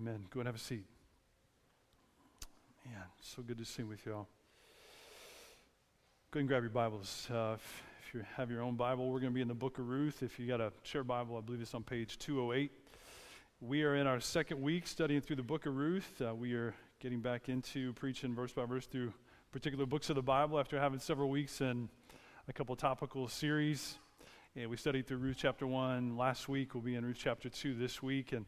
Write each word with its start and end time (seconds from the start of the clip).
Amen. 0.00 0.24
Go 0.30 0.40
and 0.40 0.46
have 0.46 0.56
a 0.56 0.58
seat. 0.58 0.84
Man, 2.86 3.02
so 3.20 3.42
good 3.42 3.58
to 3.58 3.66
sing 3.66 3.86
with 3.86 4.06
y'all. 4.06 4.28
Go 6.30 6.40
and 6.40 6.48
grab 6.48 6.62
your 6.62 6.70
Bibles. 6.70 7.28
Uh, 7.30 7.56
if, 7.56 7.82
if, 8.06 8.14
you 8.14 8.24
have 8.34 8.50
your 8.50 8.62
own 8.62 8.76
Bible, 8.76 9.10
we're 9.10 9.20
going 9.20 9.30
to 9.30 9.34
be 9.34 9.42
in 9.42 9.48
the 9.48 9.52
book 9.52 9.76
of 9.76 9.86
Ruth. 9.86 10.22
If 10.22 10.40
you 10.40 10.46
got 10.46 10.58
a 10.58 10.72
share 10.84 11.04
Bible, 11.04 11.36
I 11.36 11.42
believe 11.42 11.60
it's 11.60 11.74
on 11.74 11.82
page 11.82 12.18
208. 12.18 12.72
We 13.60 13.82
are 13.82 13.94
in 13.96 14.06
our 14.06 14.20
second 14.20 14.62
week 14.62 14.86
studying 14.86 15.20
through 15.20 15.36
the 15.36 15.42
book 15.42 15.66
of 15.66 15.76
Ruth. 15.76 16.10
Uh, 16.26 16.34
we 16.34 16.54
are 16.54 16.74
getting 16.98 17.20
back 17.20 17.50
into 17.50 17.92
preaching 17.92 18.34
verse 18.34 18.52
by 18.52 18.64
verse 18.64 18.86
through 18.86 19.12
particular 19.52 19.84
books 19.84 20.08
of 20.08 20.16
the 20.16 20.22
Bible 20.22 20.58
after 20.58 20.80
having 20.80 20.98
several 20.98 21.28
weeks 21.28 21.60
in 21.60 21.90
a 22.48 22.54
couple 22.54 22.74
topical 22.74 23.28
series. 23.28 23.98
And 24.56 24.70
we 24.70 24.78
studied 24.78 25.06
through 25.06 25.18
Ruth 25.18 25.36
chapter 25.38 25.66
1 25.66 26.16
last 26.16 26.48
week. 26.48 26.74
We'll 26.74 26.82
be 26.82 26.94
in 26.94 27.04
Ruth 27.04 27.18
chapter 27.20 27.50
2 27.50 27.74
this 27.74 28.02
week. 28.02 28.32
And 28.32 28.46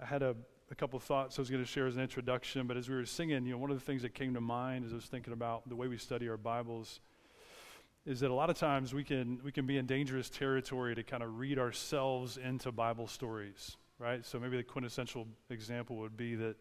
I 0.00 0.06
had 0.06 0.22
a, 0.22 0.34
a 0.70 0.74
couple 0.74 0.96
of 0.96 1.02
thoughts 1.02 1.38
I 1.38 1.42
was 1.42 1.50
going 1.50 1.62
to 1.62 1.68
share 1.68 1.86
as 1.86 1.96
an 1.96 2.02
introduction. 2.02 2.66
But 2.66 2.76
as 2.76 2.88
we 2.88 2.96
were 2.96 3.06
singing, 3.06 3.46
you 3.46 3.52
know, 3.52 3.58
one 3.58 3.70
of 3.70 3.78
the 3.78 3.84
things 3.84 4.02
that 4.02 4.14
came 4.14 4.34
to 4.34 4.40
mind 4.40 4.84
as 4.84 4.92
I 4.92 4.96
was 4.96 5.06
thinking 5.06 5.32
about 5.32 5.68
the 5.68 5.76
way 5.76 5.88
we 5.88 5.96
study 5.96 6.28
our 6.28 6.36
Bibles 6.36 7.00
is 8.06 8.20
that 8.20 8.30
a 8.30 8.34
lot 8.34 8.48
of 8.50 8.58
times 8.58 8.94
we 8.94 9.04
can, 9.04 9.40
we 9.44 9.52
can 9.52 9.66
be 9.66 9.76
in 9.76 9.86
dangerous 9.86 10.30
territory 10.30 10.94
to 10.94 11.02
kind 11.02 11.22
of 11.22 11.38
read 11.38 11.58
ourselves 11.58 12.38
into 12.38 12.72
Bible 12.72 13.06
stories, 13.06 13.76
right? 13.98 14.24
So 14.24 14.38
maybe 14.38 14.56
the 14.56 14.62
quintessential 14.62 15.26
example 15.50 15.96
would 15.96 16.16
be 16.16 16.34
that, 16.36 16.56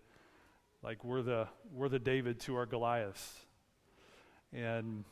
like, 0.83 1.03
we're 1.03 1.21
the, 1.21 1.47
we're 1.73 1.89
the 1.89 1.99
David 1.99 2.39
to 2.41 2.55
our 2.55 2.65
Goliath. 2.65 3.45
And 4.53 5.03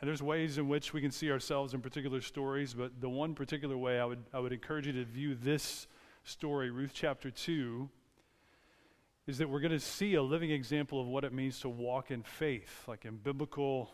and 0.00 0.08
there's 0.08 0.20
ways 0.20 0.58
in 0.58 0.66
which 0.66 0.92
we 0.92 1.00
can 1.00 1.12
see 1.12 1.30
ourselves 1.30 1.74
in 1.74 1.80
particular 1.80 2.20
stories, 2.20 2.74
but 2.74 3.00
the 3.00 3.08
one 3.08 3.36
particular 3.36 3.76
way 3.76 4.00
I 4.00 4.04
would, 4.04 4.18
I 4.34 4.40
would 4.40 4.52
encourage 4.52 4.88
you 4.88 4.92
to 4.94 5.04
view 5.04 5.36
this 5.36 5.86
story, 6.24 6.72
Ruth 6.72 6.90
chapter 6.92 7.30
2, 7.30 7.88
is 9.26 9.38
that 9.38 9.48
we're 9.48 9.60
going 9.60 9.72
to 9.72 9.80
see 9.80 10.14
a 10.14 10.22
living 10.22 10.50
example 10.50 11.00
of 11.00 11.06
what 11.06 11.24
it 11.24 11.32
means 11.32 11.60
to 11.60 11.68
walk 11.68 12.10
in 12.10 12.22
faith, 12.22 12.84
like 12.88 13.04
in 13.04 13.16
biblical, 13.16 13.90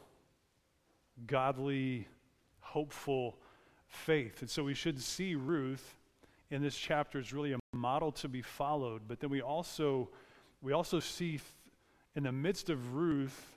godly, 1.27 2.09
hopeful 2.61 3.37
faith. 3.89 4.41
And 4.41 4.49
so 4.49 4.65
we 4.65 4.75
should 4.75 5.01
see 5.01 5.35
Ruth 5.35 5.97
in 6.51 6.63
this 6.63 6.77
chapter 6.77 7.19
as 7.19 7.33
really 7.33 7.53
a 7.53 7.59
model 7.75 8.11
to 8.13 8.29
be 8.29 8.41
followed, 8.41 9.03
but 9.07 9.21
then 9.21 9.31
we 9.31 9.43
also 9.43 10.09
we 10.61 10.73
also 10.73 10.99
see 10.99 11.41
in 12.17 12.25
the 12.25 12.33
midst 12.33 12.69
of 12.69 12.95
Ruth 12.95 13.57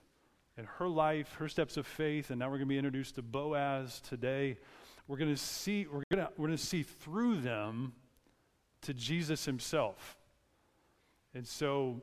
and 0.56 0.66
her 0.78 0.88
life, 0.88 1.34
her 1.38 1.48
steps 1.48 1.76
of 1.76 1.86
faith, 1.86 2.30
and 2.30 2.38
now 2.38 2.46
we're 2.46 2.58
going 2.58 2.68
to 2.68 2.74
be 2.74 2.78
introduced 2.78 3.16
to 3.16 3.22
Boaz 3.22 4.00
today. 4.08 4.58
We're 5.08 5.16
going 5.16 5.34
to 5.34 5.40
see 5.40 5.86
we're 5.86 6.04
going 6.10 6.26
to, 6.26 6.32
we're 6.36 6.48
going 6.48 6.58
to 6.58 6.64
see 6.64 6.82
through 6.82 7.40
them 7.40 7.94
to 8.82 8.94
Jesus 8.94 9.44
himself. 9.46 10.16
And 11.34 11.46
so 11.46 12.02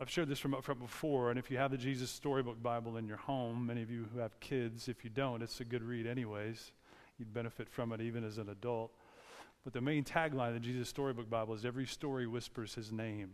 I've 0.00 0.10
shared 0.10 0.28
this 0.28 0.38
from 0.38 0.54
up 0.54 0.64
front 0.64 0.80
before, 0.80 1.30
and 1.30 1.38
if 1.38 1.50
you 1.50 1.58
have 1.58 1.70
the 1.70 1.78
Jesus 1.78 2.10
Storybook 2.10 2.62
Bible 2.62 2.96
in 2.96 3.06
your 3.06 3.16
home, 3.16 3.66
many 3.66 3.82
of 3.82 3.90
you 3.90 4.06
who 4.12 4.20
have 4.20 4.38
kids, 4.40 4.88
if 4.88 5.04
you 5.04 5.10
don't, 5.10 5.42
it's 5.42 5.60
a 5.60 5.64
good 5.64 5.82
read 5.82 6.06
anyways. 6.06 6.72
You'd 7.18 7.32
benefit 7.32 7.68
from 7.68 7.92
it 7.92 8.00
even 8.00 8.24
as 8.24 8.38
an 8.38 8.48
adult. 8.48 8.92
But 9.64 9.72
the 9.72 9.80
main 9.80 10.04
tagline 10.04 10.48
of 10.48 10.54
the 10.54 10.60
Jesus 10.60 10.88
Storybook 10.88 11.28
Bible 11.28 11.54
is 11.54 11.64
every 11.64 11.86
story 11.86 12.26
whispers 12.26 12.74
his 12.74 12.90
name 12.92 13.30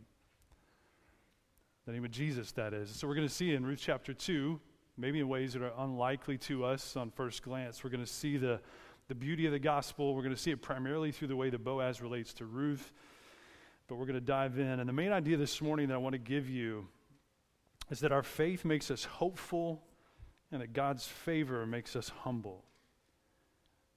the 1.87 1.93
name 1.93 2.05
of 2.05 2.11
Jesus, 2.11 2.51
that 2.53 2.75
is. 2.75 2.91
So 2.91 3.07
we're 3.07 3.15
going 3.15 3.29
to 3.29 3.33
see 3.33 3.55
in 3.55 3.65
Ruth 3.65 3.79
chapter 3.81 4.13
2, 4.13 4.59
maybe 4.99 5.21
in 5.21 5.29
ways 5.29 5.53
that 5.53 5.63
are 5.63 5.73
unlikely 5.79 6.37
to 6.39 6.65
us 6.65 6.97
on 6.97 7.13
first 7.13 7.45
glance, 7.45 7.85
we're 7.85 7.91
going 7.91 8.05
to 8.05 8.11
see 8.11 8.37
the, 8.37 8.61
the 9.07 9.15
beauty 9.15 9.47
of 9.47 9.53
the 9.53 9.61
gospel. 9.61 10.13
We're 10.13 10.23
going 10.23 10.35
to 10.35 10.41
see 10.41 10.51
it 10.51 10.61
primarily 10.61 11.13
through 11.13 11.29
the 11.29 11.37
way 11.37 11.49
that 11.49 11.63
Boaz 11.63 12.03
relates 12.03 12.35
to 12.35 12.45
Ruth, 12.45 12.93
but 13.89 13.97
we're 13.97 14.07
going 14.07 14.15
to 14.15 14.21
dive 14.21 14.59
in. 14.59 14.81
And 14.81 14.89
the 14.89 14.93
main 14.93 15.13
idea 15.13 15.37
this 15.37 15.61
morning 15.61 15.89
that 15.89 15.95
I 15.95 15.99
want 15.99 16.15
to 16.15 16.19
give 16.19 16.49
you 16.49 16.89
is 17.91 18.01
that 18.01 18.13
our 18.13 18.23
faith 18.23 18.65
makes 18.65 18.91
us 18.91 19.05
hopeful 19.05 19.83
and 20.51 20.61
that 20.61 20.73
God's 20.73 21.07
favor 21.07 21.67
makes 21.67 21.95
us 21.97 22.11
humble. 22.23 22.65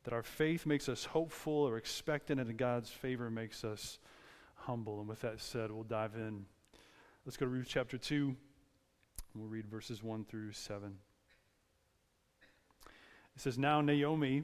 That 0.04 0.14
our 0.14 0.24
faith 0.24 0.66
makes 0.66 0.90
us 0.90 1.06
hopeful 1.06 1.54
or 1.54 1.78
expectant, 1.78 2.40
and 2.40 2.50
that 2.50 2.58
God's 2.58 2.90
favor 2.90 3.30
makes 3.30 3.64
us 3.64 4.00
humble. 4.56 5.00
And 5.00 5.10
with 5.10 5.22
that 5.22 5.40
said, 5.42 5.72
we'll 5.72 5.84
dive 5.84 6.16
in. 6.16 6.46
Let's 7.26 7.38
go 7.38 7.46
to 7.46 7.52
Ruth 7.52 7.68
chapter 7.70 7.98
2. 7.98 8.36
We'll 9.36 9.48
read 9.48 9.68
verses 9.68 10.02
1 10.02 10.26
through 10.26 10.54
7. 10.54 10.96
It 13.36 13.42
says, 13.42 13.58
Now 13.58 13.82
Naomi 13.82 14.44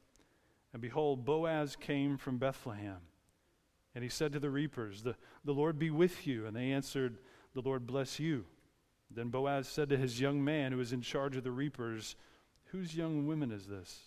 And 0.73 0.81
behold, 0.81 1.25
Boaz 1.25 1.75
came 1.75 2.17
from 2.17 2.37
Bethlehem. 2.37 2.99
And 3.93 4.03
he 4.03 4.09
said 4.09 4.31
to 4.33 4.39
the 4.39 4.49
reapers, 4.49 5.03
The, 5.03 5.15
the 5.43 5.53
Lord 5.53 5.77
be 5.77 5.89
with 5.89 6.25
you. 6.25 6.45
And 6.45 6.55
they 6.55 6.71
answered, 6.71 7.17
The 7.53 7.61
Lord 7.61 7.85
bless 7.85 8.19
you. 8.19 8.45
Then 9.13 9.29
Boaz 9.29 9.67
said 9.67 9.89
to 9.89 9.97
his 9.97 10.21
young 10.21 10.43
man 10.43 10.71
who 10.71 10.77
was 10.77 10.93
in 10.93 11.01
charge 11.01 11.35
of 11.35 11.43
the 11.43 11.51
reapers, 11.51 12.15
Whose 12.65 12.95
young 12.95 13.27
woman 13.27 13.51
is 13.51 13.67
this? 13.67 14.03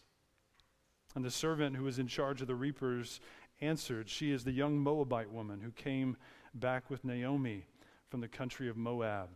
And 1.14 1.24
the 1.24 1.30
servant 1.30 1.76
who 1.76 1.84
was 1.84 1.98
in 1.98 2.08
charge 2.08 2.40
of 2.40 2.48
the 2.48 2.54
reapers 2.54 3.20
answered, 3.60 4.08
She 4.08 4.32
is 4.32 4.44
the 4.44 4.52
young 4.52 4.78
Moabite 4.78 5.30
woman 5.30 5.60
who 5.60 5.70
came 5.70 6.16
back 6.54 6.88
with 6.88 7.04
Naomi 7.04 7.66
from 8.08 8.20
the 8.20 8.28
country 8.28 8.68
of 8.68 8.76
Moab. 8.76 9.28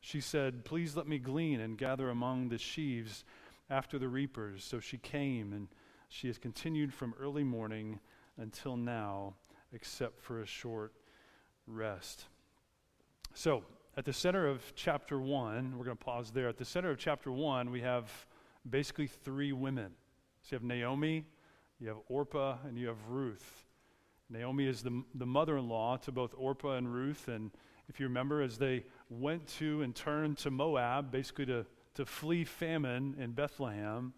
She 0.00 0.20
said, 0.20 0.64
Please 0.64 0.96
let 0.96 1.06
me 1.06 1.18
glean 1.18 1.60
and 1.60 1.78
gather 1.78 2.10
among 2.10 2.48
the 2.48 2.58
sheaves 2.58 3.24
after 3.70 3.98
the 3.98 4.08
reapers. 4.08 4.64
So 4.64 4.80
she 4.80 4.98
came, 4.98 5.52
and 5.52 5.68
she 6.08 6.26
has 6.28 6.38
continued 6.38 6.92
from 6.92 7.14
early 7.20 7.44
morning 7.44 8.00
until 8.38 8.76
now, 8.76 9.34
except 9.72 10.20
for 10.20 10.40
a 10.40 10.46
short 10.46 10.92
rest. 11.66 12.26
So, 13.34 13.64
at 13.96 14.04
the 14.04 14.12
center 14.12 14.46
of 14.46 14.62
chapter 14.74 15.18
1, 15.18 15.76
we're 15.76 15.84
going 15.84 15.96
to 15.96 16.04
pause 16.04 16.30
there. 16.30 16.48
At 16.48 16.58
the 16.58 16.66
center 16.66 16.90
of 16.90 16.98
chapter 16.98 17.32
1, 17.32 17.70
we 17.70 17.80
have 17.80 18.10
basically 18.68 19.06
three 19.06 19.52
women. 19.52 19.92
So 20.42 20.48
you 20.50 20.56
have 20.56 20.64
Naomi, 20.64 21.24
you 21.80 21.88
have 21.88 21.96
Orpah, 22.08 22.58
and 22.66 22.78
you 22.78 22.88
have 22.88 23.08
Ruth. 23.08 23.64
Naomi 24.28 24.66
is 24.66 24.82
the, 24.82 25.02
the 25.14 25.26
mother 25.26 25.56
in 25.56 25.68
law 25.68 25.96
to 25.98 26.12
both 26.12 26.34
Orpah 26.36 26.76
and 26.76 26.92
Ruth. 26.92 27.28
And 27.28 27.50
if 27.88 27.98
you 27.98 28.06
remember, 28.06 28.42
as 28.42 28.58
they 28.58 28.84
went 29.08 29.46
to 29.58 29.82
and 29.82 29.94
turned 29.94 30.36
to 30.38 30.50
Moab, 30.50 31.10
basically 31.10 31.46
to, 31.46 31.64
to 31.94 32.04
flee 32.04 32.44
famine 32.44 33.16
in 33.18 33.32
Bethlehem, 33.32 34.12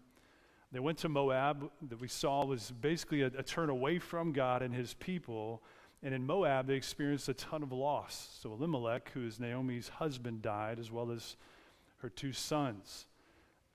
they 0.71 0.79
went 0.79 0.99
to 0.99 1.09
Moab, 1.09 1.71
that 1.89 1.99
we 1.99 2.07
saw 2.07 2.45
was 2.45 2.71
basically 2.71 3.21
a, 3.21 3.27
a 3.27 3.43
turn 3.43 3.69
away 3.69 3.99
from 3.99 4.31
God 4.31 4.61
and 4.61 4.73
his 4.73 4.93
people. 4.93 5.63
And 6.03 6.13
in 6.13 6.25
Moab, 6.25 6.67
they 6.67 6.75
experienced 6.75 7.27
a 7.27 7.33
ton 7.33 7.63
of 7.63 7.71
loss. 7.71 8.37
So 8.41 8.53
Elimelech, 8.53 9.11
who 9.13 9.25
is 9.25 9.39
Naomi's 9.39 9.89
husband, 9.89 10.41
died, 10.41 10.79
as 10.79 10.91
well 10.91 11.11
as 11.11 11.35
her 11.97 12.09
two 12.09 12.31
sons. 12.31 13.07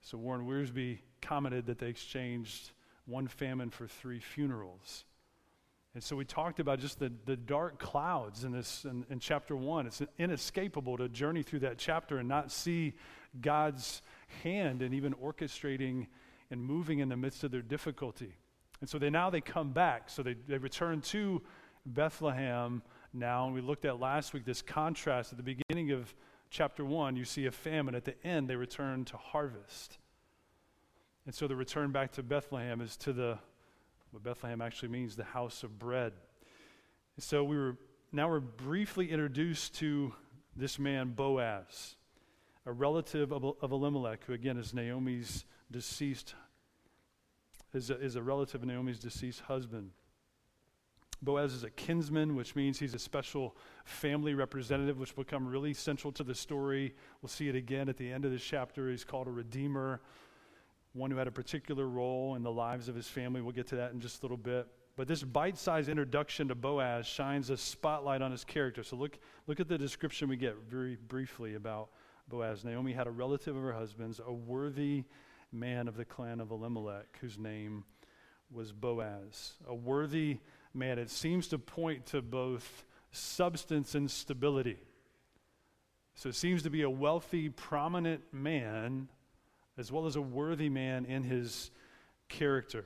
So 0.00 0.19
Warren 0.19 0.47
Wiersbe 0.47 0.99
commented 1.21 1.66
that 1.66 1.78
they 1.78 1.88
exchanged 1.88 2.71
one 3.06 3.26
famine 3.26 3.71
for 3.71 3.87
three 3.87 4.21
funerals. 4.21 5.05
And 5.94 6.03
so 6.03 6.16
we 6.16 6.25
talked 6.25 6.59
about 6.59 6.81
just 6.81 6.99
the, 6.99 7.12
the 7.25 7.37
dark 7.37 7.78
clouds 7.78 8.44
in 8.44 8.53
this 8.53 8.84
in, 8.84 9.06
in 9.11 9.21
chapter 9.21 9.55
one. 9.55 9.87
It's 9.87 10.03
inescapable 10.19 10.96
to 10.96 11.08
journey 11.08 11.43
through 11.43 11.61
that 11.61 11.79
chapter 11.79 12.19
and 12.19 12.29
not 12.29 12.50
see 12.50 12.94
God's 13.41 14.02
hand 14.43 14.82
and 14.82 14.93
even 14.93 15.14
orchestrating 15.14 16.06
and 16.55 16.65
moving 16.65 17.01
in 17.01 17.09
the 17.09 17.17
midst 17.17 17.43
of 17.43 17.51
their 17.51 17.62
difficulty. 17.62 18.37
And 18.81 18.89
so 18.89 18.99
they 18.99 19.11
now 19.11 19.29
they 19.29 19.41
come 19.41 19.73
back. 19.73 20.09
So 20.09 20.23
they, 20.23 20.35
they 20.47 20.56
return 20.59 21.01
to 21.03 21.43
Bethlehem 21.85 22.81
now. 23.12 23.47
And 23.47 23.55
we 23.55 23.61
looked 23.61 23.85
at 23.85 23.99
last 23.99 24.33
week 24.33 24.45
this 24.45 24.62
contrast 24.62 25.33
at 25.33 25.37
the 25.37 25.56
beginning 25.56 25.91
of 25.91 26.15
chapter 26.51 26.85
one, 26.85 27.17
you 27.17 27.25
see 27.25 27.47
a 27.47 27.51
famine. 27.51 27.97
At 27.97 28.05
the 28.05 28.15
end, 28.25 28.49
they 28.49 28.55
return 28.55 29.05
to 29.06 29.17
harvest. 29.17 29.99
And 31.27 31.35
so 31.35 31.49
the 31.49 31.56
return 31.56 31.91
back 31.91 32.12
to 32.12 32.23
Bethlehem 32.23 32.81
is 32.81 32.97
to 32.99 33.12
the 33.12 33.39
what 34.12 34.23
Bethlehem 34.23 34.62
actually 34.62 34.91
means, 34.91 35.17
the 35.17 35.25
house 35.25 35.65
of 35.65 35.77
bread. 35.77 36.12
So 37.19 37.43
we 37.43 37.56
were 37.56 37.77
now 38.12 38.29
we're 38.29 38.39
briefly 38.39 39.11
introduced 39.11 39.75
to 39.77 40.15
this 40.55 40.79
man 40.79 41.15
Boaz, 41.17 41.97
a 42.65 42.71
relative 42.73 43.33
of, 43.33 43.45
of 43.61 43.73
Elimelech, 43.73 44.25
who 44.25 44.33
again 44.33 44.56
is 44.56 44.73
Naomi's 44.73 45.45
deceased, 45.73 46.37
is 47.75 47.91
a, 47.91 48.00
is 48.00 48.17
a 48.17 48.23
relative 48.23 48.62
of 48.62 48.69
Naomi's 48.69 48.99
deceased 48.99 49.41
husband. 49.41 49.91
Boaz 51.23 51.55
is 51.55 51.65
a 51.65 51.71
kinsman, 51.71 52.37
which 52.37 52.55
means 52.55 52.79
he's 52.79 52.94
a 52.94 52.99
special 52.99 53.56
family 53.85 54.35
representative, 54.35 54.99
which 54.99 55.17
will 55.17 55.25
become 55.25 55.47
really 55.47 55.73
central 55.73 56.12
to 56.12 56.23
the 56.23 56.35
story. 56.35 56.94
We'll 57.23 57.31
see 57.31 57.49
it 57.49 57.55
again 57.55 57.88
at 57.88 57.97
the 57.97 58.11
end 58.11 58.25
of 58.25 58.31
this 58.31 58.43
chapter. 58.43 58.91
He's 58.91 59.05
called 59.05 59.26
a 59.26 59.31
redeemer, 59.31 60.00
one 60.93 61.11
who 61.11 61.17
had 61.17 61.26
a 61.26 61.32
particular 61.32 61.88
role 61.88 62.35
in 62.37 62.43
the 62.43 62.53
lives 62.53 62.88
of 62.88 62.94
his 62.94 63.09
family. 63.09 63.41
We'll 63.41 63.53
get 63.53 63.67
to 63.69 63.77
that 63.77 63.93
in 63.93 64.00
just 64.00 64.23
a 64.23 64.27
little 64.27 64.37
bit. 64.37 64.67
But 64.97 65.09
this 65.09 65.23
bite 65.25 65.59
sized 65.59 65.88
introduction 65.88 66.49
to 66.49 66.55
Boaz 66.55 67.06
shines 67.06 67.50
a 67.50 67.56
spotlight 67.56 68.23
on 68.23 68.31
his 68.31 68.44
character. 68.44 68.85
So 68.85 68.97
look, 68.97 69.19
look 69.47 69.59
at 69.59 69.69
the 69.69 69.79
description 69.79 70.29
we 70.29 70.37
get 70.37 70.56
very 70.69 70.97
briefly 71.09 71.55
about 71.55 71.88
Boaz. 72.29 72.65
Naomi 72.65 72.93
had 72.93 73.06
a 73.06 73.11
relative 73.11 73.56
of 73.56 73.62
her 73.62 73.73
husband's, 73.73 74.20
a 74.25 74.32
worthy 74.32 75.05
man 75.55 75.89
of 75.89 75.97
the 75.97 76.05
clan 76.05 76.41
of 76.41 76.51
Elimelech, 76.51 77.19
whose 77.21 77.39
name 77.39 77.85
was 78.51 78.73
Boaz. 78.73 79.55
A 79.67 79.75
worthy 79.75 80.39
man. 80.75 80.99
It 80.99 81.11
seems 81.11 81.49
to 81.49 81.59
point 81.59 82.06
to 82.06 82.21
both 82.21 82.85
substance 83.12 83.95
and 83.95 84.11
stability. 84.11 84.79
So 86.15 86.29
it 86.29 86.35
seems 86.35 86.62
to 86.62 86.71
be 86.71 86.83
a 86.83 86.91
wealthy, 86.91 87.49
prominent 87.49 88.23
man, 88.33 89.09
as 89.77 89.91
well 89.91 90.06
as 90.06 90.17
a 90.17 90.23
worthy 90.23 90.69
man 90.69 91.05
in 91.06 91.25
his 91.25 91.71
character, 92.29 92.85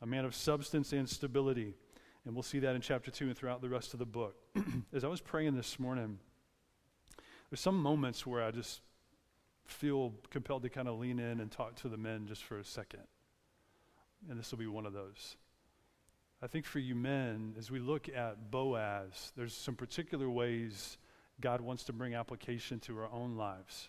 a 0.00 0.06
man 0.06 0.24
of 0.24 0.34
substance 0.34 0.92
and 0.92 1.08
stability. 1.08 1.74
And 2.24 2.34
we'll 2.34 2.42
see 2.42 2.58
that 2.60 2.74
in 2.74 2.80
chapter 2.80 3.10
2 3.10 3.26
and 3.26 3.36
throughout 3.36 3.62
the 3.62 3.68
rest 3.68 3.92
of 3.92 4.00
the 4.00 4.06
book. 4.06 4.36
as 4.92 5.04
I 5.04 5.08
was 5.08 5.20
praying 5.20 5.54
this 5.54 5.78
morning, 5.78 6.18
there's 7.50 7.60
some 7.60 7.80
moments 7.80 8.26
where 8.26 8.42
I 8.42 8.50
just 8.50 8.80
feel 9.66 10.14
compelled 10.30 10.62
to 10.62 10.68
kind 10.68 10.88
of 10.88 10.98
lean 10.98 11.18
in 11.18 11.40
and 11.40 11.50
talk 11.50 11.74
to 11.76 11.88
the 11.88 11.96
men 11.96 12.26
just 12.26 12.44
for 12.44 12.58
a 12.58 12.64
second. 12.64 13.02
And 14.28 14.38
this 14.38 14.50
will 14.50 14.58
be 14.58 14.66
one 14.66 14.86
of 14.86 14.92
those. 14.92 15.36
I 16.42 16.46
think 16.46 16.66
for 16.66 16.78
you 16.78 16.94
men, 16.94 17.54
as 17.58 17.70
we 17.70 17.78
look 17.78 18.08
at 18.08 18.50
Boaz, 18.50 19.32
there's 19.36 19.54
some 19.54 19.74
particular 19.74 20.28
ways 20.28 20.98
God 21.40 21.60
wants 21.60 21.84
to 21.84 21.92
bring 21.92 22.14
application 22.14 22.78
to 22.80 22.98
our 22.98 23.10
own 23.10 23.36
lives 23.36 23.88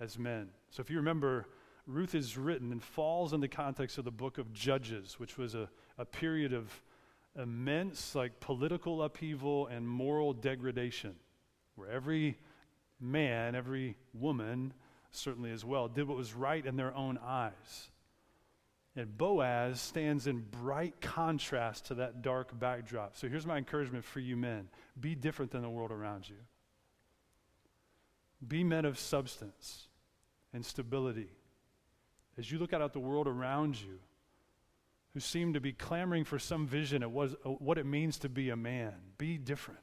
as 0.00 0.18
men. 0.18 0.48
So 0.70 0.80
if 0.80 0.90
you 0.90 0.96
remember, 0.96 1.46
Ruth 1.86 2.14
is 2.14 2.36
written 2.36 2.70
and 2.72 2.82
falls 2.82 3.32
in 3.32 3.40
the 3.40 3.48
context 3.48 3.98
of 3.98 4.04
the 4.04 4.10
book 4.10 4.38
of 4.38 4.52
Judges, 4.52 5.18
which 5.18 5.38
was 5.38 5.54
a, 5.54 5.68
a 5.96 6.04
period 6.04 6.52
of 6.52 6.82
immense 7.36 8.14
like 8.14 8.40
political 8.40 9.02
upheaval 9.02 9.68
and 9.68 9.88
moral 9.88 10.32
degradation, 10.32 11.14
where 11.76 11.88
every 11.88 12.36
man, 13.00 13.54
every 13.54 13.96
woman, 14.12 14.72
certainly 15.10 15.50
as 15.50 15.64
well, 15.64 15.88
did 15.88 16.06
what 16.08 16.16
was 16.16 16.34
right 16.34 16.64
in 16.64 16.76
their 16.76 16.94
own 16.94 17.18
eyes. 17.24 17.90
And 18.96 19.16
Boaz 19.16 19.80
stands 19.80 20.26
in 20.26 20.44
bright 20.62 21.00
contrast 21.00 21.86
to 21.86 21.94
that 21.94 22.20
dark 22.20 22.58
backdrop. 22.58 23.16
So 23.16 23.28
here's 23.28 23.46
my 23.46 23.56
encouragement 23.56 24.04
for 24.04 24.20
you 24.20 24.36
men 24.36 24.68
be 24.98 25.14
different 25.14 25.52
than 25.52 25.62
the 25.62 25.70
world 25.70 25.92
around 25.92 26.28
you. 26.28 26.36
Be 28.46 28.64
men 28.64 28.84
of 28.84 28.98
substance 28.98 29.88
and 30.52 30.64
stability. 30.64 31.30
As 32.36 32.50
you 32.50 32.58
look 32.58 32.72
out 32.72 32.82
at 32.82 32.92
the 32.92 33.00
world 33.00 33.26
around 33.26 33.80
you, 33.80 33.98
who 35.14 35.20
seem 35.20 35.54
to 35.54 35.60
be 35.60 35.72
clamoring 35.72 36.24
for 36.24 36.38
some 36.38 36.66
vision 36.66 37.02
of 37.02 37.12
what 37.12 37.78
it 37.78 37.86
means 37.86 38.18
to 38.18 38.28
be 38.28 38.50
a 38.50 38.56
man, 38.56 38.94
be 39.16 39.38
different. 39.38 39.80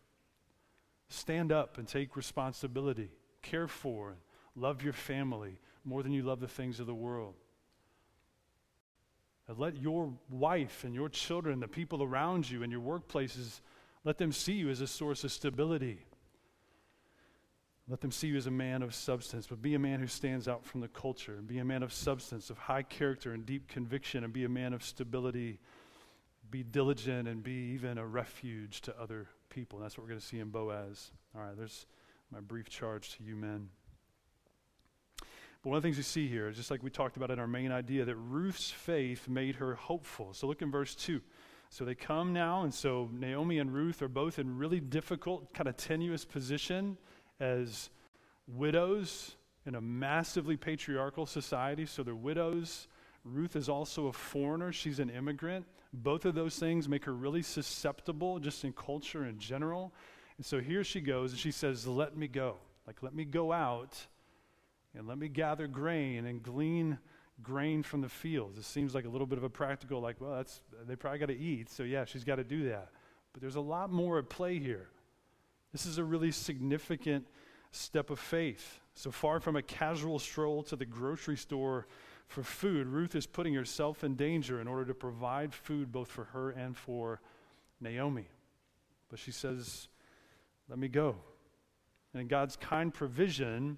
Stand 1.10 1.52
up 1.52 1.78
and 1.78 1.88
take 1.88 2.16
responsibility. 2.16 3.12
Care 3.42 3.68
for 3.68 4.10
and 4.10 4.18
love 4.56 4.82
your 4.82 4.94
family 4.94 5.60
more 5.84 6.02
than 6.02 6.12
you 6.12 6.24
love 6.24 6.40
the 6.40 6.48
things 6.48 6.80
of 6.80 6.88
the 6.88 6.96
world. 6.96 7.36
And 9.48 9.60
let 9.60 9.78
your 9.78 10.12
wife 10.30 10.84
and 10.84 10.96
your 10.96 11.10
children, 11.10 11.60
the 11.60 11.68
people 11.68 12.02
around 12.02 12.50
you 12.50 12.64
and 12.64 12.72
your 12.72 12.82
workplaces, 12.82 13.62
let 14.04 14.18
them 14.18 14.32
see 14.32 14.54
you 14.54 14.70
as 14.70 14.82
a 14.82 14.88
source 14.88 15.24
of 15.24 15.32
stability. 15.32 16.00
Let 17.88 18.02
them 18.02 18.10
see 18.10 18.30
you 18.30 18.38
as 18.38 18.48
a 18.48 18.52
man 18.52 18.82
of 18.82 18.96
substance, 18.96 19.46
but 19.46 19.62
be 19.62 19.76
a 19.76 19.80
man 19.80 20.00
who 20.00 20.08
stands 20.08 20.48
out 20.48 20.66
from 20.66 20.82
the 20.82 20.88
culture. 20.88 21.36
And 21.36 21.48
be 21.48 21.60
a 21.60 21.66
man 21.66 21.84
of 21.84 21.94
substance, 21.94 22.50
of 22.50 22.58
high 22.58 22.82
character 22.82 23.34
and 23.34 23.46
deep 23.46 23.68
conviction, 23.68 24.24
and 24.24 24.34
be 24.34 24.44
a 24.44 24.50
man 24.50 24.74
of 24.74 24.84
stability. 24.84 25.60
Be 26.50 26.64
diligent 26.64 27.28
and 27.28 27.44
be 27.44 27.74
even 27.76 28.00
a 28.00 28.06
refuge 28.06 28.82
to 28.82 29.00
other 29.00 29.28
people. 29.56 29.80
That's 29.80 29.98
what 29.98 30.04
we're 30.04 30.10
going 30.10 30.20
to 30.20 30.26
see 30.26 30.40
in 30.40 30.50
Boaz. 30.50 31.12
All 31.34 31.42
right, 31.42 31.58
there's 31.58 31.86
my 32.30 32.42
brief 32.42 32.70
charge 32.70 33.16
to 33.16 33.24
you 33.24 33.38
men. 33.38 33.70
But 35.64 35.70
one 35.70 35.78
of 35.78 35.82
the 35.82 35.88
things 35.88 35.96
we 35.96 36.04
see 36.04 36.28
here, 36.28 36.52
just 36.52 36.70
like 36.70 36.84
we 36.84 36.90
talked 36.90 37.16
about 37.16 37.32
in 37.32 37.40
our 37.40 37.48
main 37.48 37.72
idea, 37.72 38.04
that 38.04 38.18
Ruth's 38.18 38.70
faith 38.70 39.30
made 39.30 39.56
her 39.56 39.76
hopeful. 39.76 40.34
So 40.34 40.46
look 40.46 40.62
in 40.62 40.72
verse 40.72 40.94
2. 40.94 41.22
So 41.70 41.86
they 41.86 41.96
come 41.96 42.34
now, 42.34 42.64
and 42.64 42.74
so 42.74 43.10
Naomi 43.14 43.60
and 43.60 43.74
Ruth 43.74 44.02
are 44.02 44.10
both 44.10 44.40
in 44.40 44.58
really 44.58 44.82
difficult, 44.82 45.54
kind 45.54 45.70
of 45.70 45.78
tenuous 45.78 46.26
position 46.26 46.98
as 47.40 47.90
widows 48.48 49.38
in 49.66 49.76
a 49.76 49.82
massively 49.82 50.58
patriarchal 50.58 51.26
society. 51.26 51.86
So 51.86 52.04
they're 52.04 52.14
widows. 52.14 52.90
Ruth 53.26 53.56
is 53.56 53.68
also 53.68 54.08
a 54.08 54.14
foreigner, 54.14 54.72
she's 54.72 55.00
an 55.00 55.10
immigrant. 55.10 55.66
Both 55.92 56.26
of 56.26 56.36
those 56.36 56.58
things 56.58 56.88
make 56.88 57.06
her 57.06 57.14
really 57.14 57.42
susceptible 57.42 58.40
just 58.40 58.64
in 58.64 58.72
culture 58.72 59.26
in 59.26 59.40
general. 59.40 59.94
And 60.38 60.46
so 60.46 60.60
here 60.60 60.84
she 60.84 61.02
goes, 61.02 61.32
and 61.32 61.40
she 61.40 61.52
says, 61.52 61.88
Let 61.88 62.16
me 62.16 62.28
go. 62.28 62.58
Like, 62.86 63.02
let 63.02 63.16
me 63.16 63.26
go 63.26 63.52
out 63.52 63.98
and 64.96 65.08
let 65.08 65.18
me 65.18 65.28
gather 65.28 65.68
grain 65.68 66.26
and 66.26 66.44
glean 66.44 67.00
grain 67.42 67.84
from 67.84 68.02
the 68.02 68.10
fields. 68.10 68.58
It 68.58 68.64
seems 68.64 68.96
like 68.96 69.06
a 69.06 69.10
little 69.10 69.28
bit 69.28 69.38
of 69.38 69.44
a 69.44 69.50
practical, 69.50 70.00
like, 70.00 70.22
well, 70.22 70.36
that's, 70.36 70.62
they 70.88 70.96
probably 70.96 71.20
got 71.20 71.28
to 71.28 71.38
eat, 71.38 71.70
so 71.70 71.84
yeah, 71.84 72.06
she's 72.06 72.24
got 72.24 72.36
to 72.36 72.44
do 72.44 72.70
that. 72.70 72.90
But 73.34 73.42
there's 73.42 73.56
a 73.56 73.62
lot 73.62 73.92
more 73.92 74.20
at 74.20 74.30
play 74.30 74.60
here. 74.60 74.88
This 75.72 75.86
is 75.86 75.98
a 75.98 76.04
really 76.04 76.32
significant 76.32 77.28
step 77.72 78.10
of 78.10 78.20
faith. 78.20 78.80
So 78.94 79.12
far 79.12 79.42
from 79.42 79.58
a 79.58 79.62
casual 79.62 80.20
stroll 80.20 80.64
to 80.64 80.78
the 80.78 80.86
grocery 80.86 81.36
store 81.36 81.88
for 82.28 82.44
food, 82.44 82.88
Ruth 82.88 83.16
is 83.16 83.28
putting 83.28 83.54
herself 83.54 84.04
in 84.04 84.16
danger 84.16 84.60
in 84.60 84.68
order 84.68 84.86
to 84.86 84.94
provide 84.94 85.54
food 85.54 85.92
both 85.92 86.10
for 86.10 86.26
her 86.26 86.52
and 86.52 86.76
for 86.76 87.22
Naomi. 87.80 88.28
But 89.10 89.20
she 89.20 89.32
says, 89.32 89.88
Let 90.70 90.80
me 90.80 90.88
go. 90.88 91.16
And 92.14 92.22
in 92.22 92.28
God's 92.28 92.56
kind 92.56 92.94
provision, 92.94 93.78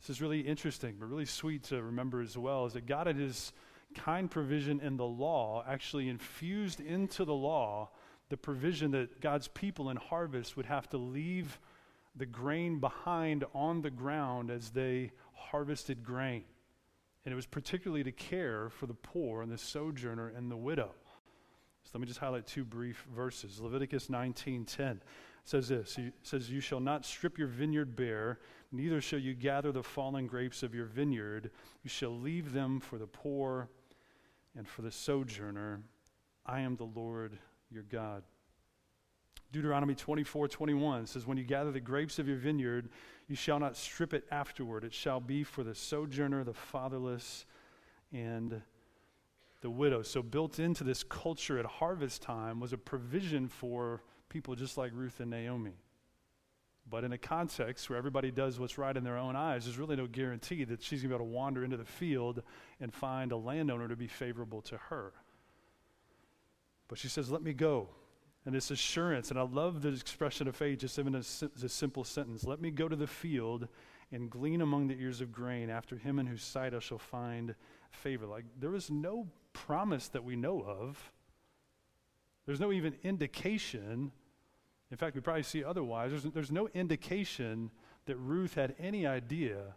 this 0.00 0.10
is 0.10 0.22
really 0.22 0.40
interesting, 0.40 0.96
but 0.98 1.06
really 1.06 1.24
sweet 1.24 1.64
to 1.64 1.82
remember 1.82 2.20
as 2.20 2.36
well, 2.38 2.66
is 2.66 2.74
that 2.74 2.86
God, 2.86 3.08
in 3.08 3.18
His 3.18 3.52
kind 3.94 4.30
provision 4.30 4.80
in 4.80 4.96
the 4.96 5.06
law, 5.06 5.64
actually 5.66 6.08
infused 6.08 6.80
into 6.80 7.24
the 7.24 7.34
law 7.34 7.90
the 8.28 8.36
provision 8.36 8.92
that 8.92 9.20
God's 9.20 9.48
people 9.48 9.90
in 9.90 9.96
harvest 9.96 10.56
would 10.56 10.66
have 10.66 10.88
to 10.90 10.96
leave 10.96 11.58
the 12.16 12.26
grain 12.26 12.78
behind 12.78 13.44
on 13.54 13.82
the 13.82 13.90
ground 13.90 14.50
as 14.50 14.70
they 14.70 15.10
harvested 15.34 16.04
grain. 16.04 16.44
And 17.24 17.32
it 17.32 17.36
was 17.36 17.46
particularly 17.46 18.02
to 18.04 18.12
care 18.12 18.70
for 18.70 18.86
the 18.86 18.94
poor 18.94 19.42
and 19.42 19.52
the 19.52 19.58
sojourner 19.58 20.28
and 20.28 20.50
the 20.50 20.56
widow. 20.56 20.94
So 21.84 21.90
let 21.94 22.00
me 22.00 22.06
just 22.06 22.20
highlight 22.20 22.46
two 22.46 22.64
brief 22.64 23.06
verses. 23.14 23.60
Leviticus 23.60 24.08
19:10 24.08 25.02
says 25.44 25.68
this. 25.68 25.98
Says, 26.22 26.50
"You 26.50 26.60
shall 26.60 26.80
not 26.80 27.04
strip 27.04 27.38
your 27.38 27.48
vineyard 27.48 27.96
bare, 27.96 28.40
neither 28.70 29.00
shall 29.00 29.18
you 29.18 29.34
gather 29.34 29.72
the 29.72 29.82
fallen 29.82 30.26
grapes 30.26 30.62
of 30.62 30.74
your 30.74 30.86
vineyard. 30.86 31.50
You 31.82 31.90
shall 31.90 32.18
leave 32.18 32.52
them 32.52 32.80
for 32.80 32.98
the 32.98 33.06
poor 33.06 33.68
and 34.54 34.68
for 34.68 34.82
the 34.82 34.90
sojourner. 34.90 35.82
I 36.46 36.60
am 36.60 36.76
the 36.76 36.86
Lord 36.86 37.38
your 37.70 37.82
God." 37.82 38.24
Deuteronomy 39.52 39.94
24, 39.94 40.48
21 40.48 41.06
says, 41.06 41.26
When 41.26 41.36
you 41.36 41.44
gather 41.44 41.72
the 41.72 41.80
grapes 41.80 42.18
of 42.18 42.28
your 42.28 42.36
vineyard, 42.36 42.88
you 43.26 43.34
shall 43.34 43.58
not 43.58 43.76
strip 43.76 44.14
it 44.14 44.24
afterward. 44.30 44.84
It 44.84 44.94
shall 44.94 45.20
be 45.20 45.42
for 45.42 45.64
the 45.64 45.74
sojourner, 45.74 46.44
the 46.44 46.54
fatherless, 46.54 47.46
and 48.12 48.62
the 49.60 49.70
widow. 49.70 50.02
So, 50.02 50.22
built 50.22 50.58
into 50.58 50.84
this 50.84 51.02
culture 51.02 51.58
at 51.58 51.66
harvest 51.66 52.22
time 52.22 52.60
was 52.60 52.72
a 52.72 52.78
provision 52.78 53.48
for 53.48 54.02
people 54.28 54.54
just 54.54 54.78
like 54.78 54.92
Ruth 54.94 55.18
and 55.20 55.30
Naomi. 55.30 55.74
But 56.88 57.04
in 57.04 57.12
a 57.12 57.18
context 57.18 57.88
where 57.88 57.98
everybody 57.98 58.30
does 58.30 58.58
what's 58.58 58.78
right 58.78 58.96
in 58.96 59.04
their 59.04 59.18
own 59.18 59.36
eyes, 59.36 59.64
there's 59.64 59.78
really 59.78 59.96
no 59.96 60.06
guarantee 60.06 60.64
that 60.64 60.82
she's 60.82 61.02
going 61.02 61.10
to 61.10 61.18
be 61.18 61.22
able 61.22 61.26
to 61.26 61.36
wander 61.36 61.64
into 61.64 61.76
the 61.76 61.84
field 61.84 62.42
and 62.80 62.92
find 62.92 63.32
a 63.32 63.36
landowner 63.36 63.86
to 63.86 63.96
be 63.96 64.08
favorable 64.08 64.60
to 64.62 64.76
her. 64.76 65.12
But 66.88 66.98
she 66.98 67.08
says, 67.08 67.30
Let 67.30 67.42
me 67.42 67.52
go. 67.52 67.88
And 68.46 68.54
this 68.54 68.70
assurance, 68.70 69.30
and 69.30 69.38
I 69.38 69.42
love 69.42 69.82
the 69.82 69.90
expression 69.90 70.48
of 70.48 70.56
faith 70.56 70.78
just 70.78 70.98
in 70.98 71.14
a, 71.14 71.18
a 71.18 71.68
simple 71.68 72.04
sentence 72.04 72.44
let 72.44 72.60
me 72.60 72.70
go 72.70 72.88
to 72.88 72.96
the 72.96 73.06
field 73.06 73.68
and 74.12 74.30
glean 74.30 74.60
among 74.60 74.88
the 74.88 74.98
ears 74.98 75.20
of 75.20 75.30
grain 75.30 75.70
after 75.70 75.96
him 75.96 76.18
in 76.18 76.26
whose 76.26 76.42
sight 76.42 76.74
I 76.74 76.78
shall 76.78 76.98
find 76.98 77.54
favor. 77.90 78.26
Like, 78.26 78.44
there 78.58 78.74
is 78.74 78.90
no 78.90 79.28
promise 79.52 80.08
that 80.08 80.24
we 80.24 80.36
know 80.36 80.60
of. 80.62 81.12
There's 82.46 82.60
no 82.60 82.72
even 82.72 82.96
indication. 83.02 84.10
In 84.90 84.96
fact, 84.96 85.14
we 85.14 85.20
probably 85.20 85.42
see 85.42 85.62
otherwise. 85.62 86.10
There's, 86.10 86.24
there's 86.34 86.50
no 86.50 86.68
indication 86.74 87.70
that 88.06 88.16
Ruth 88.16 88.54
had 88.54 88.74
any 88.80 89.06
idea 89.06 89.74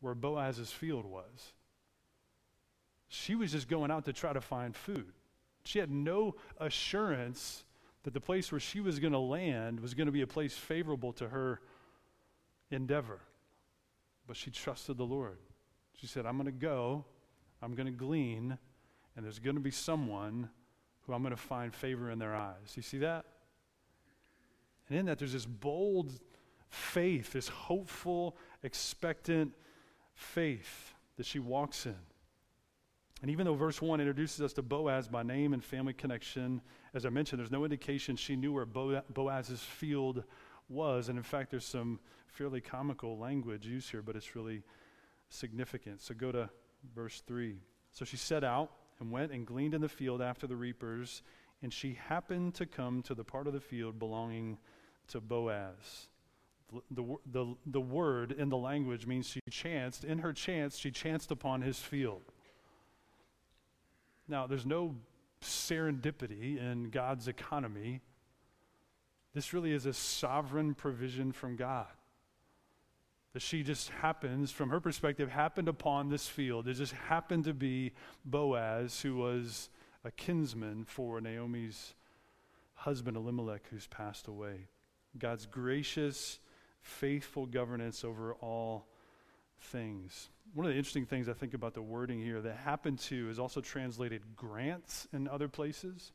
where 0.00 0.14
Boaz's 0.14 0.72
field 0.72 1.04
was. 1.04 1.52
She 3.08 3.34
was 3.34 3.52
just 3.52 3.68
going 3.68 3.90
out 3.90 4.04
to 4.06 4.12
try 4.12 4.32
to 4.32 4.40
find 4.40 4.74
food. 4.74 5.12
She 5.64 5.78
had 5.78 5.90
no 5.90 6.36
assurance 6.58 7.64
that 8.04 8.14
the 8.14 8.20
place 8.20 8.52
where 8.52 8.60
she 8.60 8.80
was 8.80 8.98
going 8.98 9.12
to 9.12 9.18
land 9.18 9.80
was 9.80 9.94
going 9.94 10.06
to 10.06 10.12
be 10.12 10.22
a 10.22 10.26
place 10.26 10.56
favorable 10.56 11.12
to 11.14 11.28
her 11.28 11.60
endeavor. 12.70 13.20
But 14.26 14.36
she 14.36 14.50
trusted 14.50 14.96
the 14.96 15.04
Lord. 15.04 15.38
She 15.94 16.06
said, 16.06 16.26
I'm 16.26 16.36
going 16.36 16.46
to 16.46 16.52
go, 16.52 17.04
I'm 17.60 17.74
going 17.74 17.86
to 17.86 17.92
glean, 17.92 18.56
and 19.16 19.24
there's 19.24 19.38
going 19.38 19.56
to 19.56 19.62
be 19.62 19.70
someone 19.70 20.48
who 21.00 21.12
I'm 21.12 21.22
going 21.22 21.34
to 21.34 21.40
find 21.40 21.74
favor 21.74 22.10
in 22.10 22.18
their 22.18 22.34
eyes. 22.34 22.74
You 22.76 22.82
see 22.82 22.98
that? 22.98 23.24
And 24.88 24.98
in 24.98 25.06
that, 25.06 25.18
there's 25.18 25.32
this 25.32 25.46
bold 25.46 26.12
faith, 26.68 27.32
this 27.32 27.48
hopeful, 27.48 28.36
expectant 28.62 29.52
faith 30.14 30.94
that 31.16 31.26
she 31.26 31.38
walks 31.38 31.86
in. 31.86 31.96
And 33.20 33.30
even 33.30 33.46
though 33.46 33.54
verse 33.54 33.82
1 33.82 34.00
introduces 34.00 34.40
us 34.40 34.52
to 34.54 34.62
Boaz 34.62 35.08
by 35.08 35.22
name 35.22 35.52
and 35.52 35.64
family 35.64 35.92
connection, 35.92 36.60
as 36.94 37.04
I 37.04 37.08
mentioned, 37.08 37.40
there's 37.40 37.50
no 37.50 37.64
indication 37.64 38.14
she 38.14 38.36
knew 38.36 38.52
where 38.52 38.66
Boaz's 38.66 39.60
field 39.60 40.22
was. 40.68 41.08
And 41.08 41.18
in 41.18 41.24
fact, 41.24 41.50
there's 41.50 41.64
some 41.64 41.98
fairly 42.28 42.60
comical 42.60 43.18
language 43.18 43.66
used 43.66 43.90
here, 43.90 44.02
but 44.02 44.14
it's 44.14 44.36
really 44.36 44.62
significant. 45.30 46.00
So 46.00 46.14
go 46.14 46.30
to 46.30 46.48
verse 46.94 47.22
3. 47.26 47.56
So 47.90 48.04
she 48.04 48.16
set 48.16 48.44
out 48.44 48.70
and 49.00 49.10
went 49.10 49.32
and 49.32 49.46
gleaned 49.46 49.74
in 49.74 49.80
the 49.80 49.88
field 49.88 50.22
after 50.22 50.46
the 50.46 50.56
reapers, 50.56 51.22
and 51.62 51.72
she 51.72 51.98
happened 52.08 52.54
to 52.54 52.66
come 52.66 53.02
to 53.02 53.14
the 53.14 53.24
part 53.24 53.46
of 53.46 53.52
the 53.52 53.60
field 53.60 53.98
belonging 53.98 54.58
to 55.08 55.20
Boaz. 55.20 56.08
The, 56.90 57.16
the, 57.32 57.54
the, 57.64 57.80
word 57.80 58.32
in 58.32 58.50
the 58.50 58.56
language 58.56 59.06
means 59.06 59.26
she 59.26 59.40
chanced. 59.50 60.04
In 60.04 60.18
her 60.18 60.34
chance, 60.34 60.76
she 60.76 60.90
chanced 60.90 61.30
upon 61.30 61.62
his 61.62 61.78
field. 61.78 62.20
Now, 64.28 64.46
there's 64.46 64.66
no 64.66 64.94
serendipity 65.42 66.58
in 66.58 66.90
God's 66.90 67.28
economy. 67.28 68.00
This 69.34 69.52
really 69.52 69.72
is 69.72 69.86
a 69.86 69.92
sovereign 69.92 70.74
provision 70.74 71.32
from 71.32 71.56
God. 71.56 71.86
That 73.32 73.42
she 73.42 73.62
just 73.62 73.90
happens, 73.90 74.50
from 74.50 74.70
her 74.70 74.80
perspective, 74.80 75.30
happened 75.30 75.68
upon 75.68 76.08
this 76.08 76.28
field. 76.28 76.66
It 76.66 76.74
just 76.74 76.92
happened 76.92 77.44
to 77.44 77.54
be 77.54 77.92
Boaz, 78.24 79.00
who 79.00 79.16
was 79.16 79.70
a 80.04 80.10
kinsman 80.10 80.84
for 80.84 81.20
Naomi's 81.20 81.94
husband 82.74 83.16
Elimelech, 83.16 83.62
who's 83.70 83.86
passed 83.86 84.28
away. 84.28 84.68
God's 85.18 85.46
gracious, 85.46 86.38
faithful 86.80 87.46
governance 87.46 88.04
over 88.04 88.34
all 88.34 88.86
things. 89.60 90.30
One 90.54 90.66
of 90.66 90.72
the 90.72 90.78
interesting 90.78 91.06
things 91.06 91.28
I 91.28 91.34
think 91.34 91.54
about 91.54 91.74
the 91.74 91.82
wording 91.82 92.20
here 92.20 92.40
that 92.40 92.56
happened 92.56 92.98
to 93.00 93.28
is 93.28 93.38
also 93.38 93.60
translated 93.60 94.22
grants 94.36 95.06
in 95.12 95.28
other 95.28 95.48
places. 95.48 96.12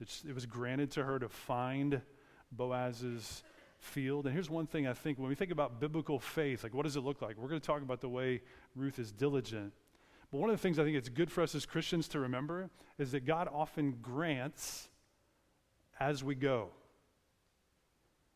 It's, 0.00 0.24
it 0.28 0.34
was 0.34 0.46
granted 0.46 0.90
to 0.92 1.04
her 1.04 1.18
to 1.18 1.28
find 1.28 2.00
Boaz's 2.52 3.42
field. 3.78 4.26
And 4.26 4.34
here's 4.34 4.50
one 4.50 4.66
thing 4.66 4.86
I 4.86 4.92
think 4.92 5.18
when 5.18 5.28
we 5.28 5.34
think 5.34 5.50
about 5.50 5.80
biblical 5.80 6.18
faith, 6.18 6.62
like 6.62 6.74
what 6.74 6.84
does 6.84 6.96
it 6.96 7.00
look 7.00 7.22
like? 7.22 7.36
We're 7.36 7.48
going 7.48 7.60
to 7.60 7.66
talk 7.66 7.82
about 7.82 8.00
the 8.00 8.08
way 8.08 8.42
Ruth 8.74 8.98
is 8.98 9.12
diligent. 9.12 9.72
But 10.30 10.38
one 10.38 10.50
of 10.50 10.56
the 10.56 10.62
things 10.62 10.78
I 10.78 10.84
think 10.84 10.96
it's 10.96 11.08
good 11.08 11.30
for 11.30 11.42
us 11.42 11.54
as 11.54 11.66
Christians 11.66 12.08
to 12.08 12.20
remember 12.20 12.70
is 12.98 13.12
that 13.12 13.26
God 13.26 13.48
often 13.52 13.98
grants 14.00 14.88
as 15.98 16.22
we 16.22 16.34
go. 16.34 16.70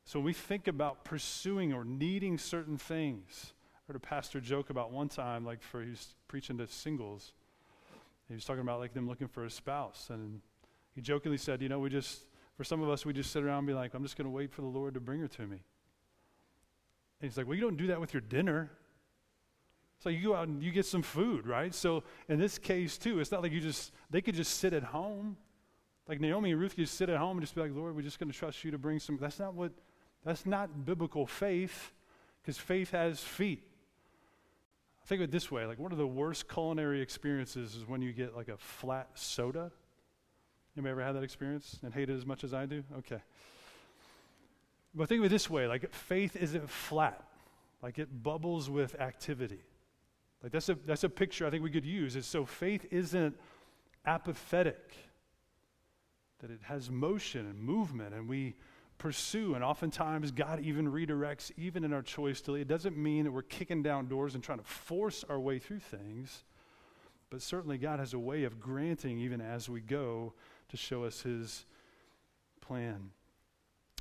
So 0.05 0.19
when 0.19 0.27
we 0.27 0.33
think 0.33 0.69
about 0.69 1.05
pursuing 1.05 1.73
or 1.73 1.85
needing 1.85 2.37
certain 2.37 2.77
things, 2.77 3.53
heard 3.87 3.97
a 3.97 4.01
pastor 4.01 4.41
joke 4.41 4.71
about 4.71 4.93
one 4.93 5.09
time, 5.09 5.45
like 5.45 5.63
for 5.63 5.83
he 5.83 5.91
was 5.91 6.15
preaching 6.27 6.57
to 6.59 6.67
singles. 6.67 7.33
He 8.29 8.35
was 8.35 8.45
talking 8.45 8.63
about 8.63 8.81
like 8.81 8.95
them 8.95 9.07
looking 9.07 9.29
for 9.29 9.45
a 9.45 9.51
spouse, 9.51 10.09
and 10.11 10.41
he 10.95 11.03
jokingly 11.03 11.37
said, 11.37 11.61
"You 11.61 11.69
know, 11.69 11.79
we 11.79 11.91
just 11.91 12.27
for 12.57 12.65
some 12.65 12.83
of 12.83 12.89
us, 12.89 13.05
we 13.05 13.13
just 13.13 13.31
sit 13.31 13.43
around 13.43 13.59
and 13.59 13.67
be 13.67 13.75
like, 13.75 13.95
I'm 13.95 14.03
just 14.03 14.17
going 14.17 14.27
to 14.27 14.31
wait 14.31 14.53
for 14.53 14.63
the 14.63 14.69
Lord 14.69 14.95
to 14.95 15.01
bring 15.01 15.21
her 15.21 15.29
to 15.29 15.43
me." 15.43 15.59
And 17.21 17.31
he's 17.31 17.37
like, 17.37 17.47
"Well, 17.47 17.57
you 17.57 17.61
don't 17.61 17.77
do 17.77 17.89
that 17.89 18.01
with 18.01 18.15
your 18.15 18.23
dinner." 18.23 18.71
So 19.99 20.09
you 20.09 20.23
go 20.23 20.35
out 20.35 20.49
and 20.49 20.63
you 20.63 20.71
get 20.71 20.87
some 20.87 21.03
food, 21.03 21.47
right? 21.47 21.75
So 21.75 22.03
in 22.29 22.39
this 22.39 22.59
case 22.59 22.99
too, 22.99 23.21
it's 23.21 23.31
not 23.31 23.43
like 23.43 23.53
you 23.53 23.61
just 23.61 23.93
they 24.11 24.21
could 24.21 24.35
just 24.35 24.59
sit 24.59 24.73
at 24.73 24.83
home. 24.83 25.37
Like 26.09 26.21
Naomi 26.21 26.53
and 26.53 26.61
Ruth 26.61 26.75
could 26.75 26.85
just 26.85 26.97
sit 26.97 27.09
at 27.09 27.17
home 27.17 27.39
and 27.39 27.41
just 27.41 27.55
be 27.55 27.63
like, 27.63 27.75
Lord, 27.75 27.97
we're 27.97 28.03
just 28.03 28.19
going 28.19 28.31
to 28.31 28.37
trust 28.37 28.65
you 28.65 28.71
to 28.71 28.79
bring 28.79 28.99
some. 28.99 29.17
That's 29.19 29.39
not 29.39 29.55
what 29.55 29.73
that's 30.25 30.47
not 30.47 30.87
biblical 30.87 31.27
faith, 31.27 31.93
because 32.43 32.59
faith 32.59 32.91
has 32.91 33.21
feet. 33.21 33.63
Think 35.07 35.21
of 35.21 35.25
it 35.25 35.31
this 35.31 35.51
way 35.51 35.67
like, 35.67 35.79
one 35.79 35.93
of 35.93 35.99
the 35.99 36.07
worst 36.07 36.49
culinary 36.49 37.01
experiences 37.01 37.75
is 37.75 37.87
when 37.87 38.03
you 38.03 38.13
get 38.13 38.35
like 38.37 38.49
a 38.49 38.57
flat 38.57 39.09
soda. 39.15 39.71
Anybody 40.77 40.91
ever 40.91 41.05
had 41.05 41.13
that 41.13 41.23
experience 41.23 41.79
and 41.83 41.95
hate 41.95 42.11
it 42.11 42.15
as 42.15 42.27
much 42.27 42.43
as 42.43 42.53
I 42.53 42.67
do? 42.67 42.83
Okay. 42.99 43.21
But 44.95 45.09
think 45.09 45.21
of 45.21 45.27
it 45.27 45.29
this 45.29 45.51
way 45.51 45.67
like, 45.67 45.93
faith 45.93 46.37
isn't 46.37 46.69
flat, 46.69 47.23
like, 47.83 47.99
it 47.99 48.23
bubbles 48.23 48.71
with 48.71 49.01
activity. 49.01 49.61
Like, 50.43 50.53
that's 50.53 50.69
a, 50.69 50.75
that's 50.87 51.05
a 51.05 51.09
picture 51.09 51.47
I 51.47 51.51
think 51.51 51.63
we 51.63 51.71
could 51.71 51.87
use. 51.87 52.17
Is 52.17 52.27
so 52.27 52.45
faith 52.45 52.87
isn't 52.91 53.37
apathetic, 54.07 54.95
that 56.41 56.51
it 56.51 56.61
has 56.63 56.91
motion 56.91 57.47
and 57.47 57.59
movement, 57.59 58.15
and 58.15 58.29
we 58.29 58.55
pursue. 59.05 59.55
And 59.55 59.63
oftentimes, 59.63 60.31
God 60.31 60.61
even 60.61 60.91
redirects, 60.91 61.53
even 61.59 61.85
in 61.85 61.93
our 61.93 62.01
choice 62.01 62.41
to. 62.41 62.55
It 62.55 62.67
doesn't 62.67 62.97
mean 62.97 63.25
that 63.25 63.33
we're 63.33 63.43
kicking 63.43 63.83
down 63.83 64.09
doors 64.09 64.35
and 64.35 64.43
trying 64.43 64.61
to 64.61 64.65
force 64.65 65.27
our 65.29 65.39
way 65.39 65.59
through 65.59 65.81
things, 65.81 66.43
but 67.29 67.43
certainly 67.43 67.77
God 67.77 67.99
has 67.99 68.15
a 68.15 68.19
way 68.19 68.45
of 68.45 68.59
granting, 68.59 69.19
even 69.19 69.43
as 69.43 69.69
we 69.69 69.83
go, 69.83 70.33
to 70.71 70.79
show 70.79 71.05
us 71.05 71.21
His 71.21 71.67
plan. 72.63 73.11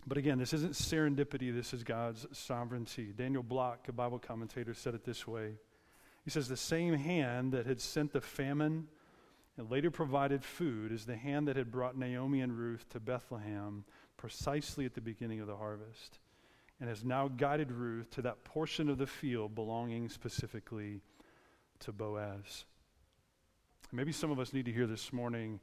But 0.07 0.17
again, 0.17 0.37
this 0.37 0.53
isn't 0.53 0.71
serendipity, 0.71 1.53
this 1.53 1.73
is 1.73 1.83
God's 1.83 2.25
sovereignty. 2.31 3.11
Daniel 3.13 3.43
Block, 3.43 3.89
a 3.89 3.91
Bible 3.91 4.19
commentator, 4.19 4.73
said 4.73 4.95
it 4.95 5.03
this 5.03 5.27
way 5.27 5.55
He 6.23 6.29
says, 6.29 6.47
The 6.47 6.55
same 6.55 6.93
hand 6.93 7.51
that 7.51 7.65
had 7.65 7.81
sent 7.81 8.13
the 8.13 8.21
famine 8.21 8.87
and 9.57 9.69
later 9.69 9.91
provided 9.91 10.45
food 10.45 10.93
is 10.93 11.05
the 11.05 11.17
hand 11.17 11.49
that 11.49 11.57
had 11.57 11.71
brought 11.71 11.97
Naomi 11.97 12.39
and 12.39 12.57
Ruth 12.57 12.87
to 12.91 13.01
Bethlehem 13.01 13.83
precisely 14.17 14.85
at 14.85 14.93
the 14.93 15.01
beginning 15.01 15.39
of 15.39 15.47
the 15.47 15.55
harvest 15.55 16.19
and 16.79 16.89
has 16.89 17.03
now 17.03 17.27
guided 17.27 17.71
Ruth 17.71 18.09
to 18.11 18.21
that 18.23 18.43
portion 18.43 18.89
of 18.89 18.97
the 18.97 19.07
field 19.07 19.55
belonging 19.55 20.09
specifically 20.09 21.01
to 21.79 21.91
Boaz. 21.91 22.65
Maybe 23.91 24.11
some 24.11 24.31
of 24.31 24.39
us 24.39 24.53
need 24.53 24.65
to 24.65 24.71
hear 24.73 24.87
this 24.87 25.13
morning 25.13 25.59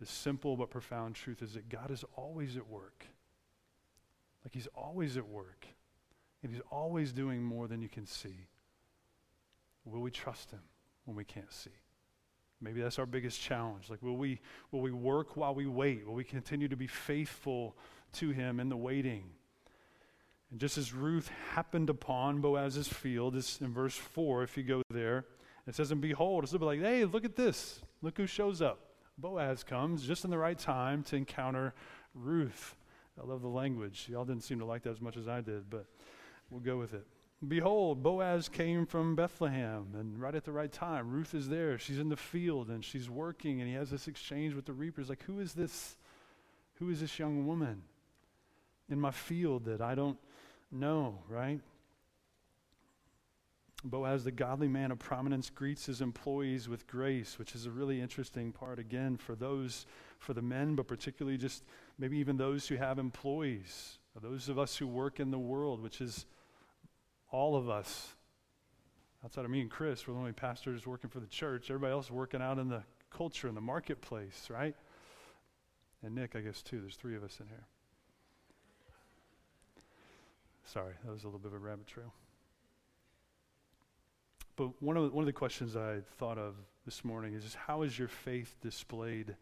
the 0.00 0.06
simple 0.06 0.56
but 0.56 0.70
profound 0.70 1.14
truth 1.14 1.42
is 1.42 1.54
that 1.54 1.68
God 1.68 1.90
is 1.90 2.04
always 2.16 2.56
at 2.56 2.68
work. 2.68 3.06
Like 4.44 4.54
He's 4.54 4.68
always 4.74 5.16
at 5.16 5.26
work, 5.26 5.66
and 6.42 6.52
He's 6.52 6.62
always 6.70 7.12
doing 7.12 7.42
more 7.42 7.66
than 7.66 7.82
you 7.82 7.88
can 7.88 8.06
see. 8.06 8.46
Will 9.84 10.00
we 10.00 10.10
trust 10.10 10.50
Him 10.50 10.62
when 11.04 11.16
we 11.16 11.24
can't 11.24 11.52
see? 11.52 11.70
Maybe 12.60 12.80
that's 12.80 12.98
our 12.98 13.06
biggest 13.06 13.40
challenge. 13.40 13.88
Like, 13.88 14.02
will 14.02 14.16
we, 14.16 14.40
will 14.72 14.80
we 14.80 14.90
work 14.90 15.36
while 15.36 15.54
we 15.54 15.66
wait? 15.66 16.06
Will 16.06 16.14
we 16.14 16.24
continue 16.24 16.68
to 16.68 16.76
be 16.76 16.88
faithful 16.88 17.76
to 18.14 18.30
him 18.30 18.60
in 18.60 18.68
the 18.68 18.76
waiting. 18.76 19.24
And 20.50 20.58
just 20.58 20.78
as 20.78 20.92
Ruth 20.92 21.30
happened 21.52 21.90
upon 21.90 22.40
Boaz's 22.40 22.88
field, 22.88 23.36
it's 23.36 23.60
in 23.60 23.72
verse 23.72 23.94
4, 23.94 24.42
if 24.42 24.56
you 24.56 24.62
go 24.62 24.82
there, 24.90 25.26
it 25.66 25.74
says, 25.74 25.90
And 25.90 26.00
behold, 26.00 26.44
it's 26.44 26.52
a 26.52 26.58
bit 26.58 26.64
like, 26.64 26.80
hey, 26.80 27.04
look 27.04 27.24
at 27.24 27.36
this. 27.36 27.82
Look 28.00 28.16
who 28.16 28.26
shows 28.26 28.62
up. 28.62 28.80
Boaz 29.18 29.64
comes 29.64 30.06
just 30.06 30.24
in 30.24 30.30
the 30.30 30.38
right 30.38 30.58
time 30.58 31.02
to 31.04 31.16
encounter 31.16 31.74
Ruth. 32.14 32.76
I 33.20 33.26
love 33.26 33.42
the 33.42 33.48
language. 33.48 34.06
Y'all 34.08 34.24
didn't 34.24 34.44
seem 34.44 34.60
to 34.60 34.64
like 34.64 34.84
that 34.84 34.90
as 34.90 35.00
much 35.00 35.16
as 35.16 35.28
I 35.28 35.40
did, 35.40 35.68
but 35.68 35.86
we'll 36.50 36.60
go 36.60 36.78
with 36.78 36.94
it. 36.94 37.04
Behold, 37.46 38.02
Boaz 38.02 38.48
came 38.48 38.84
from 38.84 39.14
Bethlehem, 39.14 39.94
and 39.94 40.20
right 40.20 40.34
at 40.34 40.44
the 40.44 40.52
right 40.52 40.72
time, 40.72 41.10
Ruth 41.10 41.34
is 41.34 41.48
there. 41.48 41.78
She's 41.78 41.98
in 42.00 42.08
the 42.08 42.16
field 42.16 42.68
and 42.68 42.84
she's 42.84 43.08
working, 43.08 43.60
and 43.60 43.68
he 43.68 43.76
has 43.76 43.90
this 43.90 44.08
exchange 44.08 44.54
with 44.54 44.66
the 44.66 44.72
reapers. 44.72 45.08
Like, 45.08 45.22
who 45.22 45.38
is 45.38 45.52
this? 45.52 45.96
Who 46.80 46.90
is 46.90 47.00
this 47.00 47.18
young 47.18 47.46
woman? 47.46 47.82
in 48.90 49.00
my 49.00 49.10
field 49.10 49.64
that 49.66 49.80
I 49.80 49.94
don't 49.94 50.18
know, 50.70 51.18
right? 51.28 51.60
Boaz, 53.84 54.24
the 54.24 54.32
godly 54.32 54.66
man 54.66 54.90
of 54.90 54.98
prominence, 54.98 55.50
greets 55.50 55.86
his 55.86 56.00
employees 56.00 56.68
with 56.68 56.86
grace, 56.86 57.38
which 57.38 57.54
is 57.54 57.66
a 57.66 57.70
really 57.70 58.00
interesting 58.00 58.50
part, 58.50 58.78
again, 58.78 59.16
for 59.16 59.36
those, 59.36 59.86
for 60.18 60.34
the 60.34 60.42
men, 60.42 60.74
but 60.74 60.88
particularly 60.88 61.38
just 61.38 61.64
maybe 61.98 62.18
even 62.18 62.36
those 62.36 62.66
who 62.66 62.76
have 62.76 62.98
employees, 62.98 63.98
those 64.20 64.48
of 64.48 64.58
us 64.58 64.76
who 64.76 64.86
work 64.86 65.20
in 65.20 65.30
the 65.30 65.38
world, 65.38 65.80
which 65.80 66.00
is 66.00 66.26
all 67.30 67.56
of 67.56 67.68
us. 67.68 68.14
Outside 69.24 69.44
of 69.44 69.50
me 69.50 69.60
and 69.60 69.70
Chris, 69.70 70.06
we're 70.06 70.14
the 70.14 70.20
only 70.20 70.32
pastors 70.32 70.86
working 70.86 71.10
for 71.10 71.20
the 71.20 71.26
church. 71.26 71.70
Everybody 71.70 71.92
else 71.92 72.06
is 72.06 72.12
working 72.12 72.40
out 72.40 72.58
in 72.58 72.68
the 72.68 72.82
culture, 73.10 73.48
in 73.48 73.54
the 73.54 73.60
marketplace, 73.60 74.48
right? 74.48 74.76
And 76.02 76.14
Nick, 76.14 76.36
I 76.36 76.40
guess, 76.40 76.62
too. 76.62 76.80
There's 76.80 76.96
three 76.96 77.16
of 77.16 77.24
us 77.24 77.38
in 77.40 77.48
here. 77.48 77.66
Sorry, 80.64 80.94
that 81.04 81.10
was 81.10 81.24
a 81.24 81.26
little 81.26 81.40
bit 81.40 81.48
of 81.48 81.54
a 81.54 81.58
rabbit 81.58 81.86
trail. 81.86 82.12
But 84.54 84.82
one 84.82 84.96
of, 84.96 85.04
the, 85.04 85.10
one 85.10 85.22
of 85.22 85.26
the 85.26 85.32
questions 85.32 85.76
I 85.76 86.00
thought 86.18 86.36
of 86.36 86.54
this 86.84 87.04
morning 87.04 87.34
is, 87.34 87.54
how 87.54 87.82
is 87.82 87.98
your 87.98 88.08
faith 88.08 88.54
displayed 88.60 89.34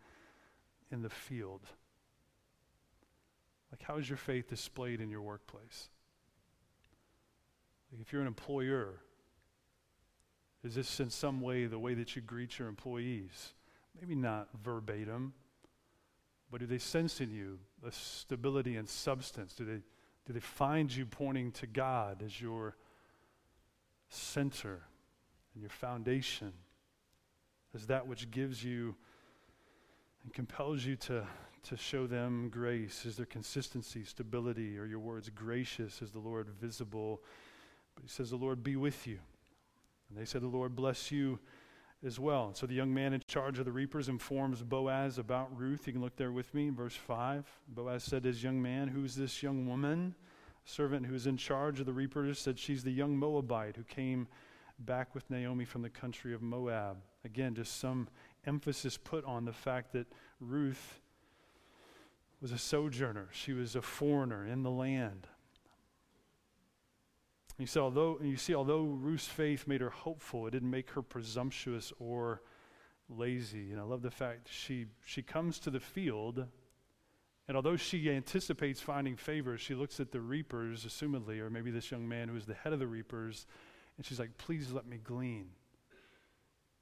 in 0.90 1.02
the 1.02 1.10
field? 1.10 1.62
Like, 3.72 3.82
how 3.82 3.96
is 3.96 4.08
your 4.08 4.18
faith 4.18 4.48
displayed 4.48 5.00
in 5.00 5.10
your 5.10 5.22
workplace? 5.22 5.88
Like 7.96 8.06
if 8.06 8.12
you're 8.12 8.20
an 8.20 8.28
employer, 8.28 9.00
is 10.62 10.74
this 10.74 11.00
in 11.00 11.08
some 11.08 11.40
way 11.40 11.64
the 11.64 11.78
way 11.78 11.94
that 11.94 12.14
you 12.14 12.20
greet 12.20 12.58
your 12.58 12.68
employees? 12.68 13.54
Maybe 13.98 14.14
not 14.14 14.48
verbatim, 14.62 15.32
but 16.50 16.60
do 16.60 16.66
they 16.66 16.76
sense 16.76 17.22
in 17.22 17.30
you 17.30 17.58
a 17.86 17.90
stability 17.90 18.76
and 18.76 18.86
substance? 18.86 19.54
Do 19.54 19.64
they, 19.64 19.80
do 20.26 20.34
they 20.34 20.40
find 20.40 20.94
you 20.94 21.06
pointing 21.06 21.52
to 21.52 21.66
God 21.66 22.22
as 22.22 22.38
your 22.38 22.76
center 24.10 24.82
and 25.54 25.62
your 25.62 25.70
foundation, 25.70 26.52
as 27.74 27.86
that 27.86 28.06
which 28.06 28.30
gives 28.30 28.62
you 28.62 28.94
and 30.22 30.34
compels 30.34 30.84
you 30.84 30.96
to, 30.96 31.26
to 31.62 31.76
show 31.78 32.06
them 32.06 32.50
grace? 32.50 33.06
Is 33.06 33.16
there 33.16 33.24
consistency, 33.24 34.04
stability? 34.04 34.78
Are 34.78 34.84
your 34.84 34.98
words 34.98 35.30
gracious? 35.30 36.02
Is 36.02 36.10
the 36.10 36.18
Lord 36.18 36.48
visible? 36.60 37.22
But 37.96 38.04
he 38.04 38.08
says, 38.08 38.30
The 38.30 38.36
Lord 38.36 38.62
be 38.62 38.76
with 38.76 39.06
you. 39.06 39.18
And 40.08 40.16
they 40.16 40.24
said, 40.24 40.42
The 40.42 40.46
Lord 40.46 40.76
bless 40.76 41.10
you 41.10 41.40
as 42.04 42.20
well. 42.20 42.52
So 42.54 42.66
the 42.66 42.74
young 42.74 42.94
man 42.94 43.12
in 43.12 43.22
charge 43.26 43.58
of 43.58 43.64
the 43.64 43.72
reapers 43.72 44.08
informs 44.08 44.62
Boaz 44.62 45.18
about 45.18 45.56
Ruth. 45.58 45.86
You 45.86 45.94
can 45.94 46.02
look 46.02 46.16
there 46.16 46.32
with 46.32 46.54
me 46.54 46.68
in 46.68 46.76
verse 46.76 46.94
5. 46.94 47.44
Boaz 47.68 48.04
said 48.04 48.22
to 48.22 48.28
his 48.28 48.42
young 48.42 48.62
man, 48.62 48.88
Who's 48.88 49.16
this 49.16 49.42
young 49.42 49.66
woman? 49.66 50.14
A 50.64 50.70
servant 50.70 51.06
who 51.06 51.14
is 51.14 51.26
in 51.26 51.36
charge 51.36 51.80
of 51.80 51.86
the 51.86 51.92
reapers 51.92 52.38
said, 52.38 52.58
She's 52.58 52.84
the 52.84 52.92
young 52.92 53.16
Moabite 53.16 53.76
who 53.76 53.84
came 53.84 54.28
back 54.78 55.14
with 55.14 55.28
Naomi 55.30 55.64
from 55.64 55.82
the 55.82 55.90
country 55.90 56.34
of 56.34 56.42
Moab. 56.42 56.98
Again, 57.24 57.54
just 57.54 57.80
some 57.80 58.08
emphasis 58.46 58.96
put 58.96 59.24
on 59.24 59.44
the 59.44 59.52
fact 59.52 59.92
that 59.92 60.06
Ruth 60.40 61.00
was 62.40 62.52
a 62.52 62.58
sojourner, 62.58 63.28
she 63.32 63.52
was 63.52 63.74
a 63.74 63.82
foreigner 63.82 64.46
in 64.46 64.62
the 64.62 64.70
land. 64.70 65.26
You 67.58 67.66
see, 67.66 67.80
although, 67.80 68.18
you 68.22 68.36
see, 68.36 68.54
although 68.54 68.82
Ruth's 68.82 69.26
faith 69.26 69.66
made 69.66 69.80
her 69.80 69.90
hopeful, 69.90 70.46
it 70.46 70.50
didn't 70.50 70.70
make 70.70 70.90
her 70.90 71.02
presumptuous 71.02 71.92
or 71.98 72.42
lazy. 73.08 73.70
And 73.72 73.80
I 73.80 73.84
love 73.84 74.02
the 74.02 74.10
fact 74.10 74.48
she, 74.50 74.86
she 75.04 75.22
comes 75.22 75.58
to 75.60 75.70
the 75.70 75.80
field, 75.80 76.46
and 77.48 77.56
although 77.56 77.76
she 77.76 78.10
anticipates 78.10 78.80
finding 78.80 79.16
favor, 79.16 79.56
she 79.56 79.74
looks 79.74 80.00
at 80.00 80.12
the 80.12 80.20
reapers, 80.20 80.84
assumedly, 80.84 81.38
or 81.38 81.48
maybe 81.48 81.70
this 81.70 81.90
young 81.90 82.06
man 82.06 82.28
who 82.28 82.36
is 82.36 82.44
the 82.44 82.54
head 82.54 82.72
of 82.72 82.78
the 82.78 82.86
reapers, 82.86 83.46
and 83.96 84.04
she's 84.04 84.18
like, 84.18 84.36
please 84.36 84.72
let 84.72 84.86
me 84.86 84.98
glean. 85.02 85.46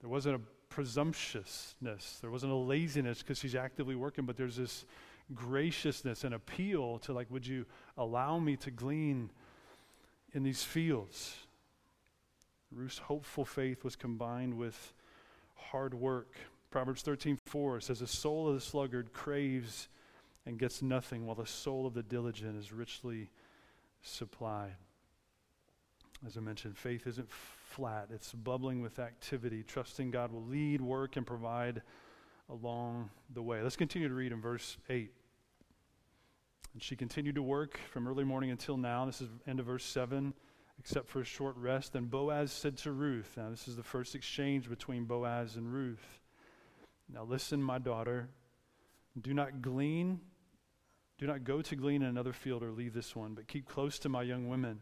There 0.00 0.10
wasn't 0.10 0.36
a 0.36 0.40
presumptuousness, 0.70 2.18
there 2.20 2.30
wasn't 2.30 2.52
a 2.52 2.56
laziness 2.56 3.18
because 3.22 3.38
she's 3.38 3.54
actively 3.54 3.94
working, 3.94 4.24
but 4.24 4.36
there's 4.36 4.56
this 4.56 4.86
graciousness 5.34 6.24
and 6.24 6.34
appeal 6.34 6.98
to, 7.00 7.12
like, 7.12 7.30
would 7.30 7.46
you 7.46 7.64
allow 7.96 8.38
me 8.38 8.56
to 8.56 8.70
glean? 8.70 9.30
In 10.34 10.42
these 10.42 10.64
fields. 10.64 11.46
Ruth's 12.70 12.98
hopeful 12.98 13.44
faith 13.44 13.84
was 13.84 13.96
combined 13.96 14.54
with 14.54 14.92
hard 15.54 15.94
work. 15.94 16.36
Proverbs 16.70 17.02
13:4 17.02 17.80
says, 17.80 18.00
"The 18.00 18.06
soul 18.08 18.48
of 18.48 18.54
the 18.54 18.60
sluggard 18.60 19.12
craves 19.12 19.88
and 20.44 20.58
gets 20.58 20.82
nothing, 20.82 21.24
while 21.24 21.36
the 21.36 21.46
soul 21.46 21.86
of 21.86 21.94
the 21.94 22.02
diligent 22.02 22.56
is 22.58 22.72
richly 22.72 23.30
supplied." 24.02 24.76
As 26.26 26.36
I 26.36 26.40
mentioned, 26.40 26.76
faith 26.76 27.06
isn't 27.06 27.30
flat, 27.30 28.10
it's 28.10 28.32
bubbling 28.32 28.80
with 28.82 28.98
activity, 28.98 29.62
trusting 29.62 30.10
God 30.10 30.32
will 30.32 30.44
lead, 30.44 30.80
work, 30.80 31.16
and 31.16 31.26
provide 31.26 31.82
along 32.48 33.10
the 33.30 33.42
way. 33.42 33.62
Let's 33.62 33.76
continue 33.76 34.08
to 34.08 34.14
read 34.14 34.32
in 34.32 34.40
verse 34.40 34.78
8. 34.88 35.12
And 36.74 36.82
she 36.82 36.96
continued 36.96 37.36
to 37.36 37.42
work 37.42 37.78
from 37.92 38.08
early 38.08 38.24
morning 38.24 38.50
until 38.50 38.76
now. 38.76 39.06
This 39.06 39.20
is 39.20 39.28
end 39.46 39.60
of 39.60 39.66
verse 39.66 39.84
7, 39.84 40.34
except 40.80 41.08
for 41.08 41.20
a 41.20 41.24
short 41.24 41.56
rest. 41.56 41.94
And 41.94 42.10
Boaz 42.10 42.50
said 42.50 42.76
to 42.78 42.90
Ruth, 42.90 43.32
now 43.36 43.48
this 43.48 43.68
is 43.68 43.76
the 43.76 43.84
first 43.84 44.16
exchange 44.16 44.68
between 44.68 45.04
Boaz 45.04 45.54
and 45.54 45.72
Ruth. 45.72 46.20
Now 47.08 47.22
listen, 47.22 47.62
my 47.62 47.78
daughter, 47.78 48.28
do 49.20 49.32
not 49.32 49.62
glean, 49.62 50.20
do 51.16 51.28
not 51.28 51.44
go 51.44 51.62
to 51.62 51.76
glean 51.76 52.02
in 52.02 52.08
another 52.08 52.32
field 52.32 52.64
or 52.64 52.72
leave 52.72 52.92
this 52.92 53.14
one, 53.14 53.34
but 53.34 53.46
keep 53.46 53.68
close 53.68 54.00
to 54.00 54.08
my 54.08 54.22
young 54.22 54.48
women. 54.48 54.80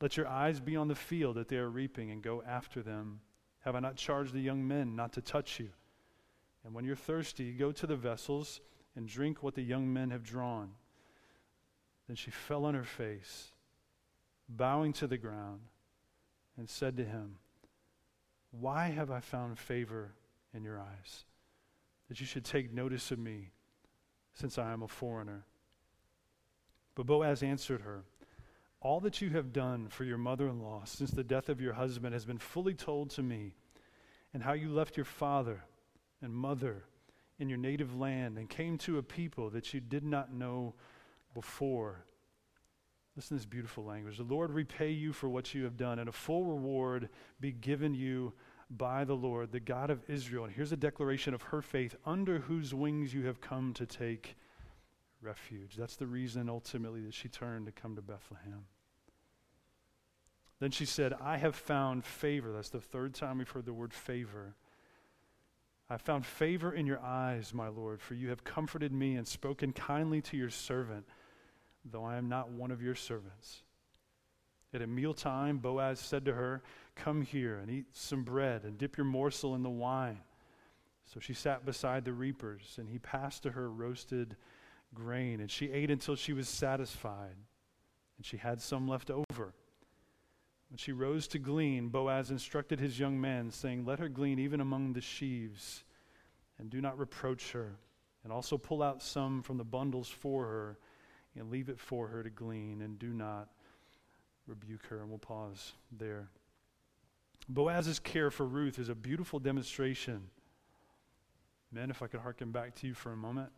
Let 0.00 0.16
your 0.16 0.28
eyes 0.28 0.60
be 0.60 0.76
on 0.76 0.86
the 0.86 0.94
field 0.94 1.34
that 1.36 1.48
they 1.48 1.56
are 1.56 1.68
reaping 1.68 2.12
and 2.12 2.22
go 2.22 2.44
after 2.46 2.80
them. 2.80 3.20
Have 3.64 3.74
I 3.74 3.80
not 3.80 3.96
charged 3.96 4.32
the 4.32 4.40
young 4.40 4.68
men 4.68 4.94
not 4.94 5.14
to 5.14 5.20
touch 5.20 5.58
you? 5.58 5.70
And 6.64 6.74
when 6.74 6.84
you're 6.84 6.94
thirsty, 6.94 7.52
go 7.52 7.72
to 7.72 7.86
the 7.88 7.96
vessels 7.96 8.60
and 8.94 9.08
drink 9.08 9.42
what 9.42 9.56
the 9.56 9.62
young 9.62 9.92
men 9.92 10.10
have 10.10 10.22
drawn. 10.22 10.70
Then 12.08 12.16
she 12.16 12.30
fell 12.30 12.64
on 12.64 12.74
her 12.74 12.84
face, 12.84 13.52
bowing 14.48 14.94
to 14.94 15.06
the 15.06 15.18
ground, 15.18 15.60
and 16.56 16.68
said 16.68 16.96
to 16.96 17.04
him, 17.04 17.36
Why 18.50 18.88
have 18.88 19.10
I 19.10 19.20
found 19.20 19.58
favor 19.58 20.14
in 20.54 20.64
your 20.64 20.80
eyes, 20.80 21.24
that 22.08 22.18
you 22.18 22.26
should 22.26 22.46
take 22.46 22.72
notice 22.72 23.10
of 23.10 23.18
me, 23.18 23.50
since 24.32 24.56
I 24.58 24.72
am 24.72 24.82
a 24.82 24.88
foreigner? 24.88 25.44
But 26.94 27.06
Boaz 27.06 27.42
answered 27.42 27.82
her, 27.82 28.04
All 28.80 29.00
that 29.00 29.20
you 29.20 29.28
have 29.30 29.52
done 29.52 29.88
for 29.88 30.04
your 30.04 30.18
mother 30.18 30.48
in 30.48 30.62
law 30.62 30.82
since 30.86 31.10
the 31.10 31.22
death 31.22 31.50
of 31.50 31.60
your 31.60 31.74
husband 31.74 32.14
has 32.14 32.24
been 32.24 32.38
fully 32.38 32.74
told 32.74 33.10
to 33.10 33.22
me, 33.22 33.54
and 34.32 34.42
how 34.42 34.54
you 34.54 34.70
left 34.70 34.96
your 34.96 35.04
father 35.04 35.62
and 36.22 36.34
mother 36.34 36.84
in 37.38 37.50
your 37.50 37.58
native 37.58 37.94
land 37.94 38.38
and 38.38 38.48
came 38.48 38.78
to 38.78 38.96
a 38.96 39.02
people 39.02 39.50
that 39.50 39.74
you 39.74 39.80
did 39.80 40.04
not 40.04 40.32
know 40.32 40.74
before. 41.40 42.04
Listen 43.14 43.36
to 43.36 43.40
this 43.40 43.46
beautiful 43.46 43.84
language. 43.84 44.16
The 44.16 44.24
Lord 44.24 44.50
repay 44.50 44.90
you 44.90 45.12
for 45.12 45.28
what 45.28 45.54
you 45.54 45.62
have 45.64 45.76
done, 45.76 46.00
and 46.00 46.08
a 46.08 46.12
full 46.12 46.44
reward 46.44 47.08
be 47.40 47.52
given 47.52 47.94
you 47.94 48.32
by 48.70 49.04
the 49.04 49.14
Lord, 49.14 49.52
the 49.52 49.60
God 49.60 49.90
of 49.90 50.02
Israel. 50.08 50.44
And 50.44 50.52
here's 50.52 50.72
a 50.72 50.76
declaration 50.76 51.34
of 51.34 51.42
her 51.42 51.62
faith, 51.62 51.94
under 52.04 52.40
whose 52.40 52.74
wings 52.74 53.14
you 53.14 53.26
have 53.26 53.40
come 53.40 53.72
to 53.74 53.86
take 53.86 54.36
refuge. 55.22 55.76
That's 55.76 55.96
the 55.96 56.06
reason 56.08 56.48
ultimately 56.48 57.02
that 57.02 57.14
she 57.14 57.28
turned 57.28 57.66
to 57.66 57.72
come 57.72 57.94
to 57.94 58.02
Bethlehem. 58.02 58.64
Then 60.58 60.72
she 60.72 60.86
said, 60.86 61.14
I 61.20 61.36
have 61.36 61.54
found 61.54 62.04
favor. 62.04 62.52
That's 62.52 62.70
the 62.70 62.80
third 62.80 63.14
time 63.14 63.38
we've 63.38 63.48
heard 63.48 63.66
the 63.66 63.72
word 63.72 63.94
favor. 63.94 64.56
I 65.88 65.98
found 65.98 66.26
favor 66.26 66.72
in 66.72 66.86
your 66.86 67.00
eyes, 67.00 67.54
my 67.54 67.68
Lord, 67.68 68.02
for 68.02 68.14
you 68.14 68.28
have 68.28 68.44
comforted 68.44 68.92
me 68.92 69.14
and 69.14 69.26
spoken 69.26 69.72
kindly 69.72 70.20
to 70.22 70.36
your 70.36 70.50
servant 70.50 71.06
though 71.92 72.04
I 72.04 72.16
am 72.16 72.28
not 72.28 72.50
one 72.50 72.70
of 72.70 72.82
your 72.82 72.94
servants. 72.94 73.62
At 74.74 74.82
a 74.82 74.86
mealtime, 74.86 75.58
Boaz 75.58 75.98
said 75.98 76.24
to 76.26 76.34
her, 76.34 76.62
Come 76.94 77.22
here 77.22 77.58
and 77.58 77.70
eat 77.70 77.86
some 77.92 78.22
bread 78.22 78.64
and 78.64 78.76
dip 78.76 78.96
your 78.96 79.06
morsel 79.06 79.54
in 79.54 79.62
the 79.62 79.70
wine. 79.70 80.20
So 81.06 81.20
she 81.20 81.32
sat 81.32 81.64
beside 81.64 82.04
the 82.04 82.12
reapers, 82.12 82.76
and 82.78 82.88
he 82.88 82.98
passed 82.98 83.44
to 83.44 83.52
her 83.52 83.70
roasted 83.70 84.36
grain, 84.94 85.40
and 85.40 85.50
she 85.50 85.70
ate 85.70 85.90
until 85.90 86.16
she 86.16 86.34
was 86.34 86.48
satisfied, 86.48 87.36
and 88.18 88.26
she 88.26 88.36
had 88.36 88.60
some 88.60 88.86
left 88.86 89.10
over. 89.10 89.54
When 90.68 90.76
she 90.76 90.92
rose 90.92 91.26
to 91.28 91.38
glean, 91.38 91.88
Boaz 91.88 92.30
instructed 92.30 92.78
his 92.78 92.98
young 92.98 93.18
men, 93.18 93.50
saying, 93.50 93.86
Let 93.86 94.00
her 94.00 94.08
glean 94.10 94.38
even 94.38 94.60
among 94.60 94.92
the 94.92 95.00
sheaves, 95.00 95.82
and 96.58 96.68
do 96.68 96.82
not 96.82 96.98
reproach 96.98 97.52
her, 97.52 97.76
and 98.22 98.30
also 98.30 98.58
pull 98.58 98.82
out 98.82 99.02
some 99.02 99.42
from 99.42 99.56
the 99.56 99.64
bundles 99.64 100.10
for 100.10 100.44
her 100.44 100.78
and 101.38 101.50
leave 101.50 101.68
it 101.68 101.78
for 101.78 102.08
her 102.08 102.22
to 102.22 102.30
glean 102.30 102.82
and 102.82 102.98
do 102.98 103.08
not 103.08 103.48
rebuke 104.46 104.86
her. 104.86 105.00
And 105.00 105.08
we'll 105.08 105.18
pause 105.18 105.72
there. 105.96 106.28
Boaz's 107.48 107.98
care 107.98 108.30
for 108.30 108.46
Ruth 108.46 108.78
is 108.78 108.88
a 108.88 108.94
beautiful 108.94 109.38
demonstration. 109.38 110.22
Men, 111.72 111.90
if 111.90 112.02
I 112.02 112.06
could 112.06 112.20
hearken 112.20 112.50
back 112.50 112.74
to 112.76 112.86
you 112.86 112.94
for 112.94 113.12
a 113.12 113.16
moment. 113.16 113.50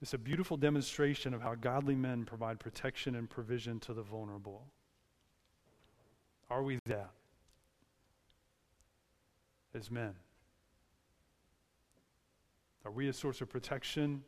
It's 0.00 0.14
a 0.14 0.18
beautiful 0.18 0.56
demonstration 0.56 1.32
of 1.32 1.42
how 1.42 1.54
godly 1.54 1.94
men 1.94 2.24
provide 2.24 2.58
protection 2.58 3.14
and 3.14 3.30
provision 3.30 3.78
to 3.80 3.94
the 3.94 4.02
vulnerable. 4.02 4.64
Are 6.50 6.62
we 6.62 6.78
that 6.86 7.10
as 9.74 9.90
men? 9.90 10.14
Are 12.84 12.90
we 12.90 13.08
a 13.08 13.12
source 13.12 13.40
of 13.40 13.48
protection 13.48 14.24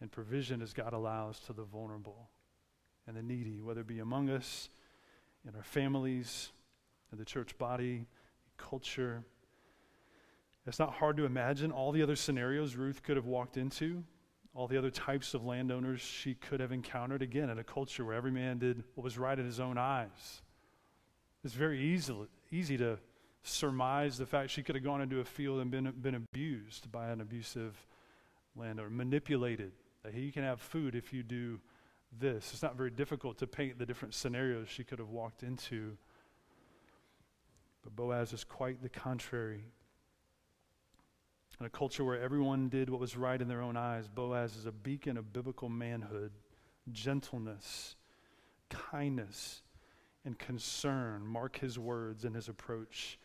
and 0.00 0.10
provision 0.10 0.62
as 0.62 0.72
God 0.72 0.92
allows 0.92 1.38
to 1.40 1.52
the 1.52 1.64
vulnerable 1.64 2.28
and 3.06 3.16
the 3.16 3.22
needy, 3.22 3.60
whether 3.60 3.82
it 3.82 3.86
be 3.86 4.00
among 4.00 4.30
us, 4.30 4.68
in 5.46 5.54
our 5.54 5.62
families, 5.62 6.52
in 7.12 7.18
the 7.18 7.24
church 7.24 7.56
body, 7.58 8.06
culture. 8.56 9.24
It's 10.66 10.78
not 10.78 10.94
hard 10.94 11.16
to 11.18 11.26
imagine 11.26 11.70
all 11.70 11.92
the 11.92 12.02
other 12.02 12.16
scenarios 12.16 12.76
Ruth 12.76 13.02
could 13.02 13.16
have 13.16 13.26
walked 13.26 13.56
into, 13.56 14.02
all 14.54 14.66
the 14.66 14.78
other 14.78 14.90
types 14.90 15.34
of 15.34 15.44
landowners 15.44 16.00
she 16.00 16.34
could 16.34 16.60
have 16.60 16.72
encountered, 16.72 17.20
again, 17.22 17.50
in 17.50 17.58
a 17.58 17.64
culture 17.64 18.04
where 18.04 18.14
every 18.14 18.30
man 18.30 18.58
did 18.58 18.84
what 18.94 19.04
was 19.04 19.18
right 19.18 19.38
in 19.38 19.44
his 19.44 19.60
own 19.60 19.76
eyes. 19.76 20.42
It's 21.44 21.54
very 21.54 21.80
easy, 21.80 22.14
easy 22.50 22.78
to 22.78 22.98
surmise 23.42 24.16
the 24.16 24.24
fact 24.24 24.50
she 24.50 24.62
could 24.62 24.74
have 24.74 24.84
gone 24.84 25.02
into 25.02 25.20
a 25.20 25.24
field 25.24 25.60
and 25.60 25.70
been, 25.70 25.92
been 26.00 26.14
abused 26.14 26.90
by 26.90 27.10
an 27.10 27.20
abusive 27.20 27.86
landowner, 28.56 28.88
manipulated 28.88 29.72
That 30.04 30.14
he 30.14 30.30
can 30.30 30.44
have 30.44 30.60
food 30.60 30.94
if 30.94 31.12
you 31.12 31.22
do 31.22 31.60
this. 32.20 32.52
It's 32.52 32.62
not 32.62 32.76
very 32.76 32.90
difficult 32.90 33.38
to 33.38 33.46
paint 33.46 33.78
the 33.78 33.86
different 33.86 34.14
scenarios 34.14 34.68
she 34.68 34.84
could 34.84 34.98
have 34.98 35.08
walked 35.08 35.42
into. 35.42 35.96
But 37.82 37.96
Boaz 37.96 38.32
is 38.32 38.44
quite 38.44 38.82
the 38.82 38.88
contrary. 38.88 39.64
In 41.60 41.66
a 41.66 41.70
culture 41.70 42.04
where 42.04 42.20
everyone 42.20 42.68
did 42.68 42.90
what 42.90 43.00
was 43.00 43.16
right 43.16 43.40
in 43.40 43.48
their 43.48 43.62
own 43.62 43.76
eyes, 43.76 44.08
Boaz 44.08 44.56
is 44.56 44.66
a 44.66 44.72
beacon 44.72 45.16
of 45.16 45.32
biblical 45.32 45.68
manhood, 45.68 46.32
gentleness, 46.92 47.96
kindness, 48.68 49.62
and 50.24 50.38
concern. 50.38 51.24
Mark 51.26 51.58
his 51.58 51.78
words 51.78 52.24
and 52.24 52.34
his 52.34 52.48
approach 52.48 53.18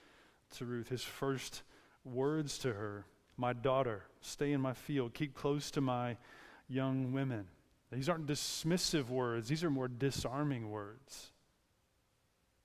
to 0.55 0.65
Ruth. 0.65 0.89
His 0.89 1.03
first 1.03 1.63
words 2.05 2.57
to 2.59 2.73
her 2.73 3.05
My 3.35 3.53
daughter, 3.53 4.03
stay 4.21 4.51
in 4.51 4.61
my 4.61 4.73
field, 4.73 5.13
keep 5.13 5.33
close 5.33 5.71
to 5.71 5.81
my 5.81 6.17
young 6.69 7.11
women. 7.11 7.47
These 7.91 8.07
aren't 8.07 8.27
dismissive 8.27 9.09
words, 9.09 9.49
these 9.49 9.63
are 9.63 9.69
more 9.69 9.87
disarming 9.87 10.69
words. 10.69 11.31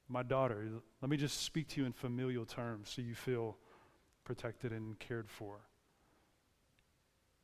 My 0.07 0.23
daughter, 0.23 0.69
let 1.01 1.11
me 1.11 1.17
just 1.17 1.43
speak 1.43 1.69
to 1.69 1.81
you 1.81 1.87
in 1.87 1.93
familial 1.93 2.45
terms 2.45 2.91
so 2.95 3.01
you 3.01 3.15
feel 3.15 3.57
protected 4.25 4.71
and 4.71 4.99
cared 4.99 5.31
for. 5.31 5.57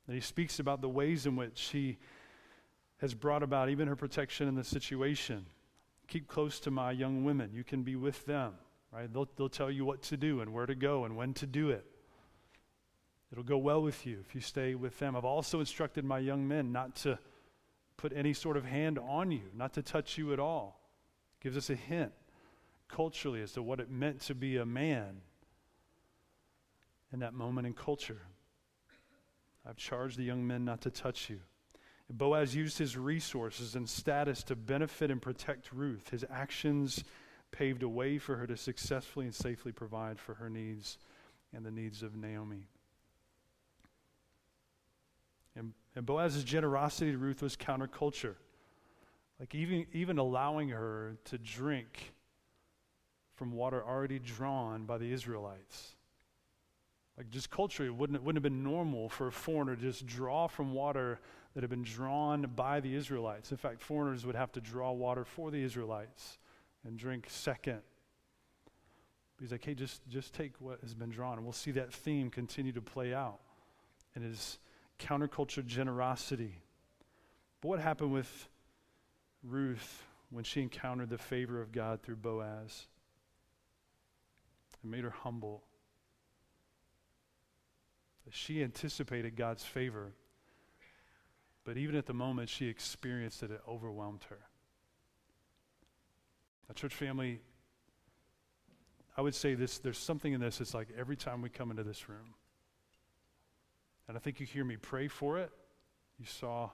And 0.06 0.14
he 0.14 0.20
speaks 0.20 0.58
about 0.58 0.82
the 0.82 0.88
ways 0.88 1.24
in 1.24 1.36
which 1.36 1.70
he 1.72 1.96
has 3.00 3.14
brought 3.14 3.42
about 3.42 3.70
even 3.70 3.88
her 3.88 3.96
protection 3.96 4.46
in 4.46 4.54
the 4.54 4.64
situation. 4.64 5.46
Keep 6.08 6.28
close 6.28 6.60
to 6.60 6.70
my 6.70 6.92
young 6.92 7.24
women. 7.24 7.50
You 7.54 7.64
can 7.64 7.82
be 7.82 7.96
with 7.96 8.26
them, 8.26 8.54
right? 8.92 9.10
They'll, 9.10 9.28
they'll 9.36 9.48
tell 9.48 9.70
you 9.70 9.86
what 9.86 10.02
to 10.02 10.18
do 10.18 10.40
and 10.40 10.52
where 10.52 10.66
to 10.66 10.74
go 10.74 11.04
and 11.04 11.16
when 11.16 11.32
to 11.34 11.46
do 11.46 11.70
it. 11.70 11.86
It'll 13.32 13.44
go 13.44 13.58
well 13.58 13.82
with 13.82 14.06
you 14.06 14.18
if 14.20 14.34
you 14.34 14.40
stay 14.40 14.74
with 14.74 14.98
them. 14.98 15.14
I've 15.14 15.24
also 15.24 15.60
instructed 15.60 16.04
my 16.04 16.18
young 16.18 16.46
men 16.48 16.72
not 16.72 16.96
to 16.96 17.18
put 17.96 18.12
any 18.14 18.32
sort 18.32 18.56
of 18.56 18.64
hand 18.64 18.98
on 18.98 19.30
you, 19.30 19.42
not 19.54 19.74
to 19.74 19.82
touch 19.82 20.18
you 20.18 20.32
at 20.32 20.40
all. 20.40 20.80
It 21.38 21.44
Gives 21.44 21.56
us 21.56 21.70
a 21.70 21.76
hint 21.76 22.12
culturally 22.88 23.40
as 23.40 23.52
to 23.52 23.62
what 23.62 23.78
it 23.78 23.90
meant 23.90 24.20
to 24.22 24.34
be 24.34 24.56
a 24.56 24.66
man 24.66 25.20
in 27.12 27.20
that 27.20 27.34
moment 27.34 27.66
in 27.66 27.74
culture. 27.74 28.22
I've 29.68 29.76
charged 29.76 30.16
the 30.16 30.24
young 30.24 30.46
men 30.46 30.64
not 30.64 30.80
to 30.82 30.90
touch 30.90 31.30
you. 31.30 31.40
Boaz 32.12 32.56
used 32.56 32.78
his 32.78 32.96
resources 32.96 33.76
and 33.76 33.88
status 33.88 34.42
to 34.44 34.56
benefit 34.56 35.12
and 35.12 35.22
protect 35.22 35.72
Ruth. 35.72 36.10
His 36.10 36.24
actions 36.28 37.04
paved 37.52 37.84
a 37.84 37.88
way 37.88 38.18
for 38.18 38.36
her 38.36 38.46
to 38.48 38.56
successfully 38.56 39.26
and 39.26 39.34
safely 39.34 39.70
provide 39.70 40.18
for 40.18 40.34
her 40.34 40.50
needs 40.50 40.98
and 41.54 41.64
the 41.64 41.70
needs 41.70 42.02
of 42.02 42.16
Naomi. 42.16 42.66
And, 45.94 45.96
and 45.96 46.06
Boaz's 46.06 46.44
generosity 46.44 47.12
to 47.12 47.18
Ruth 47.18 47.42
was 47.42 47.56
counterculture. 47.56 48.34
Like 49.38 49.54
even, 49.54 49.86
even 49.92 50.18
allowing 50.18 50.68
her 50.68 51.16
to 51.26 51.38
drink 51.38 52.12
from 53.34 53.52
water 53.52 53.82
already 53.82 54.18
drawn 54.18 54.84
by 54.84 54.98
the 54.98 55.10
Israelites. 55.10 55.94
Like 57.16 57.30
just 57.30 57.50
culturally, 57.50 57.90
wouldn't, 57.90 58.16
it 58.16 58.22
wouldn't 58.22 58.44
have 58.44 58.52
been 58.52 58.62
normal 58.62 59.08
for 59.08 59.28
a 59.28 59.32
foreigner 59.32 59.76
to 59.76 59.82
just 59.82 60.06
draw 60.06 60.46
from 60.46 60.72
water 60.74 61.20
that 61.54 61.62
had 61.62 61.70
been 61.70 61.82
drawn 61.82 62.50
by 62.54 62.80
the 62.80 62.94
Israelites. 62.94 63.50
In 63.50 63.56
fact, 63.56 63.82
foreigners 63.82 64.24
would 64.24 64.36
have 64.36 64.52
to 64.52 64.60
draw 64.60 64.92
water 64.92 65.24
for 65.24 65.50
the 65.50 65.62
Israelites 65.62 66.38
and 66.84 66.98
drink 66.98 67.26
second. 67.28 67.80
He's 69.40 69.52
like, 69.52 69.64
hey, 69.64 69.74
just, 69.74 70.06
just 70.08 70.34
take 70.34 70.52
what 70.60 70.80
has 70.82 70.92
been 70.92 71.10
drawn. 71.10 71.34
And 71.36 71.44
we'll 71.44 71.52
see 71.52 71.70
that 71.72 71.92
theme 71.92 72.30
continue 72.30 72.72
to 72.72 72.82
play 72.82 73.14
out 73.14 73.40
in 74.14 74.22
his 74.22 74.58
counterculture 75.00 75.64
generosity. 75.64 76.62
But 77.60 77.68
what 77.68 77.80
happened 77.80 78.12
with 78.12 78.48
Ruth 79.42 80.04
when 80.30 80.44
she 80.44 80.62
encountered 80.62 81.10
the 81.10 81.18
favor 81.18 81.60
of 81.60 81.72
God 81.72 82.02
through 82.02 82.16
Boaz? 82.16 82.86
It 84.82 84.88
made 84.88 85.04
her 85.04 85.10
humble. 85.10 85.64
She 88.32 88.62
anticipated 88.62 89.34
God's 89.34 89.64
favor, 89.64 90.12
but 91.64 91.76
even 91.76 91.96
at 91.96 92.06
the 92.06 92.14
moment 92.14 92.48
she 92.48 92.68
experienced 92.68 93.42
it, 93.42 93.50
it 93.50 93.60
overwhelmed 93.68 94.24
her. 94.30 94.38
A 96.68 96.74
church 96.74 96.94
family, 96.94 97.40
I 99.16 99.20
would 99.20 99.34
say 99.34 99.54
this 99.54 99.78
there's 99.78 99.98
something 99.98 100.32
in 100.32 100.40
this, 100.40 100.60
it's 100.60 100.74
like 100.74 100.88
every 100.96 101.16
time 101.16 101.42
we 101.42 101.48
come 101.48 101.72
into 101.72 101.82
this 101.82 102.08
room, 102.08 102.34
and 104.10 104.16
I 104.16 104.20
think 104.20 104.40
you 104.40 104.46
hear 104.46 104.64
me 104.64 104.76
pray 104.76 105.06
for 105.06 105.38
it. 105.38 105.52
You 106.18 106.26
saw 106.26 106.70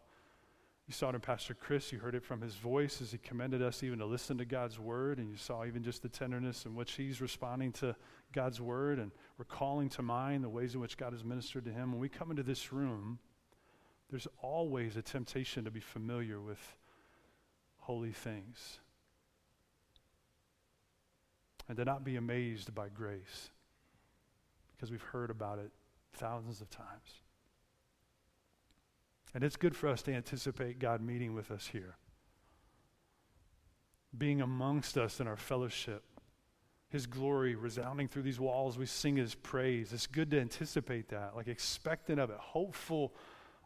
you 0.87 0.95
saw 0.95 1.11
it 1.11 1.15
in 1.17 1.21
Pastor 1.21 1.53
Chris. 1.53 1.93
You 1.93 1.99
heard 1.99 2.15
it 2.15 2.25
from 2.25 2.41
his 2.41 2.55
voice 2.55 3.03
as 3.03 3.13
he 3.13 3.19
commended 3.19 3.61
us 3.61 3.83
even 3.83 3.99
to 3.99 4.07
listen 4.07 4.39
to 4.39 4.47
God's 4.47 4.79
word. 4.79 5.19
And 5.19 5.29
you 5.29 5.37
saw 5.37 5.67
even 5.67 5.83
just 5.83 6.01
the 6.01 6.09
tenderness 6.09 6.65
in 6.65 6.75
which 6.75 6.93
he's 6.93 7.21
responding 7.21 7.73
to 7.73 7.95
God's 8.33 8.59
word 8.59 8.99
and 8.99 9.11
recalling 9.37 9.91
to 9.91 10.03
mind 10.03 10.45
the 10.45 10.49
ways 10.49 10.75
in 10.75 10.81
which 10.81 10.97
God 10.97 11.13
has 11.13 11.25
ministered 11.25 11.67
to 11.67 11.73
him. 11.73 11.93
When 11.93 12.01
we 12.01 12.09
come 12.09 12.31
into 12.31 12.43
this 12.43 12.73
room, 12.73 13.19
there's 14.09 14.29
always 14.41 14.97
a 14.97 15.03
temptation 15.03 15.65
to 15.65 15.71
be 15.71 15.81
familiar 15.81 16.41
with 16.41 16.77
holy 17.81 18.13
things 18.13 18.79
and 21.69 21.77
to 21.77 21.85
not 21.85 22.03
be 22.03 22.17
amazed 22.17 22.75
by 22.75 22.89
grace 22.89 23.51
because 24.75 24.91
we've 24.91 25.03
heard 25.03 25.29
about 25.29 25.59
it 25.59 25.71
thousands 26.17 26.61
of 26.61 26.71
times. 26.71 27.26
And 29.37 29.45
it's 29.45 29.57
good 29.57 29.77
for 29.77 29.91
us 29.91 30.01
to 30.05 30.15
anticipate 30.15 30.79
God 30.79 31.03
meeting 31.03 31.35
with 31.35 31.51
us 31.51 31.67
here, 31.71 31.99
being 34.17 34.41
amongst 34.41 34.97
us 34.97 35.21
in 35.21 35.27
our 35.27 35.37
fellowship, 35.37 36.05
His 36.89 37.07
glory 37.07 37.55
resounding 37.55 38.09
through 38.09 38.23
these 38.23 38.41
walls. 38.41 38.79
We 38.79 38.87
sing 38.87 39.17
His 39.17 39.35
praise. 39.35 39.93
It's 39.93 40.07
good 40.07 40.31
to 40.31 40.41
anticipate 40.41 41.11
that, 41.11 41.37
like 41.37 41.49
expectant 41.49 42.19
of 42.19 42.31
it, 42.31 42.39
hopeful 42.39 43.13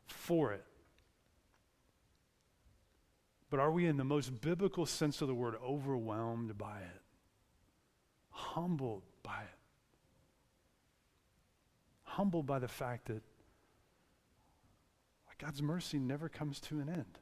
for 0.08 0.52
it. 0.54 0.64
But 3.48 3.60
are 3.60 3.70
we, 3.70 3.86
in 3.86 3.96
the 3.96 4.02
most 4.02 4.40
biblical 4.40 4.86
sense 4.86 5.22
of 5.22 5.28
the 5.28 5.36
word, 5.36 5.54
overwhelmed 5.64 6.58
by 6.58 6.78
it? 6.78 7.02
Humbled 8.30 9.04
by 9.22 9.42
it? 9.42 9.58
Humbled 12.02 12.46
by 12.46 12.58
the 12.58 12.66
fact 12.66 13.06
that 13.06 13.22
God's 15.40 15.62
mercy 15.62 15.98
never 15.98 16.28
comes 16.28 16.60
to 16.60 16.80
an 16.80 16.88
end. 16.90 17.18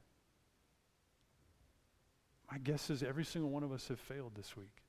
My 2.51 2.57
guess 2.57 2.89
is 2.89 3.01
every 3.01 3.23
single 3.23 3.49
one 3.49 3.63
of 3.63 3.71
us 3.71 3.87
have 3.87 3.99
failed 3.99 4.33
this 4.35 4.57
week 4.57 4.83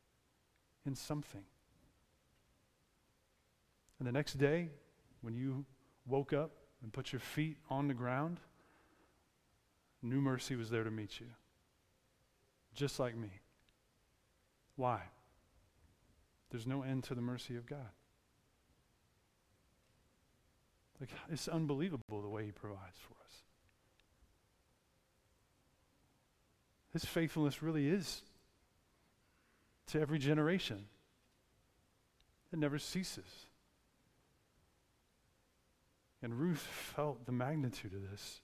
in 0.84 0.96
something. 0.96 1.44
And 3.98 4.08
the 4.08 4.12
next 4.12 4.38
day, 4.38 4.70
when 5.20 5.34
you 5.34 5.64
woke 6.06 6.32
up 6.32 6.50
and 6.82 6.92
put 6.92 7.12
your 7.12 7.20
feet 7.20 7.58
on 7.68 7.86
the 7.86 7.94
ground, 7.94 8.40
new 10.02 10.20
mercy 10.20 10.56
was 10.56 10.70
there 10.70 10.84
to 10.84 10.90
meet 10.90 11.20
you. 11.20 11.26
Just 12.74 12.98
like 12.98 13.16
me. 13.16 13.30
Why? 14.76 15.02
There's 16.50 16.66
no 16.66 16.82
end 16.82 17.04
to 17.04 17.14
the 17.14 17.20
mercy 17.20 17.56
of 17.56 17.66
God. 17.66 17.90
Like, 21.00 21.10
it's 21.30 21.48
unbelievable 21.48 22.20
the 22.20 22.28
way 22.28 22.44
He 22.44 22.52
provides 22.52 22.98
for 22.98 23.14
us. 23.24 23.32
His 26.92 27.04
faithfulness 27.04 27.62
really 27.62 27.88
is 27.88 28.22
to 29.88 30.00
every 30.00 30.18
generation, 30.18 30.84
it 32.52 32.58
never 32.58 32.78
ceases. 32.78 33.46
And 36.22 36.38
Ruth 36.38 36.60
felt 36.60 37.24
the 37.24 37.32
magnitude 37.32 37.94
of 37.94 38.10
this. 38.10 38.42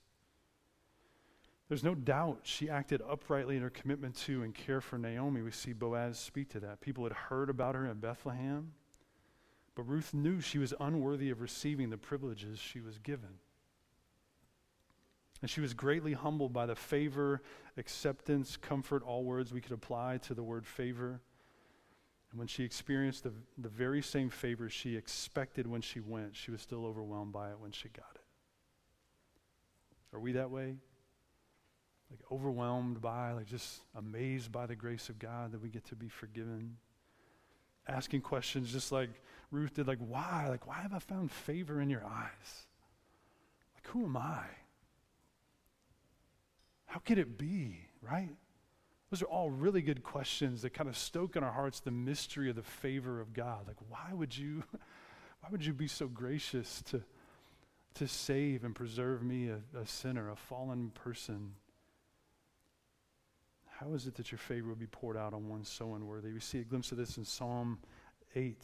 There's 1.68 1.84
no 1.84 1.94
doubt 1.94 2.40
she 2.44 2.70
acted 2.70 3.02
uprightly 3.06 3.56
in 3.56 3.62
her 3.62 3.70
commitment 3.70 4.16
to 4.18 4.42
and 4.42 4.54
care 4.54 4.80
for 4.80 4.98
Naomi. 4.98 5.42
We 5.42 5.50
see 5.50 5.72
Boaz 5.72 6.18
speak 6.18 6.48
to 6.50 6.60
that. 6.60 6.80
People 6.80 7.04
had 7.04 7.12
heard 7.12 7.50
about 7.50 7.74
her 7.74 7.86
in 7.86 7.98
Bethlehem. 7.98 8.72
But 9.76 9.86
Ruth 9.86 10.14
knew 10.14 10.40
she 10.40 10.58
was 10.58 10.74
unworthy 10.80 11.30
of 11.30 11.40
receiving 11.40 11.90
the 11.90 11.98
privileges 11.98 12.58
she 12.58 12.80
was 12.80 12.98
given. 12.98 13.38
And 15.42 15.50
she 15.50 15.60
was 15.60 15.74
greatly 15.74 16.14
humbled 16.14 16.54
by 16.54 16.64
the 16.64 16.74
favor, 16.74 17.42
acceptance, 17.76 18.56
comfort, 18.56 19.02
all 19.02 19.22
words 19.22 19.52
we 19.52 19.60
could 19.60 19.72
apply 19.72 20.18
to 20.22 20.34
the 20.34 20.42
word 20.42 20.66
favor. 20.66 21.20
And 22.30 22.38
when 22.38 22.48
she 22.48 22.64
experienced 22.64 23.22
the, 23.22 23.32
the 23.58 23.68
very 23.68 24.00
same 24.00 24.30
favor 24.30 24.70
she 24.70 24.96
expected 24.96 25.66
when 25.66 25.82
she 25.82 26.00
went, 26.00 26.34
she 26.34 26.50
was 26.50 26.62
still 26.62 26.86
overwhelmed 26.86 27.34
by 27.34 27.50
it 27.50 27.60
when 27.60 27.70
she 27.70 27.90
got 27.90 28.10
it. 28.14 28.22
Are 30.14 30.20
we 30.20 30.32
that 30.32 30.50
way? 30.50 30.76
Like 32.10 32.20
overwhelmed 32.32 33.02
by, 33.02 33.32
like 33.32 33.46
just 33.46 33.82
amazed 33.94 34.50
by 34.50 34.64
the 34.64 34.76
grace 34.76 35.10
of 35.10 35.18
God 35.18 35.52
that 35.52 35.60
we 35.60 35.68
get 35.68 35.84
to 35.86 35.96
be 35.96 36.08
forgiven? 36.08 36.78
Asking 37.86 38.22
questions 38.22 38.72
just 38.72 38.90
like 38.90 39.10
Ruth 39.50 39.74
did, 39.74 39.86
like, 39.86 39.98
why? 39.98 40.46
Like, 40.48 40.66
why 40.66 40.76
have 40.76 40.92
I 40.92 40.98
found 40.98 41.30
favor 41.30 41.80
in 41.80 41.90
your 41.90 42.04
eyes? 42.04 42.66
Like, 43.74 43.86
who 43.88 44.04
am 44.04 44.16
I? 44.16 44.44
How 46.86 47.00
could 47.00 47.18
it 47.18 47.38
be, 47.38 47.88
right? 48.00 48.30
Those 49.10 49.22
are 49.22 49.26
all 49.26 49.50
really 49.50 49.82
good 49.82 50.02
questions 50.02 50.62
that 50.62 50.74
kind 50.74 50.88
of 50.88 50.96
stoke 50.96 51.36
in 51.36 51.44
our 51.44 51.52
hearts 51.52 51.80
the 51.80 51.90
mystery 51.90 52.50
of 52.50 52.56
the 52.56 52.62
favor 52.62 53.20
of 53.20 53.32
God. 53.32 53.68
Like, 53.68 53.76
why 53.88 54.12
would 54.12 54.36
you, 54.36 54.64
why 55.40 55.48
would 55.50 55.64
you 55.64 55.72
be 55.72 55.88
so 55.88 56.08
gracious 56.08 56.82
to, 56.90 57.02
to 57.94 58.08
save 58.08 58.64
and 58.64 58.74
preserve 58.74 59.22
me, 59.22 59.48
a, 59.48 59.60
a 59.78 59.86
sinner, 59.86 60.30
a 60.30 60.36
fallen 60.36 60.90
person? 60.90 61.52
How 63.78 63.92
is 63.92 64.06
it 64.06 64.14
that 64.14 64.32
your 64.32 64.38
favor 64.38 64.70
would 64.70 64.78
be 64.78 64.86
poured 64.86 65.18
out 65.18 65.34
on 65.34 65.48
one 65.48 65.64
so 65.64 65.94
unworthy? 65.94 66.32
We 66.32 66.40
see 66.40 66.60
a 66.60 66.64
glimpse 66.64 66.92
of 66.92 66.98
this 66.98 67.18
in 67.18 67.24
Psalm 67.24 67.78
8. 68.34 68.56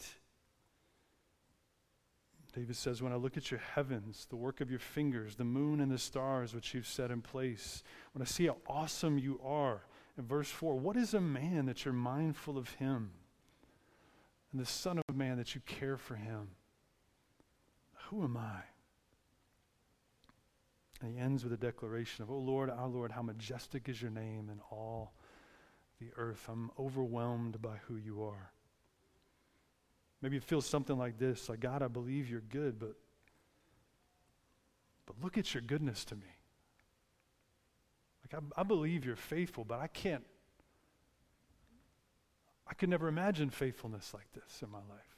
David 2.55 2.75
says, 2.75 3.01
When 3.01 3.11
I 3.11 3.15
look 3.15 3.35
at 3.35 3.49
your 3.49 3.59
heavens, 3.59 4.27
the 4.29 4.35
work 4.35 4.61
of 4.61 4.69
your 4.69 4.79
fingers, 4.79 5.35
the 5.35 5.43
moon 5.43 5.79
and 5.79 5.91
the 5.91 5.97
stars 5.97 6.53
which 6.53 6.73
you've 6.73 6.87
set 6.87 7.11
in 7.11 7.21
place, 7.21 7.83
when 8.13 8.21
I 8.21 8.25
see 8.25 8.45
how 8.45 8.57
awesome 8.67 9.17
you 9.17 9.39
are, 9.43 9.81
in 10.17 10.25
verse 10.25 10.49
4, 10.49 10.75
what 10.75 10.95
is 10.95 11.13
a 11.13 11.21
man 11.21 11.65
that 11.65 11.83
you're 11.83 11.93
mindful 11.93 12.57
of 12.57 12.69
him? 12.75 13.11
And 14.51 14.61
the 14.61 14.65
Son 14.65 14.99
of 14.99 15.15
Man 15.15 15.37
that 15.37 15.55
you 15.55 15.61
care 15.65 15.97
for 15.97 16.15
him? 16.15 16.49
Who 18.09 18.23
am 18.23 18.37
I? 18.37 18.61
And 21.01 21.11
he 21.11 21.19
ends 21.19 21.43
with 21.43 21.51
a 21.51 21.57
declaration 21.57 22.23
of, 22.23 22.29
Oh 22.29 22.37
Lord, 22.37 22.69
our 22.69 22.87
Lord, 22.87 23.11
how 23.11 23.23
majestic 23.23 23.89
is 23.89 24.01
your 24.01 24.11
name 24.11 24.49
in 24.51 24.59
all 24.71 25.13
the 25.99 26.11
earth. 26.15 26.47
I'm 26.47 26.69
overwhelmed 26.79 27.61
by 27.61 27.77
who 27.87 27.97
you 27.97 28.23
are. 28.23 28.52
Maybe 30.23 30.37
it 30.37 30.43
feels 30.45 30.65
something 30.65 30.97
like 30.97 31.19
this 31.19 31.49
like, 31.49 31.59
God, 31.59 31.83
I 31.83 31.89
believe 31.89 32.29
you're 32.29 32.39
good, 32.39 32.79
but, 32.79 32.95
but 35.05 35.17
look 35.21 35.37
at 35.37 35.53
your 35.53 35.61
goodness 35.61 36.05
to 36.05 36.15
me. 36.15 36.21
Like, 38.23 38.41
I, 38.41 38.61
I 38.61 38.63
believe 38.63 39.05
you're 39.05 39.17
faithful, 39.17 39.65
but 39.65 39.81
I 39.81 39.87
can't, 39.87 40.23
I 42.65 42.73
could 42.73 42.87
never 42.87 43.09
imagine 43.09 43.49
faithfulness 43.49 44.13
like 44.13 44.31
this 44.31 44.61
in 44.63 44.71
my 44.71 44.77
life. 44.77 45.17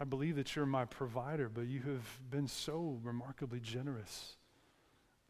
I 0.00 0.04
believe 0.04 0.34
that 0.34 0.56
you're 0.56 0.66
my 0.66 0.84
provider, 0.84 1.48
but 1.48 1.68
you 1.68 1.82
have 1.82 2.18
been 2.28 2.48
so 2.48 2.98
remarkably 3.04 3.60
generous 3.60 4.34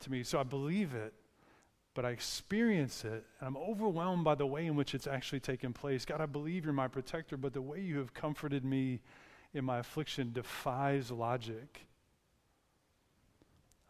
to 0.00 0.10
me. 0.10 0.22
So 0.22 0.40
I 0.40 0.44
believe 0.44 0.94
it, 0.94 1.12
but 1.98 2.04
I 2.04 2.10
experience 2.10 3.04
it, 3.04 3.24
and 3.40 3.48
I'm 3.48 3.56
overwhelmed 3.56 4.22
by 4.22 4.36
the 4.36 4.46
way 4.46 4.66
in 4.66 4.76
which 4.76 4.94
it's 4.94 5.08
actually 5.08 5.40
taken 5.40 5.72
place. 5.72 6.04
God, 6.04 6.20
I 6.20 6.26
believe 6.26 6.64
you're 6.64 6.72
my 6.72 6.86
protector, 6.86 7.36
but 7.36 7.52
the 7.52 7.60
way 7.60 7.80
you 7.80 7.98
have 7.98 8.14
comforted 8.14 8.64
me 8.64 9.00
in 9.52 9.64
my 9.64 9.78
affliction 9.80 10.30
defies 10.32 11.10
logic. 11.10 11.88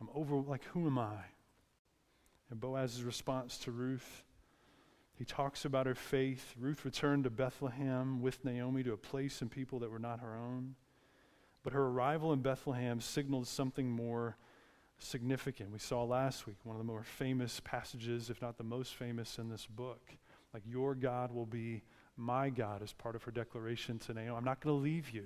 I'm 0.00 0.08
over, 0.14 0.36
like, 0.36 0.64
who 0.72 0.86
am 0.86 0.98
I? 0.98 1.18
And 2.50 2.58
Boaz's 2.58 3.02
response 3.02 3.58
to 3.58 3.72
Ruth, 3.72 4.22
he 5.18 5.26
talks 5.26 5.66
about 5.66 5.84
her 5.84 5.94
faith. 5.94 6.54
Ruth 6.58 6.86
returned 6.86 7.24
to 7.24 7.30
Bethlehem 7.30 8.22
with 8.22 8.42
Naomi 8.42 8.82
to 8.84 8.94
a 8.94 8.96
place 8.96 9.42
and 9.42 9.50
people 9.50 9.80
that 9.80 9.90
were 9.90 9.98
not 9.98 10.20
her 10.20 10.34
own. 10.34 10.76
But 11.62 11.74
her 11.74 11.84
arrival 11.88 12.32
in 12.32 12.40
Bethlehem 12.40 13.02
signaled 13.02 13.48
something 13.48 13.90
more 13.90 14.38
significant. 14.98 15.70
We 15.72 15.78
saw 15.78 16.04
last 16.04 16.46
week 16.46 16.56
one 16.64 16.76
of 16.76 16.80
the 16.80 16.90
more 16.90 17.02
famous 17.02 17.60
passages, 17.60 18.30
if 18.30 18.42
not 18.42 18.58
the 18.58 18.64
most 18.64 18.94
famous 18.94 19.38
in 19.38 19.48
this 19.48 19.66
book. 19.66 20.00
Like, 20.52 20.62
your 20.66 20.94
God 20.94 21.32
will 21.32 21.46
be 21.46 21.82
my 22.16 22.50
God 22.50 22.82
as 22.82 22.92
part 22.92 23.14
of 23.14 23.22
her 23.24 23.30
declaration 23.30 23.98
to 24.00 24.14
Naomi. 24.14 24.36
I'm 24.36 24.44
not 24.44 24.60
going 24.60 24.76
to 24.76 24.82
leave 24.82 25.10
you. 25.10 25.24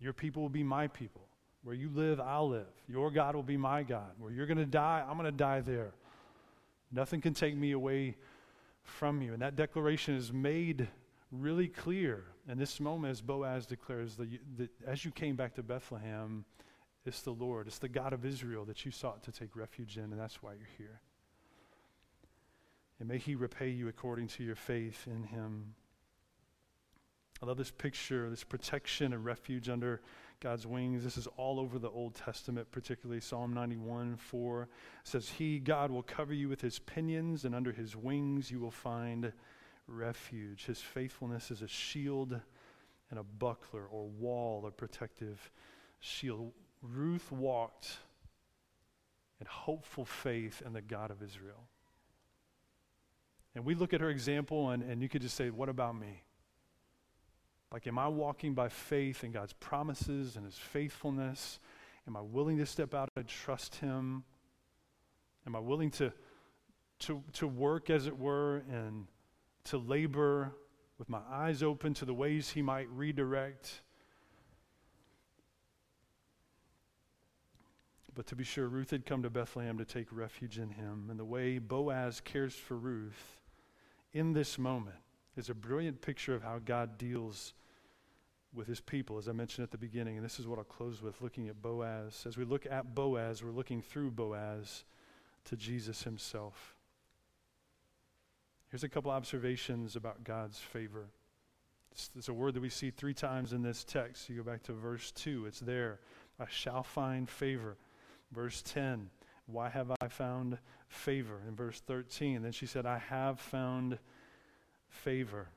Your 0.00 0.12
people 0.12 0.42
will 0.42 0.48
be 0.48 0.64
my 0.64 0.88
people. 0.88 1.22
Where 1.62 1.74
you 1.74 1.88
live, 1.94 2.20
I'll 2.20 2.48
live. 2.48 2.66
Your 2.88 3.10
God 3.10 3.34
will 3.34 3.42
be 3.42 3.56
my 3.56 3.82
God. 3.82 4.10
Where 4.18 4.30
you're 4.30 4.46
going 4.46 4.58
to 4.58 4.66
die, 4.66 5.02
I'm 5.08 5.16
going 5.16 5.30
to 5.30 5.36
die 5.36 5.60
there. 5.60 5.92
Nothing 6.92 7.20
can 7.20 7.32
take 7.32 7.56
me 7.56 7.72
away 7.72 8.16
from 8.82 9.22
you. 9.22 9.32
And 9.32 9.40
that 9.40 9.56
declaration 9.56 10.14
is 10.14 10.32
made 10.32 10.88
really 11.32 11.68
clear 11.68 12.24
in 12.48 12.58
this 12.58 12.80
moment 12.80 13.12
as 13.12 13.22
Boaz 13.22 13.64
declares 13.64 14.16
that, 14.16 14.28
that 14.58 14.70
as 14.86 15.04
you 15.04 15.10
came 15.10 15.36
back 15.36 15.54
to 15.54 15.62
Bethlehem, 15.62 16.44
it's 17.06 17.22
the 17.22 17.32
Lord, 17.32 17.66
it's 17.66 17.78
the 17.78 17.88
God 17.88 18.12
of 18.12 18.24
Israel 18.24 18.64
that 18.64 18.84
you 18.84 18.90
sought 18.90 19.22
to 19.24 19.32
take 19.32 19.56
refuge 19.56 19.96
in, 19.98 20.04
and 20.04 20.18
that's 20.18 20.42
why 20.42 20.52
you're 20.52 20.68
here. 20.78 21.00
And 22.98 23.08
may 23.08 23.18
He 23.18 23.34
repay 23.34 23.70
you 23.70 23.88
according 23.88 24.28
to 24.28 24.44
your 24.44 24.54
faith 24.54 25.06
in 25.06 25.24
Him. 25.24 25.74
I 27.42 27.46
love 27.46 27.58
this 27.58 27.70
picture, 27.70 28.30
this 28.30 28.44
protection 28.44 29.12
and 29.12 29.24
refuge 29.24 29.68
under 29.68 30.00
God's 30.40 30.66
wings. 30.66 31.04
This 31.04 31.16
is 31.16 31.26
all 31.36 31.60
over 31.60 31.78
the 31.78 31.90
Old 31.90 32.14
Testament, 32.14 32.70
particularly 32.70 33.20
Psalm 33.20 33.52
91 33.52 34.16
4 34.16 34.68
says, 35.02 35.28
He, 35.28 35.58
God, 35.58 35.90
will 35.90 36.02
cover 36.02 36.32
you 36.32 36.48
with 36.48 36.60
His 36.60 36.78
pinions, 36.78 37.44
and 37.44 37.54
under 37.54 37.72
His 37.72 37.96
wings 37.96 38.50
you 38.50 38.60
will 38.60 38.70
find 38.70 39.32
refuge. 39.86 40.64
His 40.64 40.80
faithfulness 40.80 41.50
is 41.50 41.62
a 41.62 41.68
shield 41.68 42.40
and 43.10 43.18
a 43.18 43.24
buckler 43.24 43.84
or 43.84 44.06
wall, 44.06 44.64
a 44.66 44.70
protective 44.70 45.50
shield. 46.00 46.52
Ruth 46.92 47.32
walked 47.32 47.96
in 49.40 49.46
hopeful 49.46 50.04
faith 50.04 50.62
in 50.64 50.72
the 50.72 50.82
God 50.82 51.10
of 51.10 51.22
Israel. 51.22 51.68
And 53.54 53.64
we 53.64 53.74
look 53.74 53.94
at 53.94 54.00
her 54.00 54.10
example, 54.10 54.70
and, 54.70 54.82
and 54.82 55.00
you 55.00 55.08
could 55.08 55.22
just 55.22 55.36
say, 55.36 55.50
What 55.50 55.68
about 55.68 55.98
me? 55.98 56.22
Like, 57.72 57.86
am 57.86 57.98
I 57.98 58.08
walking 58.08 58.54
by 58.54 58.68
faith 58.68 59.24
in 59.24 59.32
God's 59.32 59.52
promises 59.54 60.36
and 60.36 60.44
His 60.44 60.56
faithfulness? 60.58 61.58
Am 62.06 62.16
I 62.16 62.20
willing 62.20 62.58
to 62.58 62.66
step 62.66 62.94
out 62.94 63.08
and 63.16 63.26
trust 63.26 63.76
Him? 63.76 64.24
Am 65.46 65.56
I 65.56 65.58
willing 65.58 65.90
to, 65.92 66.12
to, 67.00 67.22
to 67.34 67.48
work, 67.48 67.90
as 67.90 68.06
it 68.06 68.18
were, 68.18 68.62
and 68.70 69.06
to 69.64 69.78
labor 69.78 70.52
with 70.98 71.08
my 71.08 71.20
eyes 71.30 71.62
open 71.62 71.94
to 71.94 72.04
the 72.04 72.14
ways 72.14 72.50
He 72.50 72.62
might 72.62 72.88
redirect? 72.90 73.82
But 78.14 78.26
to 78.28 78.36
be 78.36 78.44
sure, 78.44 78.68
Ruth 78.68 78.90
had 78.90 79.06
come 79.06 79.22
to 79.22 79.30
Bethlehem 79.30 79.78
to 79.78 79.84
take 79.84 80.06
refuge 80.10 80.58
in 80.58 80.70
him. 80.70 81.08
And 81.10 81.18
the 81.18 81.24
way 81.24 81.58
Boaz 81.58 82.20
cares 82.20 82.54
for 82.54 82.76
Ruth 82.76 83.40
in 84.12 84.32
this 84.32 84.58
moment 84.58 84.96
is 85.36 85.50
a 85.50 85.54
brilliant 85.54 86.00
picture 86.00 86.34
of 86.34 86.42
how 86.42 86.60
God 86.64 86.96
deals 86.96 87.54
with 88.54 88.68
his 88.68 88.80
people, 88.80 89.18
as 89.18 89.28
I 89.28 89.32
mentioned 89.32 89.64
at 89.64 89.72
the 89.72 89.78
beginning. 89.78 90.16
And 90.16 90.24
this 90.24 90.38
is 90.38 90.46
what 90.46 90.58
I'll 90.58 90.64
close 90.64 91.02
with 91.02 91.20
looking 91.20 91.48
at 91.48 91.60
Boaz. 91.60 92.24
As 92.26 92.36
we 92.36 92.44
look 92.44 92.66
at 92.70 92.94
Boaz, 92.94 93.42
we're 93.42 93.50
looking 93.50 93.82
through 93.82 94.12
Boaz 94.12 94.84
to 95.46 95.56
Jesus 95.56 96.04
himself. 96.04 96.76
Here's 98.70 98.84
a 98.84 98.88
couple 98.88 99.10
observations 99.10 99.96
about 99.96 100.24
God's 100.24 100.58
favor. 100.58 101.06
It's, 101.92 102.10
it's, 102.16 102.28
a 102.28 102.32
word 102.32 102.54
that 102.54 102.60
we 102.60 102.70
see 102.70 102.90
three 102.90 103.14
times 103.14 103.52
in 103.52 103.62
this 103.62 103.84
text. 103.84 104.28
You 104.28 104.36
go 104.36 104.42
back 104.42 104.62
to 104.64 104.72
verse 104.72 105.12
2, 105.12 105.46
it's 105.46 105.60
there. 105.60 106.00
I 106.40 106.46
shall 106.48 106.82
find 106.82 107.28
favor. 107.28 107.76
Verse 108.34 108.62
10, 108.62 109.10
why 109.46 109.68
have 109.68 109.92
I 110.00 110.08
found 110.08 110.58
favor? 110.88 111.40
In 111.46 111.54
verse 111.54 111.80
13, 111.80 112.42
then 112.42 112.52
she 112.52 112.66
said, 112.66 112.84
I 112.84 112.98
have 112.98 113.38
found 113.38 113.98
favor. 114.88 115.48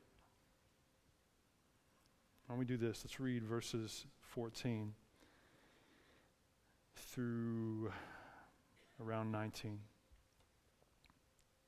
Why 2.46 2.54
don't 2.54 2.60
we 2.60 2.66
do 2.66 2.78
this? 2.78 3.02
Let's 3.04 3.20
read 3.20 3.44
verses 3.44 4.06
14 4.22 4.94
through 6.96 7.92
around 9.04 9.32
19. 9.32 9.80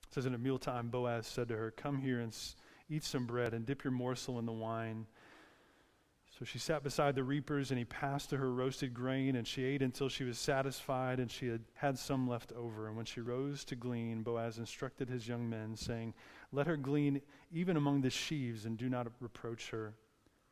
It 0.08 0.14
says, 0.14 0.26
In 0.26 0.34
a 0.34 0.38
mealtime, 0.38 0.90
Boaz 0.90 1.28
said 1.28 1.48
to 1.50 1.58
her, 1.58 1.72
Come 1.72 1.98
here 1.98 2.20
and 2.20 2.32
s- 2.32 2.56
eat 2.90 3.04
some 3.04 3.26
bread 3.26 3.54
and 3.54 3.66
dip 3.66 3.84
your 3.84 3.92
morsel 3.92 4.40
in 4.40 4.46
the 4.46 4.52
wine. 4.52 5.06
So 6.40 6.46
she 6.46 6.58
sat 6.58 6.84
beside 6.84 7.16
the 7.16 7.24
reapers, 7.26 7.70
and 7.70 7.78
he 7.78 7.84
passed 7.84 8.30
to 8.30 8.38
her 8.38 8.50
roasted 8.50 8.94
grain, 8.94 9.36
and 9.36 9.46
she 9.46 9.66
ate 9.66 9.82
until 9.82 10.08
she 10.08 10.24
was 10.24 10.40
satisfied, 10.40 11.20
and 11.20 11.30
she 11.30 11.48
had 11.48 11.60
had 11.74 12.00
some 12.00 12.30
left 12.30 12.54
over. 12.54 12.88
And 12.88 12.96
when 12.96 13.06
she 13.06 13.20
rose 13.20 13.66
to 13.66 13.76
glean, 13.76 14.24
Boaz 14.24 14.58
instructed 14.58 15.10
his 15.10 15.28
young 15.28 15.50
men, 15.50 15.76
saying, 15.76 16.14
Let 16.54 16.66
her 16.66 16.78
glean 16.78 17.22
even 17.52 17.76
among 17.76 18.00
the 18.00 18.10
sheaves, 18.10 18.64
and 18.64 18.78
do 18.78 18.88
not 18.88 19.08
reproach 19.20 19.70
her. 19.72 19.94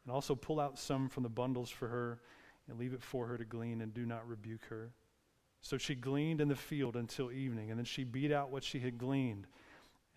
And 0.04 0.14
also 0.14 0.36
pull 0.36 0.60
out 0.60 0.78
some 0.78 1.08
from 1.08 1.24
the 1.24 1.30
bundles 1.30 1.70
for 1.70 1.88
her, 1.88 2.20
and 2.68 2.78
leave 2.78 2.94
it 2.94 3.02
for 3.02 3.26
her 3.28 3.38
to 3.38 3.46
glean, 3.46 3.80
and 3.80 3.94
do 3.94 4.06
not 4.06 4.28
rebuke 4.28 4.66
her. 4.70 4.92
So 5.62 5.78
she 5.78 5.96
gleaned 5.96 6.42
in 6.42 6.50
the 6.50 6.56
field 6.58 6.98
until 6.98 7.32
evening, 7.32 7.70
and 7.70 7.80
then 7.80 7.86
she 7.86 8.04
beat 8.04 8.34
out 8.34 8.52
what 8.52 8.66
she 8.66 8.80
had 8.80 8.98
gleaned, 8.98 9.48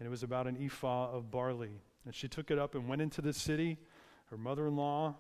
and 0.00 0.06
it 0.06 0.10
was 0.10 0.24
about 0.24 0.48
an 0.48 0.56
ephah 0.60 1.12
of 1.12 1.30
barley. 1.30 1.80
And 2.04 2.12
she 2.12 2.26
took 2.26 2.50
it 2.50 2.58
up 2.58 2.74
and 2.74 2.88
went 2.88 3.02
into 3.02 3.22
the 3.22 3.32
city. 3.32 3.78
Her 4.30 4.36
mother 4.36 4.66
in 4.66 4.74
law, 4.74 5.14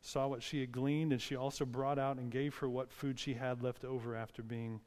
saw 0.00 0.28
what 0.28 0.42
she 0.42 0.60
had 0.60 0.72
gleaned, 0.72 1.12
and 1.12 1.20
she 1.20 1.36
also 1.36 1.64
brought 1.64 1.98
out 1.98 2.16
and 2.16 2.30
gave 2.30 2.56
her 2.56 2.68
what 2.68 2.92
food 2.92 3.18
she 3.18 3.34
had 3.34 3.62
left 3.62 3.84
over 3.84 4.14
after 4.14 4.42
being 4.42 4.80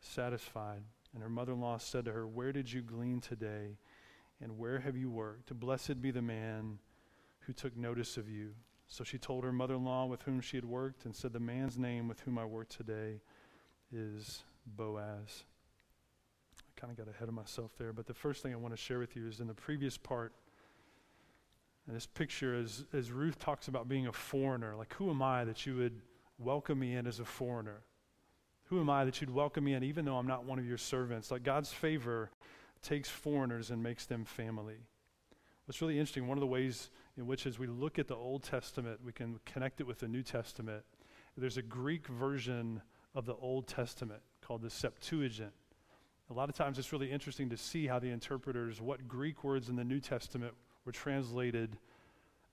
satisfied. 0.00 0.82
And 1.12 1.22
her 1.22 1.28
mother 1.28 1.52
in 1.52 1.60
law 1.60 1.78
said 1.78 2.04
to 2.06 2.12
her, 2.12 2.26
Where 2.26 2.52
did 2.52 2.72
you 2.72 2.82
glean 2.82 3.20
today? 3.20 3.78
And 4.40 4.58
where 4.58 4.80
have 4.80 4.96
you 4.96 5.10
worked? 5.10 5.58
Blessed 5.58 6.02
be 6.02 6.10
the 6.10 6.22
man 6.22 6.78
who 7.40 7.52
took 7.52 7.76
notice 7.76 8.16
of 8.16 8.28
you. 8.28 8.50
So 8.88 9.04
she 9.04 9.18
told 9.18 9.44
her 9.44 9.52
mother 9.52 9.74
in 9.74 9.84
law 9.84 10.06
with 10.06 10.22
whom 10.22 10.40
she 10.40 10.56
had 10.56 10.64
worked 10.64 11.04
and 11.04 11.14
said, 11.14 11.32
The 11.32 11.40
man's 11.40 11.78
name 11.78 12.08
with 12.08 12.20
whom 12.20 12.38
I 12.38 12.44
work 12.44 12.68
today 12.68 13.20
is 13.92 14.42
Boaz. 14.66 15.44
I 16.58 16.80
kind 16.80 16.90
of 16.90 16.96
got 16.96 17.12
ahead 17.12 17.28
of 17.28 17.34
myself 17.34 17.72
there, 17.78 17.92
but 17.92 18.06
the 18.06 18.14
first 18.14 18.42
thing 18.42 18.52
I 18.52 18.56
want 18.56 18.74
to 18.74 18.80
share 18.80 18.98
with 18.98 19.16
you 19.16 19.26
is 19.28 19.40
in 19.40 19.46
the 19.46 19.54
previous 19.54 19.96
part, 19.96 20.32
and 21.86 21.94
this 21.94 22.06
picture, 22.06 22.54
as, 22.54 22.84
as 22.92 23.10
Ruth 23.10 23.38
talks 23.38 23.68
about 23.68 23.88
being 23.88 24.06
a 24.06 24.12
foreigner, 24.12 24.74
like, 24.74 24.94
who 24.94 25.10
am 25.10 25.22
I 25.22 25.44
that 25.44 25.66
you 25.66 25.76
would 25.76 26.00
welcome 26.38 26.78
me 26.78 26.94
in 26.94 27.06
as 27.06 27.20
a 27.20 27.24
foreigner? 27.24 27.82
Who 28.64 28.80
am 28.80 28.88
I 28.88 29.04
that 29.04 29.20
you'd 29.20 29.30
welcome 29.30 29.64
me 29.64 29.74
in 29.74 29.84
even 29.84 30.04
though 30.04 30.16
I'm 30.16 30.26
not 30.26 30.46
one 30.46 30.58
of 30.58 30.66
your 30.66 30.78
servants? 30.78 31.30
Like, 31.30 31.42
God's 31.42 31.72
favor 31.72 32.30
takes 32.82 33.10
foreigners 33.10 33.70
and 33.70 33.82
makes 33.82 34.06
them 34.06 34.24
family. 34.24 34.78
What's 35.66 35.80
really 35.82 35.98
interesting, 35.98 36.26
one 36.26 36.38
of 36.38 36.40
the 36.40 36.46
ways 36.46 36.90
in 37.16 37.26
which, 37.26 37.46
as 37.46 37.58
we 37.58 37.66
look 37.66 37.98
at 37.98 38.08
the 38.08 38.16
Old 38.16 38.42
Testament, 38.42 39.00
we 39.04 39.12
can 39.12 39.38
connect 39.44 39.80
it 39.80 39.86
with 39.86 39.98
the 39.98 40.08
New 40.08 40.22
Testament. 40.22 40.82
There's 41.36 41.56
a 41.56 41.62
Greek 41.62 42.06
version 42.06 42.80
of 43.14 43.26
the 43.26 43.34
Old 43.34 43.66
Testament 43.66 44.20
called 44.40 44.62
the 44.62 44.70
Septuagint. 44.70 45.52
A 46.30 46.32
lot 46.32 46.48
of 46.48 46.54
times 46.54 46.78
it's 46.78 46.92
really 46.92 47.10
interesting 47.10 47.50
to 47.50 47.56
see 47.56 47.86
how 47.86 47.98
the 47.98 48.10
interpreters, 48.10 48.80
what 48.80 49.06
Greek 49.06 49.44
words 49.44 49.68
in 49.68 49.76
the 49.76 49.84
New 49.84 50.00
Testament 50.00 50.54
were 50.84 50.92
translated 50.92 51.76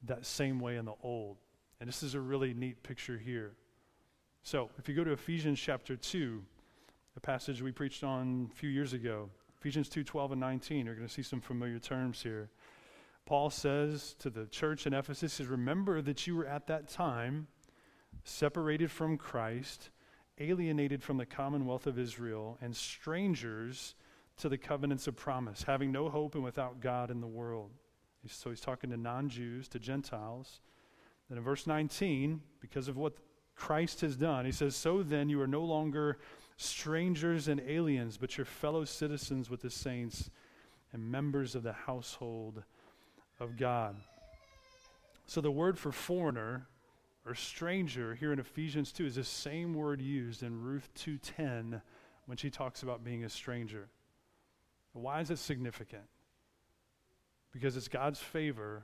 that 0.03 0.25
same 0.25 0.59
way 0.59 0.77
in 0.77 0.85
the 0.85 0.93
Old. 1.03 1.37
And 1.79 1.87
this 1.87 2.03
is 2.03 2.15
a 2.15 2.19
really 2.19 2.53
neat 2.53 2.81
picture 2.83 3.17
here. 3.17 3.53
So, 4.43 4.69
if 4.77 4.89
you 4.89 4.95
go 4.95 5.03
to 5.03 5.11
Ephesians 5.11 5.59
chapter 5.59 5.95
2, 5.95 6.41
a 7.15 7.19
passage 7.19 7.61
we 7.61 7.71
preached 7.71 8.03
on 8.03 8.49
a 8.51 8.55
few 8.55 8.69
years 8.69 8.93
ago, 8.93 9.29
Ephesians 9.59 9.89
2 9.89 10.03
12 10.03 10.31
and 10.31 10.41
19, 10.41 10.85
you're 10.85 10.95
going 10.95 11.07
to 11.07 11.13
see 11.13 11.21
some 11.21 11.41
familiar 11.41 11.77
terms 11.77 12.23
here. 12.23 12.49
Paul 13.25 13.49
says 13.49 14.15
to 14.19 14.29
the 14.29 14.47
church 14.47 14.87
in 14.87 14.93
Ephesus, 14.93 15.33
says, 15.33 15.47
Remember 15.47 16.01
that 16.01 16.25
you 16.25 16.35
were 16.35 16.47
at 16.47 16.67
that 16.67 16.89
time 16.89 17.47
separated 18.23 18.89
from 18.89 19.17
Christ, 19.17 19.91
alienated 20.39 21.03
from 21.03 21.17
the 21.17 21.25
commonwealth 21.25 21.85
of 21.85 21.99
Israel, 21.99 22.57
and 22.61 22.75
strangers 22.75 23.95
to 24.37 24.49
the 24.49 24.57
covenants 24.57 25.07
of 25.07 25.15
promise, 25.15 25.63
having 25.63 25.91
no 25.91 26.09
hope 26.09 26.35
and 26.35 26.43
without 26.43 26.79
God 26.81 27.11
in 27.11 27.21
the 27.21 27.27
world. 27.27 27.71
So 28.27 28.49
he's 28.49 28.61
talking 28.61 28.89
to 28.91 28.97
non 28.97 29.29
Jews, 29.29 29.67
to 29.69 29.79
Gentiles. 29.79 30.59
Then 31.29 31.37
in 31.37 31.43
verse 31.43 31.65
19, 31.65 32.41
because 32.59 32.87
of 32.87 32.97
what 32.97 33.13
Christ 33.55 34.01
has 34.01 34.15
done, 34.15 34.45
he 34.45 34.51
says, 34.51 34.75
So 34.75 35.01
then 35.01 35.29
you 35.29 35.41
are 35.41 35.47
no 35.47 35.63
longer 35.63 36.19
strangers 36.57 37.47
and 37.47 37.61
aliens, 37.61 38.17
but 38.17 38.37
your 38.37 38.45
fellow 38.45 38.85
citizens 38.85 39.49
with 39.49 39.61
the 39.61 39.69
saints 39.69 40.29
and 40.93 41.11
members 41.11 41.55
of 41.55 41.63
the 41.63 41.73
household 41.73 42.63
of 43.39 43.57
God. 43.57 43.95
So 45.25 45.41
the 45.41 45.51
word 45.51 45.79
for 45.79 45.91
foreigner 45.91 46.67
or 47.25 47.35
stranger 47.35 48.15
here 48.15 48.33
in 48.33 48.39
Ephesians 48.39 48.91
2 48.91 49.05
is 49.05 49.15
the 49.15 49.23
same 49.23 49.73
word 49.73 50.01
used 50.01 50.43
in 50.43 50.61
Ruth 50.61 50.89
2:10 50.95 51.81
when 52.25 52.37
she 52.37 52.49
talks 52.49 52.83
about 52.83 53.03
being 53.03 53.23
a 53.23 53.29
stranger. 53.29 53.89
Why 54.93 55.21
is 55.21 55.31
it 55.31 55.37
significant? 55.37 56.07
Because 57.51 57.75
it's 57.75 57.87
God's 57.87 58.19
favor 58.19 58.83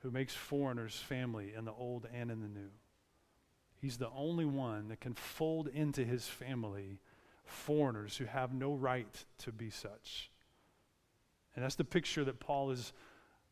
who 0.00 0.10
makes 0.10 0.34
foreigners 0.34 0.96
family 0.96 1.52
in 1.56 1.64
the 1.64 1.72
old 1.72 2.06
and 2.12 2.30
in 2.30 2.40
the 2.40 2.48
new. 2.48 2.70
He's 3.80 3.98
the 3.98 4.10
only 4.16 4.44
one 4.44 4.88
that 4.88 5.00
can 5.00 5.14
fold 5.14 5.68
into 5.68 6.04
his 6.04 6.26
family 6.26 7.00
foreigners 7.44 8.16
who 8.16 8.24
have 8.24 8.52
no 8.52 8.72
right 8.72 9.24
to 9.38 9.52
be 9.52 9.70
such. 9.70 10.30
And 11.54 11.64
that's 11.64 11.74
the 11.74 11.84
picture 11.84 12.24
that 12.24 12.40
Paul 12.40 12.70
is 12.70 12.92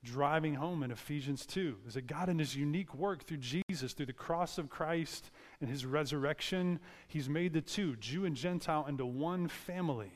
driving 0.05 0.55
home 0.55 0.83
in 0.83 0.91
Ephesians 0.91 1.47
2 1.47 1.77
is 1.87 1.95
that 1.95 2.07
God, 2.07 2.29
in 2.29 2.39
his 2.39 2.57
unique 2.57 2.95
work 2.95 3.25
through 3.25 3.39
Jesus, 3.69 3.93
through 3.93 4.07
the 4.07 4.13
cross 4.13 4.59
of 4.59 4.69
Christ 4.69 5.31
and 5.61 5.71
his 5.71 5.87
resurrection, 5.87 6.81
he's 7.07 7.29
made 7.29 7.53
the 7.53 7.61
two, 7.61 7.97
Jew 7.97 8.25
and 8.25 8.35
Gentile, 8.35 8.87
into 8.89 9.07
one 9.07 9.49
family. 9.49 10.13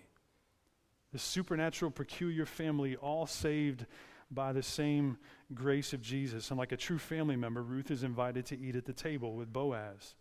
The 1.13 1.19
supernatural, 1.19 1.93
peculiar 1.93 2.47
family, 2.47 2.97
all 2.97 3.27
saved 3.27 3.87
by 4.31 4.53
the 4.53 4.63
same 4.63 5.19
grace 5.55 5.93
of 5.93 6.03
Jesus. 6.03 6.51
And 6.51 6.59
like 6.59 6.73
a 6.73 6.77
true 6.77 6.99
family 6.99 7.37
member, 7.37 7.63
Ruth 7.63 7.91
is 7.91 8.03
invited 8.03 8.47
to 8.47 8.59
eat 8.59 8.77
at 8.77 8.85
the 8.85 8.93
table 8.93 9.35
with 9.35 9.53
Boaz. 9.53 10.15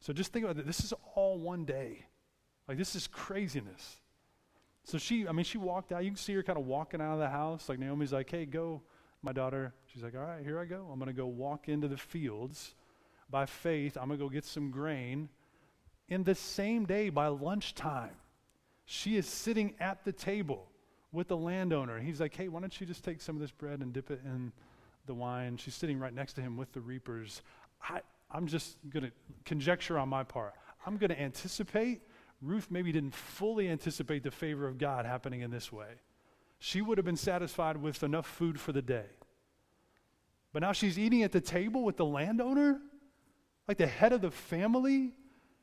So 0.00 0.12
just 0.12 0.32
think 0.32 0.44
about. 0.44 0.64
This 0.64 0.80
is 0.80 0.92
all 1.14 1.38
one 1.38 1.64
day. 1.64 2.06
Like, 2.68 2.78
this 2.78 2.94
is 2.94 3.06
craziness. 3.06 3.96
So 4.84 4.98
she, 4.98 5.26
I 5.26 5.32
mean, 5.32 5.44
she 5.44 5.58
walked 5.58 5.92
out. 5.92 6.04
You 6.04 6.10
can 6.10 6.16
see 6.16 6.34
her 6.34 6.42
kind 6.42 6.58
of 6.58 6.66
walking 6.66 7.00
out 7.00 7.14
of 7.14 7.18
the 7.18 7.28
house. 7.28 7.68
Like 7.68 7.78
Naomi's 7.78 8.12
like, 8.12 8.30
hey, 8.30 8.46
go, 8.46 8.82
my 9.22 9.32
daughter. 9.32 9.74
She's 9.86 10.02
like, 10.02 10.14
all 10.14 10.22
right, 10.22 10.42
here 10.42 10.58
I 10.58 10.64
go. 10.64 10.88
I'm 10.90 10.98
going 10.98 11.08
to 11.08 11.12
go 11.12 11.26
walk 11.26 11.68
into 11.68 11.88
the 11.88 11.96
fields. 11.96 12.74
By 13.30 13.44
faith, 13.44 13.96
I'm 13.96 14.08
going 14.08 14.18
to 14.18 14.24
go 14.24 14.30
get 14.30 14.44
some 14.44 14.70
grain. 14.70 15.28
In 16.08 16.24
the 16.24 16.34
same 16.34 16.86
day, 16.86 17.10
by 17.10 17.26
lunchtime, 17.26 18.16
she 18.86 19.16
is 19.16 19.26
sitting 19.26 19.74
at 19.78 20.04
the 20.04 20.12
table 20.12 20.67
with 21.12 21.28
the 21.28 21.36
landowner. 21.36 21.98
He's 21.98 22.20
like, 22.20 22.34
hey, 22.34 22.48
why 22.48 22.60
don't 22.60 22.80
you 22.80 22.86
just 22.86 23.04
take 23.04 23.20
some 23.20 23.36
of 23.36 23.40
this 23.40 23.50
bread 23.50 23.80
and 23.80 23.92
dip 23.92 24.10
it 24.10 24.20
in 24.24 24.52
the 25.06 25.14
wine? 25.14 25.56
She's 25.56 25.74
sitting 25.74 25.98
right 25.98 26.14
next 26.14 26.34
to 26.34 26.40
him 26.40 26.56
with 26.56 26.72
the 26.72 26.80
reapers. 26.80 27.42
I, 27.82 28.00
I'm 28.30 28.46
just 28.46 28.76
going 28.90 29.04
to 29.04 29.12
conjecture 29.44 29.98
on 29.98 30.08
my 30.08 30.24
part. 30.24 30.54
I'm 30.86 30.96
going 30.96 31.10
to 31.10 31.20
anticipate 31.20 32.02
Ruth 32.40 32.68
maybe 32.70 32.92
didn't 32.92 33.14
fully 33.14 33.68
anticipate 33.68 34.22
the 34.22 34.30
favor 34.30 34.66
of 34.66 34.78
God 34.78 35.06
happening 35.06 35.40
in 35.40 35.50
this 35.50 35.72
way. 35.72 36.00
She 36.60 36.80
would 36.80 36.98
have 36.98 37.04
been 37.04 37.16
satisfied 37.16 37.76
with 37.76 38.02
enough 38.02 38.26
food 38.26 38.60
for 38.60 38.72
the 38.72 38.82
day. 38.82 39.06
But 40.52 40.62
now 40.62 40.72
she's 40.72 40.98
eating 40.98 41.22
at 41.22 41.32
the 41.32 41.40
table 41.40 41.84
with 41.84 41.96
the 41.96 42.04
landowner, 42.04 42.80
like 43.66 43.78
the 43.78 43.86
head 43.86 44.12
of 44.12 44.20
the 44.20 44.30
family. 44.30 45.12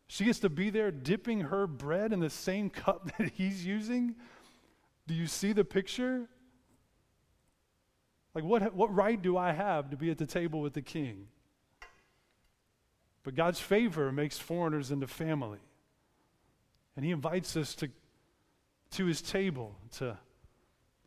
She 0.08 0.26
gets 0.26 0.40
to 0.40 0.50
be 0.50 0.70
there 0.70 0.92
dipping 0.92 1.42
her 1.42 1.66
bread 1.66 2.14
in 2.14 2.20
the 2.20 2.30
same 2.30 2.70
cup 2.70 3.12
that 3.18 3.32
he's 3.34 3.66
using. 3.66 4.16
Do 5.08 5.14
you 5.14 5.28
see 5.28 5.54
the 5.54 5.66
picture? 5.66 6.28
Like, 8.34 8.44
what, 8.44 8.74
what 8.74 8.94
right 8.94 9.22
do 9.22 9.38
I 9.38 9.52
have 9.52 9.90
to 9.92 9.98
be 9.98 10.12
at 10.12 10.18
the 10.18 10.26
table 10.26 10.62
with 10.62 10.74
the 10.74 10.82
king? 10.82 11.28
But 13.24 13.36
God's 13.36 13.60
favor 13.60 14.12
makes 14.12 14.38
foreigners 14.38 14.92
into 14.92 15.08
family. 15.08 15.60
And 16.96 17.04
he 17.04 17.12
invites 17.12 17.56
us 17.58 17.76
to, 17.76 17.90
to 18.92 19.06
his 19.06 19.22
table 19.22 19.76
to, 19.98 20.18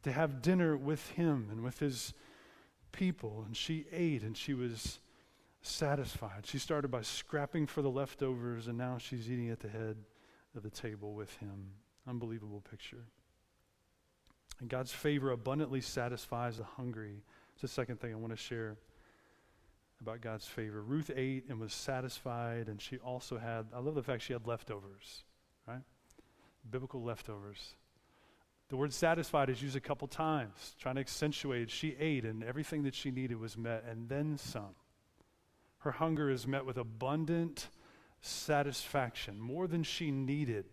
to 0.03 0.13
have 0.13 0.43
dinner 0.43 0.77
with 0.77 1.11
him 1.11 1.49
and 1.51 1.63
with 1.63 1.79
his 1.79 2.15
people. 2.93 3.45
And 3.47 3.57
she 3.57 3.87
ate 3.93 4.23
and 4.23 4.37
she 4.37 4.55
was 4.55 4.99
satisfied. 5.63 6.47
She 6.47 6.59
started 6.59 6.91
by 6.91 7.03
scrapping 7.03 7.67
for 7.67 7.83
the 7.83 7.91
leftovers, 7.91 8.69
and 8.69 8.79
now 8.79 8.99
she's 8.99 9.31
eating 9.31 9.51
at 9.51 9.61
the 9.61 9.69
head 9.69 9.97
of 10.57 10.63
the 10.63 10.71
table 10.71 11.15
with 11.15 11.35
him. 11.37 11.71
Unbelievable 12.07 12.63
picture. 12.69 13.05
And 14.61 14.69
God's 14.69 14.93
favor 14.93 15.31
abundantly 15.31 15.81
satisfies 15.81 16.59
the 16.59 16.65
hungry. 16.65 17.23
It's 17.53 17.63
the 17.63 17.69
second 17.69 18.01
thing 18.01 18.13
I 18.13 18.17
want 18.17 18.33
to 18.33 18.37
share 18.37 18.77
about 20.01 20.21
God's 20.21 20.47
favor. 20.47 20.83
Ruth 20.83 21.11
ate 21.15 21.45
and 21.49 21.61
was 21.61 21.73
satisfied, 21.73 22.69
and 22.69 22.81
she 22.81 22.99
also 22.99 23.39
had, 23.39 23.67
I 23.75 23.81
love 23.81 23.95
the 23.95 24.03
fact 24.03 24.23
she 24.23 24.33
had 24.33 24.47
leftovers 24.47 25.25
right? 25.69 25.83
Biblical 26.69 27.03
leftovers. 27.03 27.75
The 28.71 28.77
word 28.77 28.93
satisfied 28.93 29.49
is 29.51 29.63
used 29.63 29.77
a 29.77 29.81
couple 29.81 30.09
times, 30.09 30.75
trying 30.79 30.97
to 30.97 31.01
accentuate 31.01 31.71
she 31.71 31.97
ate 31.99 32.25
and 32.25 32.43
everything 32.43 32.83
that 32.83 32.95
she 32.95 33.11
needed 33.11 33.39
was 33.39 33.57
met, 33.57 33.85
and 33.89 34.09
then 34.09 34.37
some. 34.39 34.75
Her 35.79 35.93
hunger 35.93 36.29
is 36.29 36.47
met 36.47 36.67
with 36.67 36.77
abundant 36.77 37.69
satisfaction. 38.21 39.39
More 39.39 39.67
than 39.67 39.85
she 39.85 40.11
needed, 40.11 40.67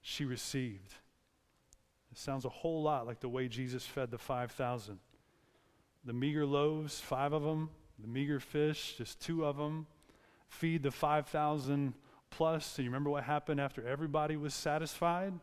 she 0.00 0.24
received. 0.24 0.94
It 2.16 2.20
sounds 2.20 2.46
a 2.46 2.48
whole 2.48 2.82
lot 2.82 3.06
like 3.06 3.20
the 3.20 3.28
way 3.28 3.46
Jesus 3.46 3.84
fed 3.84 4.10
the 4.10 4.16
5,000. 4.16 4.98
The 6.06 6.14
meager 6.14 6.46
loaves, 6.46 6.98
five 6.98 7.34
of 7.34 7.42
them, 7.42 7.68
the 7.98 8.08
meager 8.08 8.40
fish, 8.40 8.94
just 8.96 9.20
two 9.20 9.44
of 9.44 9.58
them, 9.58 9.86
feed 10.48 10.82
the 10.82 10.90
5,000 10.90 11.92
plus. 12.30 12.78
And 12.78 12.86
you 12.86 12.90
remember 12.90 13.10
what 13.10 13.24
happened 13.24 13.60
after 13.60 13.86
everybody 13.86 14.38
was 14.38 14.54
satisfied? 14.54 15.34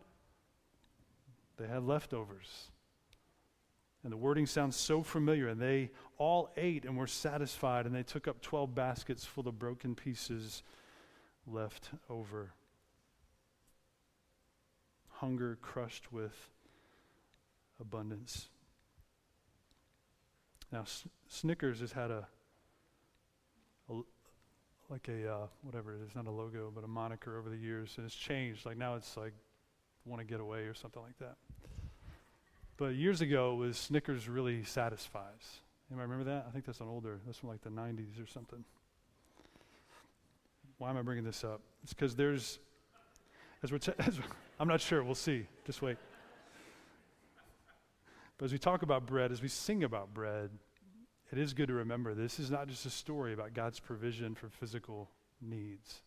They 1.57 1.67
had 1.67 1.83
leftovers. 1.83 2.71
And 4.03 4.11
the 4.11 4.17
wording 4.17 4.47
sounds 4.47 4.75
so 4.75 5.03
familiar. 5.03 5.49
And 5.49 5.61
they 5.61 5.91
all 6.17 6.49
ate 6.57 6.85
and 6.85 6.97
were 6.97 7.05
satisfied, 7.05 7.85
and 7.85 7.93
they 7.93 8.01
took 8.01 8.27
up 8.27 8.41
12 8.41 8.73
baskets 8.73 9.25
full 9.25 9.47
of 9.47 9.59
broken 9.59 9.93
pieces 9.93 10.63
left 11.45 11.91
over. 12.09 12.53
Hunger 15.09 15.59
crushed 15.61 16.11
with 16.11 16.49
abundance. 17.83 18.47
Now, 20.71 20.85
Snickers 21.27 21.81
has 21.81 21.91
had 21.91 22.09
a, 22.09 22.27
a, 23.89 23.93
like 24.89 25.07
a 25.07 25.31
uh, 25.31 25.47
whatever 25.61 25.93
it 25.95 26.01
is, 26.01 26.15
not 26.15 26.25
a 26.25 26.31
logo, 26.31 26.71
but 26.73 26.83
a 26.83 26.87
moniker 26.87 27.37
over 27.37 27.49
the 27.49 27.57
years, 27.57 27.93
and 27.97 28.05
it's 28.05 28.15
changed. 28.15 28.65
Like 28.65 28.77
now, 28.77 28.95
it's 28.95 29.15
like 29.15 29.33
"Want 30.05 30.19
to 30.19 30.25
Get 30.25 30.39
Away" 30.39 30.61
or 30.61 30.73
something 30.73 31.03
like 31.03 31.17
that. 31.19 31.35
But 32.77 32.95
years 32.95 33.21
ago, 33.21 33.53
it 33.53 33.57
was 33.57 33.77
Snickers 33.77 34.27
really 34.27 34.63
satisfies. 34.63 35.59
Anybody 35.91 36.09
remember 36.09 36.31
that? 36.31 36.45
I 36.47 36.51
think 36.51 36.65
that's 36.65 36.79
an 36.79 36.87
older. 36.87 37.19
That's 37.27 37.37
from 37.37 37.49
like 37.49 37.61
the 37.61 37.69
'90s 37.69 38.23
or 38.23 38.25
something. 38.25 38.63
Why 40.79 40.89
am 40.89 40.97
I 40.97 41.03
bringing 41.03 41.23
this 41.23 41.43
up? 41.43 41.61
It's 41.83 41.93
because 41.93 42.15
there's, 42.15 42.57
as 43.61 43.71
we're, 43.71 43.77
t- 43.77 43.93
as 43.99 44.17
we're 44.17 44.25
I'm 44.59 44.67
not 44.67 44.81
sure. 44.81 45.03
We'll 45.03 45.13
see. 45.13 45.45
Just 45.65 45.81
wait. 45.81 45.97
But 48.43 48.47
as 48.47 48.51
we 48.51 48.59
talk 48.59 48.81
about 48.81 49.05
bread, 49.05 49.31
as 49.31 49.41
we 49.41 49.47
sing 49.47 49.85
about 49.85 50.13
bread, 50.13 50.49
it 51.31 51.37
is 51.37 51.53
good 51.53 51.67
to 51.67 51.75
remember 51.75 52.13
this 52.13 52.39
is 52.41 52.51
not 52.51 52.67
just 52.67 52.85
a 52.85 52.89
story 52.89 53.31
about 53.31 53.53
God's 53.53 53.79
provision 53.79 54.35
for 54.35 54.49
physical 54.49 55.09
needs. 55.41 56.01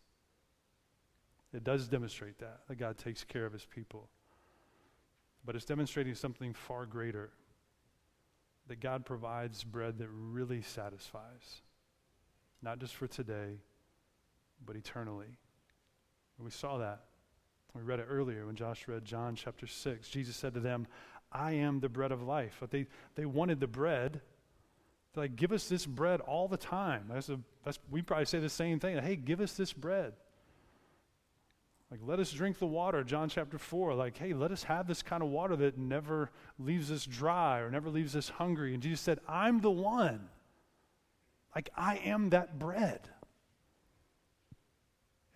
It 1.51 1.63
does 1.63 1.87
demonstrate 1.87 2.37
that, 2.37 2.59
that 2.67 2.75
God 2.75 2.95
takes 2.99 3.23
care 3.23 3.47
of 3.47 3.53
his 3.53 3.65
people. 3.65 4.09
But 5.45 5.55
it's 5.55 5.65
demonstrating 5.65 6.13
something 6.13 6.53
far 6.53 6.85
greater 6.85 7.31
that 8.67 8.81
God 8.81 9.03
provides 9.03 9.63
bread 9.63 9.97
that 9.97 10.09
really 10.11 10.61
satisfies, 10.61 11.63
not 12.61 12.77
just 12.77 12.93
for 12.93 13.07
today, 13.07 13.61
but 14.63 14.75
eternally. 14.75 15.39
And 16.37 16.45
we 16.45 16.51
saw 16.51 16.77
that. 16.77 17.01
We 17.73 17.81
read 17.81 17.99
it 17.99 18.07
earlier 18.09 18.45
when 18.45 18.55
Josh 18.55 18.87
read 18.87 19.05
John 19.05 19.35
chapter 19.35 19.65
6. 19.65 20.07
Jesus 20.07 20.35
said 20.35 20.53
to 20.53 20.59
them, 20.59 20.87
I 21.37 21.53
am 21.53 21.79
the 21.79 21.89
bread 21.89 22.11
of 22.11 22.21
life. 22.23 22.57
But 22.59 22.71
they, 22.71 22.87
they 23.15 23.25
wanted 23.25 23.59
the 23.59 23.67
bread. 23.67 24.21
They're 25.13 25.23
like, 25.23 25.35
give 25.35 25.51
us 25.51 25.67
this 25.67 25.85
bread 25.85 26.21
all 26.21 26.47
the 26.47 26.57
time. 26.57 27.05
That's 27.11 27.29
a, 27.29 27.39
that's, 27.63 27.79
we 27.89 28.01
probably 28.01 28.25
say 28.25 28.39
the 28.39 28.49
same 28.49 28.79
thing. 28.79 28.97
Hey, 28.97 29.15
give 29.15 29.39
us 29.41 29.53
this 29.53 29.73
bread. 29.73 30.13
Like, 31.89 32.01
let 32.03 32.19
us 32.19 32.31
drink 32.31 32.59
the 32.59 32.65
water, 32.65 33.03
John 33.03 33.29
chapter 33.29 33.57
4. 33.57 33.93
Like, 33.93 34.17
hey, 34.17 34.33
let 34.33 34.51
us 34.51 34.63
have 34.63 34.87
this 34.87 35.01
kind 35.01 35.23
of 35.23 35.29
water 35.29 35.55
that 35.55 35.77
never 35.77 36.31
leaves 36.59 36.91
us 36.91 37.05
dry 37.05 37.59
or 37.59 37.71
never 37.71 37.89
leaves 37.89 38.15
us 38.15 38.27
hungry. 38.27 38.73
And 38.73 38.83
Jesus 38.83 38.99
said, 38.99 39.19
I'm 39.27 39.61
the 39.61 39.71
one. 39.71 40.27
Like, 41.55 41.69
I 41.77 41.97
am 41.97 42.31
that 42.31 42.59
bread. 42.59 43.07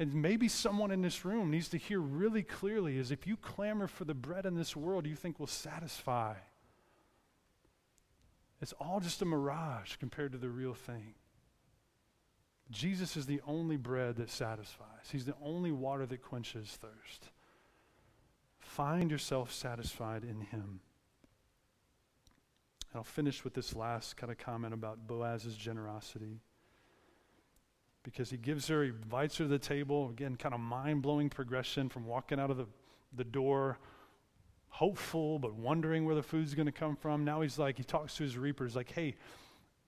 And 0.02 0.16
maybe 0.16 0.48
someone 0.48 0.90
in 0.90 1.04
this 1.04 1.26
room 1.26 1.52
needs 1.52 1.70
to 1.70 1.78
hear 1.78 2.00
really 2.00 2.42
clearly 2.42 2.98
is 2.98 3.12
if 3.12 3.28
you 3.28 3.38
clamor 3.38 3.86
for 3.86 4.04
the 4.04 4.16
bread 4.16 4.48
in 4.48 4.56
this 4.56 4.76
world 4.76 5.06
you 5.06 5.16
think 5.16 5.40
will 5.40 5.46
satisfy, 5.46 6.34
it's 8.60 8.74
all 8.80 9.00
just 9.00 9.22
a 9.22 9.26
mirage 9.26 9.98
compared 9.98 10.32
to 10.32 10.40
the 10.40 10.50
real 10.50 10.74
thing. 10.74 11.14
Jesus 12.72 13.16
is 13.16 13.28
the 13.28 13.42
only 13.46 13.78
bread 13.78 14.16
that 14.16 14.32
satisfies. 14.32 15.12
He's 15.12 15.26
the 15.26 15.36
only 15.40 15.72
water 15.72 16.08
that 16.08 16.24
quenches 16.24 16.80
thirst. 16.82 17.30
Find 18.58 19.12
yourself 19.12 19.54
satisfied 19.54 20.24
in 20.24 20.42
him. 20.42 20.80
And 22.90 22.96
I'll 22.96 23.04
finish 23.04 23.44
with 23.44 23.54
this 23.54 23.76
last 23.76 24.18
kind 24.18 24.32
of 24.32 24.40
comment 24.40 24.74
about 24.74 25.06
Boaz's 25.06 25.56
generosity. 25.56 26.40
Because 28.04 28.30
he 28.32 28.38
gives 28.38 28.68
her, 28.68 28.84
he 28.84 28.90
invites 28.90 29.38
her 29.38 29.46
to 29.46 29.50
the 29.50 29.60
table. 29.60 30.10
Again, 30.10 30.36
kind 30.36 30.56
of 30.56 30.60
mind 30.60 31.02
blowing 31.02 31.30
progression 31.30 31.88
from 31.88 32.06
walking 32.06 32.40
out 32.40 32.50
of 32.50 32.58
the, 32.58 32.66
the 33.16 33.24
door, 33.24 33.78
hopeful, 34.70 35.38
but 35.38 35.54
wondering 35.54 36.06
where 36.06 36.16
the 36.16 36.24
food's 36.24 36.56
going 36.56 36.66
to 36.66 36.72
come 36.72 36.96
from. 36.96 37.24
Now 37.24 37.42
he's 37.42 37.60
like, 37.60 37.78
he 37.78 37.84
talks 37.84 38.16
to 38.16 38.24
his 38.24 38.38
reapers, 38.38 38.76
like, 38.76 38.92
hey, 38.92 39.16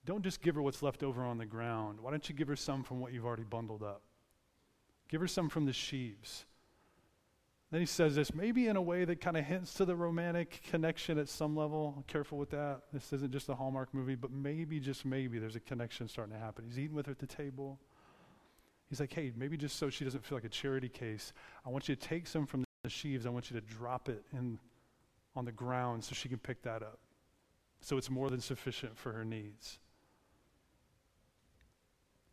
don't 0.06 0.22
just 0.22 0.42
give 0.42 0.54
her 0.54 0.62
what's 0.62 0.82
left 0.82 1.02
over 1.02 1.24
on 1.24 1.38
the 1.38 1.46
ground. 1.46 1.98
Why 2.00 2.10
don't 2.10 2.28
you 2.28 2.34
give 2.34 2.48
her 2.48 2.56
some 2.56 2.84
from 2.84 3.00
what 3.00 3.12
you've 3.12 3.24
already 3.24 3.44
bundled 3.44 3.82
up? 3.82 4.02
Give 5.08 5.20
her 5.20 5.26
some 5.26 5.48
from 5.48 5.64
the 5.66 5.72
sheaves. 5.72 6.44
Then 7.70 7.80
he 7.80 7.86
says 7.86 8.14
this, 8.14 8.32
maybe 8.32 8.68
in 8.68 8.76
a 8.76 8.82
way 8.82 9.04
that 9.04 9.20
kind 9.20 9.36
of 9.36 9.44
hints 9.44 9.74
to 9.74 9.84
the 9.84 9.96
romantic 9.96 10.60
connection 10.70 11.18
at 11.18 11.28
some 11.28 11.56
level. 11.56 12.04
Careful 12.06 12.38
with 12.38 12.50
that. 12.50 12.82
This 12.92 13.12
isn't 13.12 13.32
just 13.32 13.48
a 13.48 13.54
Hallmark 13.54 13.92
movie, 13.92 14.14
but 14.14 14.30
maybe, 14.30 14.78
just 14.78 15.04
maybe, 15.04 15.40
there's 15.40 15.56
a 15.56 15.60
connection 15.60 16.06
starting 16.06 16.34
to 16.34 16.38
happen. 16.38 16.64
He's 16.64 16.78
eating 16.78 16.94
with 16.94 17.06
her 17.06 17.12
at 17.12 17.18
the 17.18 17.26
table. 17.26 17.80
He's 18.94 19.00
like, 19.00 19.12
hey, 19.12 19.32
maybe 19.36 19.56
just 19.56 19.76
so 19.76 19.90
she 19.90 20.04
doesn't 20.04 20.24
feel 20.24 20.36
like 20.36 20.44
a 20.44 20.48
charity 20.48 20.88
case, 20.88 21.32
I 21.66 21.68
want 21.68 21.88
you 21.88 21.96
to 21.96 22.00
take 22.00 22.28
some 22.28 22.46
from 22.46 22.62
the 22.84 22.88
sheaves. 22.88 23.26
I 23.26 23.28
want 23.30 23.50
you 23.50 23.58
to 23.58 23.66
drop 23.66 24.08
it 24.08 24.22
in 24.32 24.56
on 25.34 25.44
the 25.44 25.50
ground 25.50 26.04
so 26.04 26.14
she 26.14 26.28
can 26.28 26.38
pick 26.38 26.62
that 26.62 26.80
up. 26.80 27.00
So 27.80 27.96
it's 27.96 28.08
more 28.08 28.30
than 28.30 28.40
sufficient 28.40 28.96
for 28.96 29.10
her 29.10 29.24
needs 29.24 29.80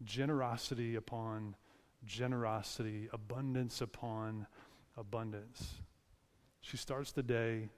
generosity 0.04 0.98
upon 0.98 1.56
generosity, 2.06 3.10
abundance 3.12 3.82
upon 3.82 4.46
abundance. 4.96 5.82
She 6.62 6.78
starts 6.78 7.12
the 7.12 7.24
day 7.24 7.70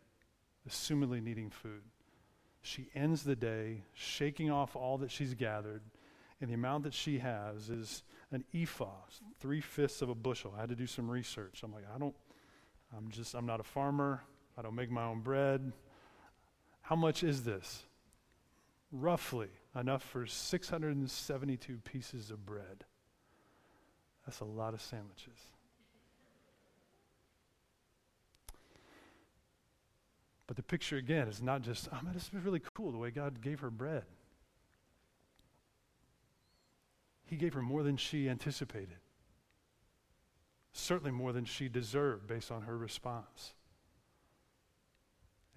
assumedly 0.70 1.24
needing 1.24 1.50
food. 1.50 1.84
She 2.62 2.90
ends 2.94 3.24
the 3.24 3.38
day 3.38 3.84
shaking 3.94 4.52
off 4.52 4.76
all 4.76 4.98
that 4.98 5.10
she's 5.10 5.36
gathered, 5.36 5.84
and 6.42 6.50
the 6.50 6.56
amount 6.56 6.84
that 6.84 6.94
she 6.94 7.20
has 7.20 7.70
is 7.70 8.04
an 8.34 8.44
ephah, 8.54 8.90
three 9.40 9.62
fifths 9.62 10.02
of 10.02 10.10
a 10.10 10.16
bushel. 10.16 10.54
I 10.58 10.62
had 10.62 10.70
to 10.70 10.76
do 10.76 10.88
some 10.88 11.10
research. 11.10 11.62
I'm 11.64 11.74
like, 11.74 11.86
I 11.94 11.98
don't, 11.98 12.16
I'm 12.96 13.10
just, 13.10 13.34
I'm 13.34 13.46
not 13.46 13.60
a 13.60 13.64
farmer. 13.64 14.24
I 14.58 14.62
don't 14.62 14.76
make 14.76 14.92
my 14.92 15.04
own 15.04 15.22
bread. 15.22 15.72
How 16.82 16.96
much 16.96 17.24
is 17.24 17.44
this? 17.44 17.84
Roughly 18.92 19.50
enough 19.76 20.04
for 20.04 20.26
672 20.26 21.78
pieces 21.84 22.30
of 22.30 22.46
bread. 22.46 22.86
That's 24.26 24.40
a 24.40 24.46
lot 24.46 24.74
of 24.74 24.82
sandwiches. 24.82 25.40
But 30.46 30.58
the 30.58 30.64
picture 30.64 30.98
again 30.98 31.28
is 31.28 31.42
not 31.42 31.62
just, 31.62 31.88
oh 31.92 32.00
man, 32.04 32.14
this 32.14 32.24
is 32.24 32.34
really 32.44 32.62
cool 32.74 32.92
the 32.92 32.98
way 32.98 33.12
God 33.12 33.42
gave 33.42 33.62
her 33.62 33.72
bread. 33.72 34.04
He 37.34 37.40
gave 37.40 37.56
her 37.56 37.64
more 37.64 37.82
than 37.82 37.98
she 37.98 38.30
anticipated, 38.30 39.00
certainly 40.72 41.10
more 41.10 41.34
than 41.34 41.46
she 41.46 41.68
deserved 41.68 42.28
based 42.28 42.52
on 42.52 42.62
her 42.62 42.78
response. 42.78 43.56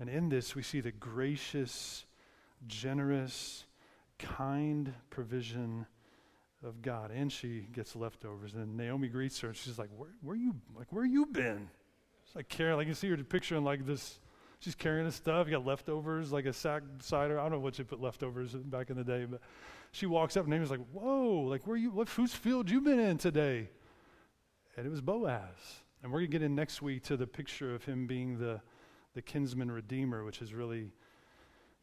And 0.01 0.09
in 0.09 0.31
this, 0.31 0.55
we 0.55 0.63
see 0.63 0.81
the 0.81 0.91
gracious, 0.91 2.07
generous, 2.67 3.67
kind 4.19 4.95
provision 5.11 5.85
of 6.65 6.81
God. 6.81 7.11
And 7.11 7.31
she 7.31 7.67
gets 7.75 7.95
leftovers. 7.95 8.55
And 8.55 8.75
Naomi 8.75 9.09
greets 9.09 9.39
her 9.41 9.49
and 9.49 9.57
she's 9.57 9.79
like, 9.79 9.91
Where, 9.99 10.15
where 10.23 10.37
you 10.37 10.55
like 10.75 10.91
where 10.95 11.05
you 11.05 11.27
been? 11.27 11.69
It's 12.25 12.35
like 12.35 12.49
carrying 12.49 12.79
like 12.79 12.89
you 12.89 12.95
see 12.95 13.11
her 13.11 13.19
picture 13.19 13.55
in 13.55 13.65
like 13.65 13.85
this 13.85 14.19
she's 14.61 14.75
carrying 14.75 15.05
this 15.05 15.17
stuff, 15.17 15.47
you 15.47 15.53
got 15.53 15.67
leftovers, 15.67 16.33
like 16.33 16.47
a 16.47 16.53
sack 16.53 16.83
cider. 17.01 17.39
I 17.39 17.43
don't 17.43 17.53
know 17.53 17.59
what 17.61 17.75
she 17.75 17.83
put 17.83 18.01
leftovers 18.01 18.53
back 18.53 18.91
in 18.91 18.97
the 18.97 19.05
day, 19.05 19.27
but 19.27 19.41
she 19.97 20.05
walks 20.05 20.37
up 20.37 20.45
and 20.45 20.51
Naomi's 20.51 20.71
like, 20.71 20.87
Whoa, 20.93 21.47
like 21.49 21.67
where 21.67 21.77
you 21.77 21.91
what 21.91 22.09
whose 22.11 22.35
field 22.35 22.69
you 22.69 22.83
been 22.83 22.99
in 22.99 23.17
today? 23.17 23.71
And 24.77 24.87
it 24.87 24.91
was 24.91 25.01
Boaz. 25.01 25.41
And 26.03 26.13
we're 26.13 26.19
gonna 26.21 26.29
get 26.29 26.43
in 26.43 26.55
next 26.55 26.83
week 26.83 27.03
to 27.05 27.17
the 27.17 27.27
picture 27.27 27.75
of 27.75 27.85
him 27.85 28.07
being 28.07 28.39
the 28.39 28.61
the 29.15 29.23
kinsman 29.23 29.71
redeemer, 29.71 30.23
which 30.23 30.43
is 30.43 30.53
really 30.53 30.93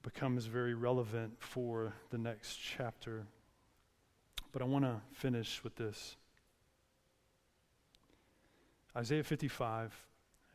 becomes 0.04 0.46
very 0.46 0.76
relevant 0.76 1.34
for 1.40 1.94
the 2.12 2.18
next 2.20 2.58
chapter. 2.58 3.26
But 4.52 4.62
I 4.62 4.66
want 4.66 4.86
to 4.86 5.02
finish 5.14 5.64
with 5.64 5.76
this 5.76 6.16
Isaiah 8.96 9.24
55, 9.24 9.92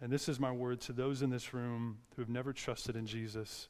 and 0.00 0.12
this 0.12 0.28
is 0.28 0.38
my 0.38 0.52
word 0.52 0.80
to 0.82 0.92
those 0.92 1.22
in 1.22 1.30
this 1.30 1.52
room 1.52 1.98
who 2.14 2.22
have 2.22 2.28
never 2.28 2.52
trusted 2.52 2.94
in 2.94 3.06
Jesus. 3.06 3.66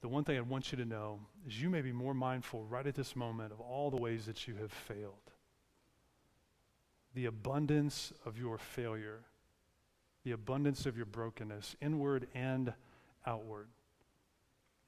The 0.00 0.08
one 0.08 0.24
thing 0.24 0.38
I 0.38 0.42
want 0.42 0.70
you 0.70 0.78
to 0.78 0.84
know 0.84 1.20
is 1.46 1.60
you 1.60 1.68
may 1.68 1.82
be 1.82 1.92
more 1.92 2.14
mindful 2.14 2.64
right 2.64 2.86
at 2.86 2.94
this 2.94 3.16
moment 3.16 3.52
of 3.52 3.60
all 3.60 3.90
the 3.90 3.96
ways 3.96 4.26
that 4.26 4.46
you 4.46 4.54
have 4.56 4.72
failed. 4.72 5.32
The 7.14 7.26
abundance 7.26 8.12
of 8.24 8.38
your 8.38 8.58
failure, 8.58 9.24
the 10.24 10.32
abundance 10.32 10.86
of 10.86 10.96
your 10.96 11.06
brokenness, 11.06 11.74
inward 11.80 12.28
and 12.34 12.72
outward. 13.26 13.68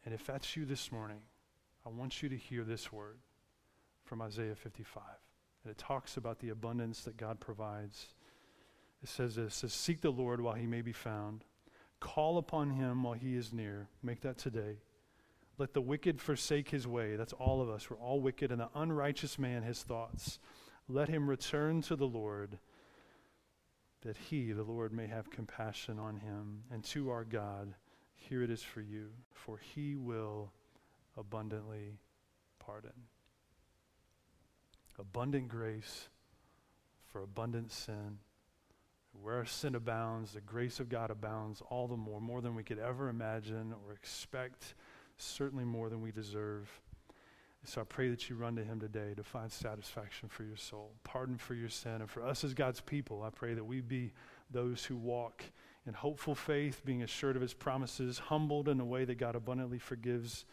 And 0.04 0.14
if 0.14 0.24
that's 0.26 0.56
you 0.56 0.64
this 0.64 0.92
morning, 0.92 1.20
I 1.84 1.88
want 1.88 2.22
you 2.22 2.28
to 2.28 2.36
hear 2.36 2.62
this 2.62 2.92
word 2.92 3.18
from 4.04 4.22
Isaiah 4.22 4.54
55. 4.54 5.02
And 5.64 5.70
it 5.70 5.78
talks 5.78 6.16
about 6.16 6.38
the 6.38 6.50
abundance 6.50 7.02
that 7.02 7.16
God 7.16 7.40
provides. 7.40 8.06
It 9.02 9.08
says 9.08 9.34
this, 9.34 9.54
it 9.54 9.58
says, 9.58 9.72
Seek 9.72 10.00
the 10.00 10.10
Lord 10.10 10.40
while 10.40 10.54
he 10.54 10.66
may 10.66 10.82
be 10.82 10.92
found. 10.92 11.44
Call 11.98 12.38
upon 12.38 12.70
him 12.70 13.02
while 13.02 13.14
he 13.14 13.34
is 13.34 13.52
near. 13.52 13.88
Make 14.02 14.20
that 14.22 14.38
today. 14.38 14.78
Let 15.60 15.74
the 15.74 15.82
wicked 15.82 16.22
forsake 16.22 16.70
his 16.70 16.86
way. 16.86 17.16
That's 17.16 17.34
all 17.34 17.60
of 17.60 17.68
us. 17.68 17.90
We're 17.90 17.98
all 17.98 18.18
wicked. 18.18 18.50
And 18.50 18.62
the 18.62 18.70
unrighteous 18.74 19.38
man 19.38 19.62
his 19.62 19.82
thoughts. 19.82 20.38
Let 20.88 21.10
him 21.10 21.28
return 21.28 21.82
to 21.82 21.96
the 21.96 22.06
Lord, 22.06 22.58
that 24.00 24.16
he, 24.16 24.52
the 24.52 24.62
Lord, 24.62 24.90
may 24.90 25.06
have 25.06 25.30
compassion 25.30 25.98
on 25.98 26.16
him, 26.16 26.62
and 26.72 26.82
to 26.84 27.10
our 27.10 27.24
God 27.24 27.74
here 28.14 28.42
it 28.42 28.48
is 28.48 28.62
for 28.62 28.80
you, 28.80 29.10
for 29.32 29.58
he 29.58 29.96
will 29.96 30.50
abundantly 31.18 31.98
pardon. 32.58 32.92
Abundant 34.98 35.48
grace 35.48 36.08
for 37.12 37.22
abundant 37.22 37.70
sin. 37.70 38.16
Where 39.12 39.36
our 39.36 39.44
sin 39.44 39.74
abounds, 39.74 40.32
the 40.32 40.40
grace 40.40 40.80
of 40.80 40.88
God 40.88 41.10
abounds 41.10 41.62
all 41.68 41.86
the 41.86 41.98
more, 41.98 42.20
more 42.20 42.40
than 42.40 42.54
we 42.54 42.62
could 42.62 42.78
ever 42.78 43.10
imagine 43.10 43.74
or 43.86 43.92
expect, 43.92 44.74
certainly 45.22 45.64
more 45.64 45.88
than 45.88 46.00
we 46.00 46.12
deserve. 46.12 46.70
So 47.64 47.82
I 47.82 47.84
pray 47.84 48.08
that 48.08 48.30
you 48.30 48.36
run 48.36 48.56
to 48.56 48.64
him 48.64 48.80
today 48.80 49.12
to 49.16 49.22
find 49.22 49.52
satisfaction 49.52 50.28
for 50.28 50.44
your 50.44 50.56
soul, 50.56 50.92
pardon 51.04 51.36
for 51.36 51.54
your 51.54 51.68
sin. 51.68 52.00
And 52.00 52.08
for 52.08 52.24
us 52.24 52.42
as 52.42 52.54
God's 52.54 52.80
people, 52.80 53.22
I 53.22 53.30
pray 53.30 53.54
that 53.54 53.64
we 53.64 53.82
be 53.82 54.12
those 54.50 54.84
who 54.84 54.96
walk 54.96 55.44
in 55.86 55.94
hopeful 55.94 56.34
faith, 56.34 56.82
being 56.84 57.02
assured 57.02 57.36
of 57.36 57.42
his 57.42 57.54
promises, 57.54 58.18
humbled 58.18 58.68
in 58.68 58.80
a 58.80 58.84
way 58.84 59.04
that 59.04 59.18
God 59.18 59.34
abundantly 59.34 59.78
forgives 59.78 60.44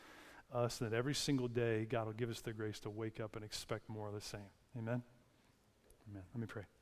us, 0.53 0.81
and 0.81 0.91
that 0.91 0.95
every 0.95 1.15
single 1.15 1.47
day 1.47 1.85
God 1.85 2.07
will 2.07 2.13
give 2.13 2.29
us 2.29 2.41
the 2.41 2.53
grace 2.53 2.79
to 2.81 2.89
wake 2.89 3.19
up 3.19 3.35
and 3.35 3.43
expect 3.43 3.89
more 3.89 4.07
of 4.07 4.13
the 4.13 4.21
same. 4.21 4.41
Amen? 4.77 5.01
Amen. 6.09 6.23
Let 6.33 6.41
me 6.41 6.47
pray. 6.47 6.76